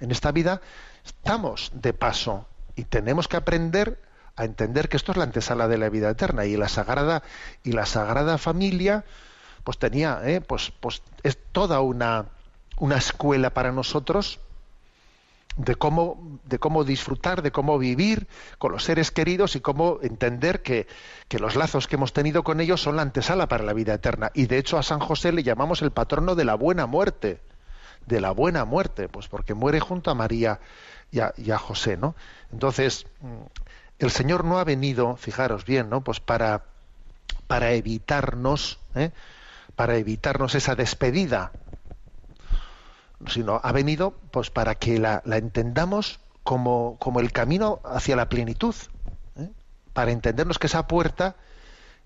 En 0.01 0.11
esta 0.11 0.33
vida 0.33 0.61
estamos 1.05 1.71
de 1.75 1.93
paso 1.93 2.47
y 2.75 2.85
tenemos 2.85 3.29
que 3.29 3.37
aprender 3.37 4.01
a 4.37 4.45
entender 4.45 4.89
que 4.89 4.97
esto 4.97 5.13
es 5.13 5.19
la 5.19 5.25
antesala 5.25 5.69
de 5.69 5.79
la 5.79 5.89
vida 5.89 6.11
eterna 6.11 6.47
y 6.47 6.57
la 6.57 6.69
sagrada 6.69 7.23
y 7.63 7.73
la 7.73 7.87
sagrada 7.87 8.39
familia 8.39 9.05
pues 9.65 9.79
tenía 9.79 10.21
eh, 10.25 10.41
pues 10.41 10.73
pues 10.81 11.03
es 11.23 11.39
toda 11.53 11.81
una 11.81 12.27
una 12.79 12.97
escuela 12.97 13.51
para 13.51 13.73
nosotros 13.73 14.41
de 15.57 15.77
cómo 15.77 16.39
de 16.45 16.59
cómo 16.59 16.85
disfrutar 16.85 17.43
de 17.43 17.53
cómo 17.53 17.79
vivir 17.79 18.27
con 18.59 18.73
los 18.73 18.85
seres 18.85 19.11
queridos 19.11 19.57
y 19.57 19.61
cómo 19.61 19.99
entender 20.03 20.63
que, 20.63 20.87
que 21.29 21.39
los 21.39 21.55
lazos 21.55 21.87
que 21.87 21.97
hemos 21.97 22.13
tenido 22.13 22.43
con 22.43 22.61
ellos 22.61 22.83
son 22.83 22.97
la 22.97 23.03
antesala 23.03 23.47
para 23.47 23.65
la 23.65 23.73
vida 23.73 23.95
eterna. 23.95 24.31
Y 24.35 24.47
de 24.47 24.59
hecho 24.59 24.79
a 24.79 24.83
San 24.83 24.99
José 24.99 25.33
le 25.33 25.45
llamamos 25.45 25.81
el 25.83 25.93
patrono 25.93 26.35
de 26.35 26.45
la 26.45 26.55
buena 26.55 26.87
muerte 26.87 27.41
de 28.07 28.21
la 28.21 28.33
buena 28.33 28.65
muerte 28.65 29.09
pues 29.09 29.29
porque 29.29 29.55
muere 29.55 29.81
junto 29.81 30.11
a 30.11 30.15
María 30.15 30.61
y 31.11 31.21
a, 31.21 31.59
José 31.59 31.97
no 31.97 32.17
entonces 32.53 33.07
mm, 33.21 33.45
el 34.01 34.11
Señor 34.11 34.45
no 34.45 34.59
ha 34.59 34.65
venido 34.65 35.17
fijaros 35.17 35.65
bien 35.65 35.89
no 35.89 36.03
pues 36.03 36.21
para 36.21 36.65
para 37.47 37.73
evitarnos 37.73 38.79
¿eh? 38.95 39.13
Para 39.77 39.97
evitarnos 39.97 40.55
esa 40.55 40.75
despedida 40.75 41.53
sino 43.27 43.61
ha 43.63 43.73
venido 43.73 44.15
pues 44.31 44.51
para 44.51 44.75
que 44.75 44.99
la, 44.99 45.23
la 45.25 45.37
entendamos 45.37 46.21
como, 46.43 46.97
como 46.99 47.21
el 47.21 47.33
camino 47.33 47.81
hacia 47.85 48.17
la 48.17 48.29
plenitud, 48.29 48.75
¿eh? 49.37 49.51
para 49.93 50.13
entendernos 50.13 50.59
que 50.59 50.67
esa 50.67 50.87
puerta, 50.87 51.37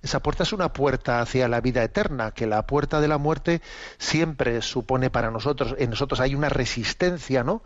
esa 0.03 0.21
puerta 0.21 0.45
es 0.45 0.53
una 0.53 0.73
puerta 0.73 1.21
hacia 1.21 1.49
la 1.49 1.61
vida 1.61 1.83
eterna, 1.83 2.31
que 2.31 2.47
la 2.47 2.67
puerta 2.67 3.01
de 3.01 3.09
la 3.09 3.19
muerte 3.19 3.61
siempre 3.99 4.63
supone 4.63 5.11
para 5.11 5.31
nosotros, 5.31 5.75
en 5.79 5.91
nosotros 5.91 6.21
hay 6.21 6.35
una 6.35 6.49
resistencia, 6.49 7.43
¿no? 7.43 7.63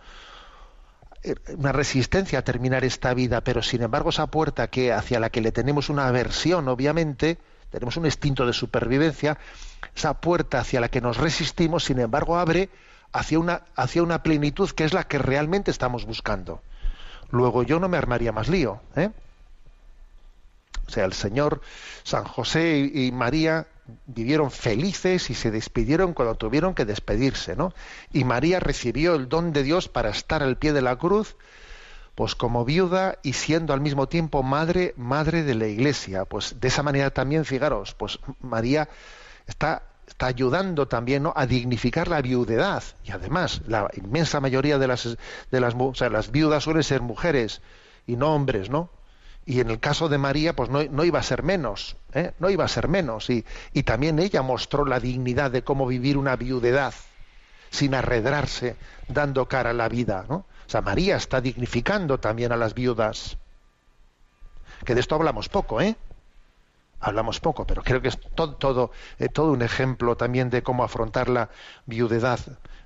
Eh, 1.22 1.34
una 1.57 1.72
resistencia 1.72 2.38
a 2.38 2.42
terminar 2.42 2.84
esta 2.84 3.12
vida, 3.12 3.42
pero 3.42 3.62
sin 3.62 3.82
embargo 3.82 4.11
esa 4.11 4.28
puerta 4.28 4.68
que 4.68 4.92
hacia 4.92 5.20
la 5.20 5.30
que 5.30 5.42
le 5.42 5.53
tenemos 5.53 5.90
una 5.90 6.09
aversión, 6.09 6.68
obviamente, 6.68 7.38
tenemos 7.73 7.97
un 7.97 8.05
instinto 8.05 8.47
de 8.47 8.53
supervivencia, 8.53 9.39
esa 9.97 10.20
puerta 10.20 10.61
hacia 10.61 10.81
la 10.81 10.89
que 10.89 11.01
nos 11.01 11.16
resistimos, 11.16 11.85
sin 11.85 11.99
embargo, 11.99 12.39
abre 12.39 12.68
hacia 13.12 13.39
una, 13.39 13.62
hacia 13.75 14.03
una 14.03 14.23
plenitud 14.23 14.70
que 14.70 14.85
es 14.85 14.93
la 14.93 15.05
que 15.05 15.18
realmente 15.18 15.70
estamos 15.70 16.05
buscando. 16.05 16.61
Luego 17.31 17.62
yo 17.62 17.81
no 17.81 17.89
me 17.89 17.97
armaría 17.97 18.31
más 18.31 18.49
lío. 18.49 18.81
¿eh? 18.95 19.11
O 20.87 20.91
sea, 20.91 21.07
el 21.07 21.14
Señor, 21.14 21.62
San 22.03 22.25
José 22.25 22.91
y, 22.93 23.07
y 23.07 23.12
María 23.12 23.66
vivieron 24.07 24.51
felices 24.51 25.31
y 25.31 25.35
se 25.35 25.51
despidieron 25.51 26.12
cuando 26.12 26.35
tuvieron 26.35 26.75
que 26.75 26.85
despedirse, 26.85 27.57
¿no? 27.57 27.73
Y 28.12 28.25
María 28.25 28.61
recibió 28.61 29.14
el 29.14 29.29
don 29.29 29.53
de 29.53 29.62
Dios 29.62 29.89
para 29.89 30.11
estar 30.11 30.43
al 30.43 30.57
pie 30.57 30.73
de 30.73 30.83
la 30.83 30.97
cruz, 30.97 31.37
pues 32.14 32.34
como 32.34 32.64
viuda 32.64 33.18
y 33.22 33.32
siendo 33.32 33.72
al 33.72 33.80
mismo 33.80 34.06
tiempo 34.06 34.42
madre, 34.42 34.94
madre 34.96 35.42
de 35.42 35.54
la 35.54 35.66
Iglesia. 35.66 36.24
Pues 36.24 36.60
de 36.60 36.68
esa 36.68 36.82
manera 36.82 37.10
también, 37.10 37.44
fijaros, 37.44 37.94
pues 37.94 38.18
María 38.40 38.88
está, 39.46 39.82
está 40.06 40.26
ayudando 40.26 40.88
también 40.88 41.26
a 41.34 41.46
dignificar 41.46 42.08
la 42.08 42.20
viudedad. 42.20 42.82
Y 43.04 43.12
además, 43.12 43.62
la 43.66 43.90
inmensa 43.94 44.40
mayoría 44.40 44.78
de 44.78 44.88
las, 44.88 45.16
de 45.50 45.60
las, 45.60 45.74
las 46.00 46.30
viudas 46.30 46.64
suelen 46.64 46.82
ser 46.82 47.00
mujeres 47.00 47.62
y 48.06 48.16
no 48.16 48.34
hombres, 48.34 48.68
¿no? 48.68 48.90
Y 49.44 49.60
en 49.60 49.70
el 49.70 49.80
caso 49.80 50.08
de 50.08 50.18
María, 50.18 50.54
pues 50.54 50.70
no, 50.70 50.84
no 50.84 51.04
iba 51.04 51.18
a 51.18 51.22
ser 51.22 51.42
menos, 51.42 51.96
¿eh? 52.12 52.32
no 52.38 52.48
iba 52.48 52.64
a 52.64 52.68
ser 52.68 52.86
menos. 52.86 53.28
Y, 53.28 53.44
y 53.72 53.82
también 53.82 54.20
ella 54.20 54.42
mostró 54.42 54.84
la 54.84 55.00
dignidad 55.00 55.50
de 55.50 55.64
cómo 55.64 55.86
vivir 55.86 56.16
una 56.16 56.36
viudedad 56.36 56.94
sin 57.70 57.94
arredrarse, 57.94 58.76
dando 59.08 59.48
cara 59.48 59.70
a 59.70 59.72
la 59.72 59.88
vida, 59.88 60.26
¿no? 60.28 60.44
María 60.81 61.16
está 61.16 61.41
dignificando 61.41 62.18
también 62.18 62.53
a 62.53 62.57
las 62.57 62.75
viudas. 62.75 63.37
Que 64.85 64.95
de 64.95 65.01
esto 65.01 65.14
hablamos 65.14 65.49
poco, 65.49 65.81
¿eh? 65.81 65.97
Hablamos 67.01 67.41
poco, 67.41 67.66
pero 67.66 67.83
creo 67.83 68.01
que 68.01 68.09
es 68.09 68.16
eh, 68.16 69.29
todo 69.29 69.53
un 69.53 69.62
ejemplo 69.62 70.16
también 70.16 70.51
de 70.51 70.62
cómo 70.62 70.85
afrontar 70.85 71.29
la 71.29 71.51
viudedad, 71.85 72.39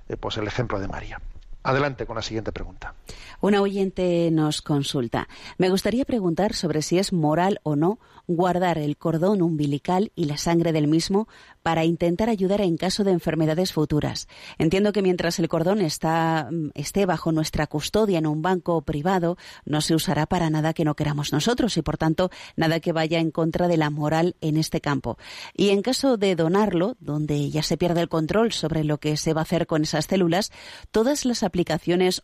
eh, 0.09 0.17
pues 0.17 0.37
el 0.37 0.47
ejemplo 0.47 0.79
de 0.79 0.87
María. 0.87 1.21
Adelante 1.67 2.05
con 2.05 2.15
la 2.15 2.21
siguiente 2.21 2.53
pregunta. 2.53 2.93
Una 3.41 3.61
oyente 3.61 4.29
nos 4.31 4.61
consulta. 4.61 5.27
Me 5.57 5.69
gustaría 5.69 6.05
preguntar 6.05 6.53
sobre 6.53 6.81
si 6.81 6.97
es 6.97 7.11
moral 7.11 7.59
o 7.63 7.75
no 7.75 7.99
guardar 8.25 8.77
el 8.77 8.95
cordón 8.95 9.41
umbilical 9.41 10.11
y 10.15 10.25
la 10.25 10.37
sangre 10.37 10.71
del 10.71 10.87
mismo 10.87 11.27
para 11.63 11.83
intentar 11.83 12.29
ayudar 12.29 12.61
en 12.61 12.77
caso 12.77 13.03
de 13.03 13.11
enfermedades 13.11 13.73
futuras. 13.73 14.29
Entiendo 14.57 14.93
que 14.93 15.01
mientras 15.01 15.39
el 15.39 15.49
cordón 15.49 15.79
mm, 15.79 16.69
esté 16.73 17.05
bajo 17.05 17.33
nuestra 17.33 17.67
custodia 17.67 18.19
en 18.19 18.27
un 18.27 18.41
banco 18.41 18.81
privado, 18.83 19.37
no 19.65 19.81
se 19.81 19.93
usará 19.93 20.25
para 20.25 20.49
nada 20.49 20.73
que 20.73 20.85
no 20.85 20.95
queramos 20.95 21.33
nosotros 21.33 21.75
y, 21.75 21.81
por 21.81 21.97
tanto, 21.97 22.31
nada 22.55 22.79
que 22.79 22.93
vaya 22.93 23.19
en 23.19 23.31
contra 23.31 23.67
de 23.67 23.75
la 23.75 23.89
moral 23.89 24.37
en 24.39 24.55
este 24.55 24.79
campo. 24.79 25.17
Y 25.53 25.69
en 25.69 25.81
caso 25.81 26.15
de 26.15 26.37
donarlo, 26.37 26.95
donde 27.01 27.49
ya 27.49 27.61
se 27.61 27.75
pierde 27.75 28.01
el 28.01 28.09
control 28.09 28.53
sobre 28.53 28.85
lo 28.85 28.99
que 28.99 29.17
se 29.17 29.33
va 29.33 29.41
a 29.41 29.43
hacer 29.43 29.67
con 29.67 29.83
esas 29.83 30.05
células, 30.05 30.51
¿todas 30.91 31.25
las 31.25 31.43
aplicaciones 31.43 31.56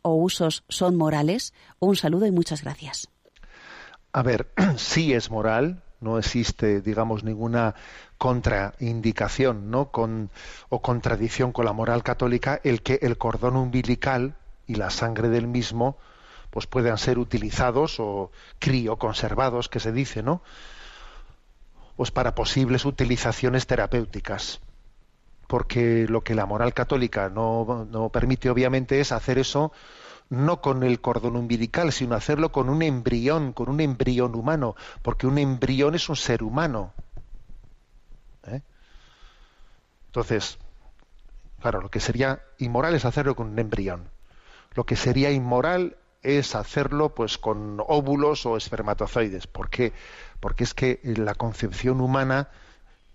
o 0.01 0.15
usos 0.15 0.63
son 0.69 0.95
morales? 0.95 1.53
Un 1.79 1.95
saludo 1.95 2.25
y 2.25 2.31
muchas 2.31 2.63
gracias. 2.63 3.09
A 4.11 4.21
ver, 4.21 4.51
sí 4.77 5.13
es 5.13 5.31
moral, 5.31 5.81
no 5.99 6.17
existe, 6.17 6.81
digamos, 6.81 7.23
ninguna 7.23 7.75
contraindicación, 8.17 9.71
¿no? 9.71 9.89
O 10.69 10.81
contradicción 10.81 11.51
con 11.51 11.65
la 11.65 11.73
moral 11.73 12.03
católica 12.03 12.59
el 12.63 12.81
que 12.81 12.99
el 13.01 13.17
cordón 13.17 13.55
umbilical 13.55 14.35
y 14.67 14.75
la 14.75 14.89
sangre 14.89 15.29
del 15.29 15.47
mismo 15.47 15.97
pues 16.49 16.67
puedan 16.67 16.99
ser 16.99 17.17
utilizados 17.17 17.99
o 17.99 18.31
crioconservados, 18.59 19.69
que 19.69 19.79
se 19.79 19.91
dice, 19.91 20.21
¿no? 20.21 20.43
Pues 21.95 22.11
para 22.11 22.35
posibles 22.35 22.85
utilizaciones 22.85 23.65
terapéuticas. 23.65 24.61
Porque 25.53 26.07
lo 26.09 26.21
que 26.21 26.33
la 26.33 26.47
moral 26.47 26.73
católica 26.73 27.29
no, 27.29 28.09
permite, 28.11 28.49
obviamente, 28.49 28.99
es 28.99 29.11
hacer 29.11 29.37
eso 29.37 29.71
no 30.29 30.61
con 30.61 30.81
el 30.81 30.99
cordón 30.99 31.35
umbilical, 31.35 31.91
sino 31.91 32.15
hacerlo 32.15 32.51
con 32.51 32.69
un 32.69 32.81
embrión, 32.81 33.53
con 33.53 33.69
un 33.69 33.79
embrión 33.79 34.33
humano, 34.33 34.75
porque 35.03 35.27
un 35.27 35.37
embrión 35.37 35.93
es 35.93 36.09
un 36.09 36.15
ser 36.15 36.41
humano. 36.41 36.91
¿eh? 38.47 38.63
Entonces, 40.07 40.57
claro, 41.61 41.81
lo 41.81 41.91
que 41.91 41.99
sería 41.99 42.41
inmoral 42.57 42.95
es 42.95 43.05
hacerlo 43.05 43.35
con 43.35 43.49
un 43.49 43.59
embrión. 43.59 44.09
Lo 44.73 44.87
que 44.87 44.95
sería 44.95 45.29
inmoral 45.29 45.97
es 46.23 46.55
hacerlo 46.55 47.13
pues 47.13 47.37
con 47.37 47.77
óvulos 47.79 48.47
o 48.47 48.57
espermatozoides. 48.57 49.45
¿Por 49.45 49.69
qué? 49.69 49.93
Porque 50.39 50.63
es 50.63 50.73
que 50.73 50.99
la 51.03 51.35
concepción 51.35 52.01
humana 52.01 52.49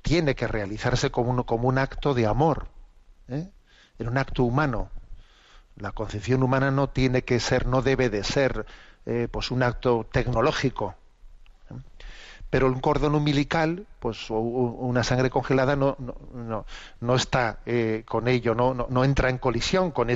tiene 0.02 0.34
que 0.34 0.46
realizarse 0.46 1.10
como 1.10 1.30
un, 1.30 1.78
acto 1.78 2.14
de 2.14 2.26
amor, 2.26 2.68
¿eh? 3.28 3.48
en 3.98 4.08
un 4.08 4.18
acto 4.18 4.44
humano. 4.44 4.90
La 5.76 5.92
concepción 5.92 6.42
humana 6.42 6.70
no 6.70 6.88
tiene 6.88 7.22
que 7.22 7.40
ser, 7.40 7.66
no 7.66 7.82
debe 7.82 8.10
de 8.10 8.24
ser, 8.24 8.66
eh, 9.06 9.28
pues 9.30 9.50
un 9.50 9.62
acto 9.62 10.06
tecnológico. 10.10 10.94
¿eh? 11.70 11.74
Pero 12.50 12.66
un 12.66 12.80
cordón 12.80 13.14
umbilical, 13.14 13.86
pues 13.98 14.30
o 14.30 14.38
una 14.38 15.04
sangre 15.04 15.28
congelada 15.28 15.76
no, 15.76 15.96
está 17.14 17.58
eh, 17.66 18.04
con 18.06 18.26
ello, 18.26 18.54
no, 18.54 19.04
entra 19.04 19.28
en 19.28 19.36
colisión 19.36 19.90
con 19.90 20.08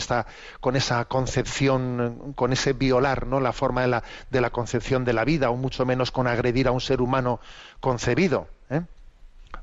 con 0.61 0.76
esa 0.76 1.05
concepción, 1.05 2.33
con 2.35 2.53
ese 2.55 2.72
violar, 2.72 3.26
¿no? 3.26 3.39
La 3.39 3.53
forma 3.53 3.83
de 3.83 3.89
la, 3.89 4.03
de 4.30 4.41
la 4.41 4.49
concepción 4.51 5.05
de 5.05 5.12
la 5.12 5.24
vida, 5.24 5.51
o 5.51 5.57
mucho 5.57 5.85
menos 5.85 6.11
con 6.11 6.26
agredir 6.26 6.68
a 6.68 6.70
un 6.70 6.80
ser 6.80 7.03
humano 7.03 7.39
concebido. 7.80 8.49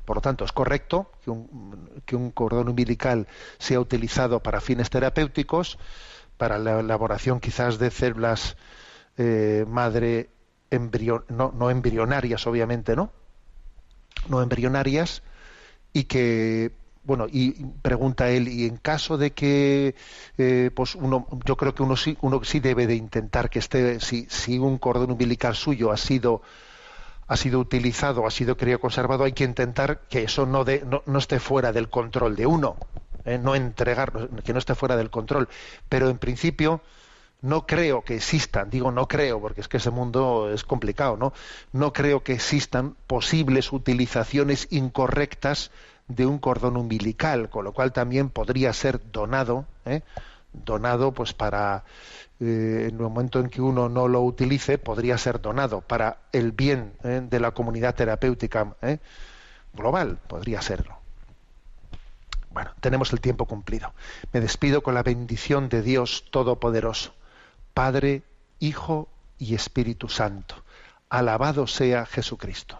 Por 0.10 0.18
lo 0.18 0.22
tanto, 0.22 0.44
es 0.44 0.52
correcto 0.52 1.12
que 1.24 2.16
un, 2.16 2.32
cordón 2.32 2.68
umbilical 2.68 3.28
sea 3.60 3.80
utilizado 3.80 4.42
para 4.42 4.60
fines 4.60 4.90
terapéuticos, 4.90 5.78
para 6.36 6.58
la 6.58 6.80
elaboración 6.80 7.40
quizás 7.40 7.78
de 7.78 7.92
células 7.92 8.58
eh, 9.18 9.66
madre 9.68 10.32
no, 11.30 11.70
embrionarias, 11.70 12.48
obviamente, 12.48 12.96
¿no? 12.96 13.12
No 14.30 14.42
embrionarias, 14.42 15.22
y 15.94 16.06
que 16.06 16.72
bueno 17.04 17.28
y 17.32 17.64
pregunta 17.84 18.32
él 18.32 18.48
y 18.48 18.66
en 18.66 18.78
caso 18.78 19.16
de 19.16 19.34
que 19.34 19.94
eh, 20.40 20.72
pues 20.74 20.96
uno 20.96 21.28
yo 21.46 21.56
creo 21.56 21.76
que 21.76 21.84
uno 21.84 21.96
sí 21.96 22.18
uno 22.22 22.44
sí 22.44 22.60
debe 22.60 22.88
de 22.88 22.96
intentar 22.96 23.52
que 23.52 23.60
esté 23.60 24.00
si 24.00 24.58
un 24.58 24.80
cordón 24.80 25.12
umbilical 25.12 25.56
suyo 25.56 25.92
ha 25.92 25.98
sido 25.98 26.42
ha 27.30 27.38
sido 27.38 27.60
utilizado, 27.60 28.26
ha 28.26 28.32
sido 28.32 28.58
crioconservado, 28.58 29.24
hay 29.24 29.34
que 29.34 29.44
intentar 29.44 30.02
que 30.10 30.24
eso 30.24 30.48
no, 30.48 30.66
de, 30.66 30.84
no, 30.84 31.04
no 31.06 31.20
esté 31.20 31.40
fuera 31.40 31.72
del 31.72 31.88
control 31.88 32.36
de 32.36 32.48
uno, 32.48 32.76
¿eh? 33.24 33.38
no 33.38 33.54
entregar, 33.54 34.30
que 34.44 34.52
no 34.52 34.58
esté 34.58 34.74
fuera 34.74 34.98
del 34.98 35.12
control. 35.12 35.48
Pero 35.88 36.10
en 36.10 36.18
principio 36.18 36.82
no 37.42 37.68
creo 37.68 38.04
que 38.04 38.16
existan, 38.16 38.72
digo 38.72 38.92
no 38.92 39.08
creo, 39.08 39.40
porque 39.40 39.62
es 39.62 39.68
que 39.68 39.78
ese 39.78 39.92
mundo 39.92 40.52
es 40.52 40.64
complicado, 40.64 41.18
¿no? 41.18 41.32
No 41.72 41.94
creo 41.94 42.24
que 42.24 42.34
existan 42.34 42.96
posibles 43.06 43.72
utilizaciones 43.72 44.68
incorrectas 44.72 45.70
de 46.08 46.26
un 46.26 46.40
cordón 46.40 46.78
umbilical, 46.78 47.52
con 47.52 47.64
lo 47.64 47.74
cual 47.74 47.94
también 47.94 48.32
podría 48.32 48.74
ser 48.74 49.00
donado, 49.12 49.66
¿eh? 49.86 50.02
Donado 50.54 51.12
pues 51.14 51.34
para 51.34 51.84
eh, 52.40 52.88
en 52.90 52.96
el 52.96 53.02
momento 53.02 53.40
en 53.40 53.50
que 53.50 53.62
uno 53.62 53.90
no 53.90 54.08
lo 54.08 54.22
utilice 54.22 54.78
podría 54.78 55.18
ser 55.18 55.42
donado 55.42 55.82
para 55.82 56.20
el 56.32 56.52
bien 56.52 56.94
¿eh? 57.04 57.22
de 57.24 57.40
la 57.40 57.52
comunidad 57.52 57.96
terapéutica 57.96 58.76
¿eh? 58.82 59.00
global 59.74 60.18
podría 60.28 60.62
serlo 60.62 60.98
bueno 62.52 62.72
tenemos 62.80 63.14
el 63.14 63.22
tiempo 63.22 63.46
cumplido 63.46 63.94
me 64.34 64.42
despido 64.42 64.82
con 64.82 64.94
la 64.96 65.04
bendición 65.04 65.70
de 65.70 65.82
Dios 65.82 66.26
todopoderoso 66.32 67.14
Padre 67.74 68.24
Hijo 68.60 69.10
y 69.38 69.56
Espíritu 69.56 70.10
Santo 70.10 70.56
alabado 71.10 71.68
sea 71.68 72.06
Jesucristo 72.06 72.80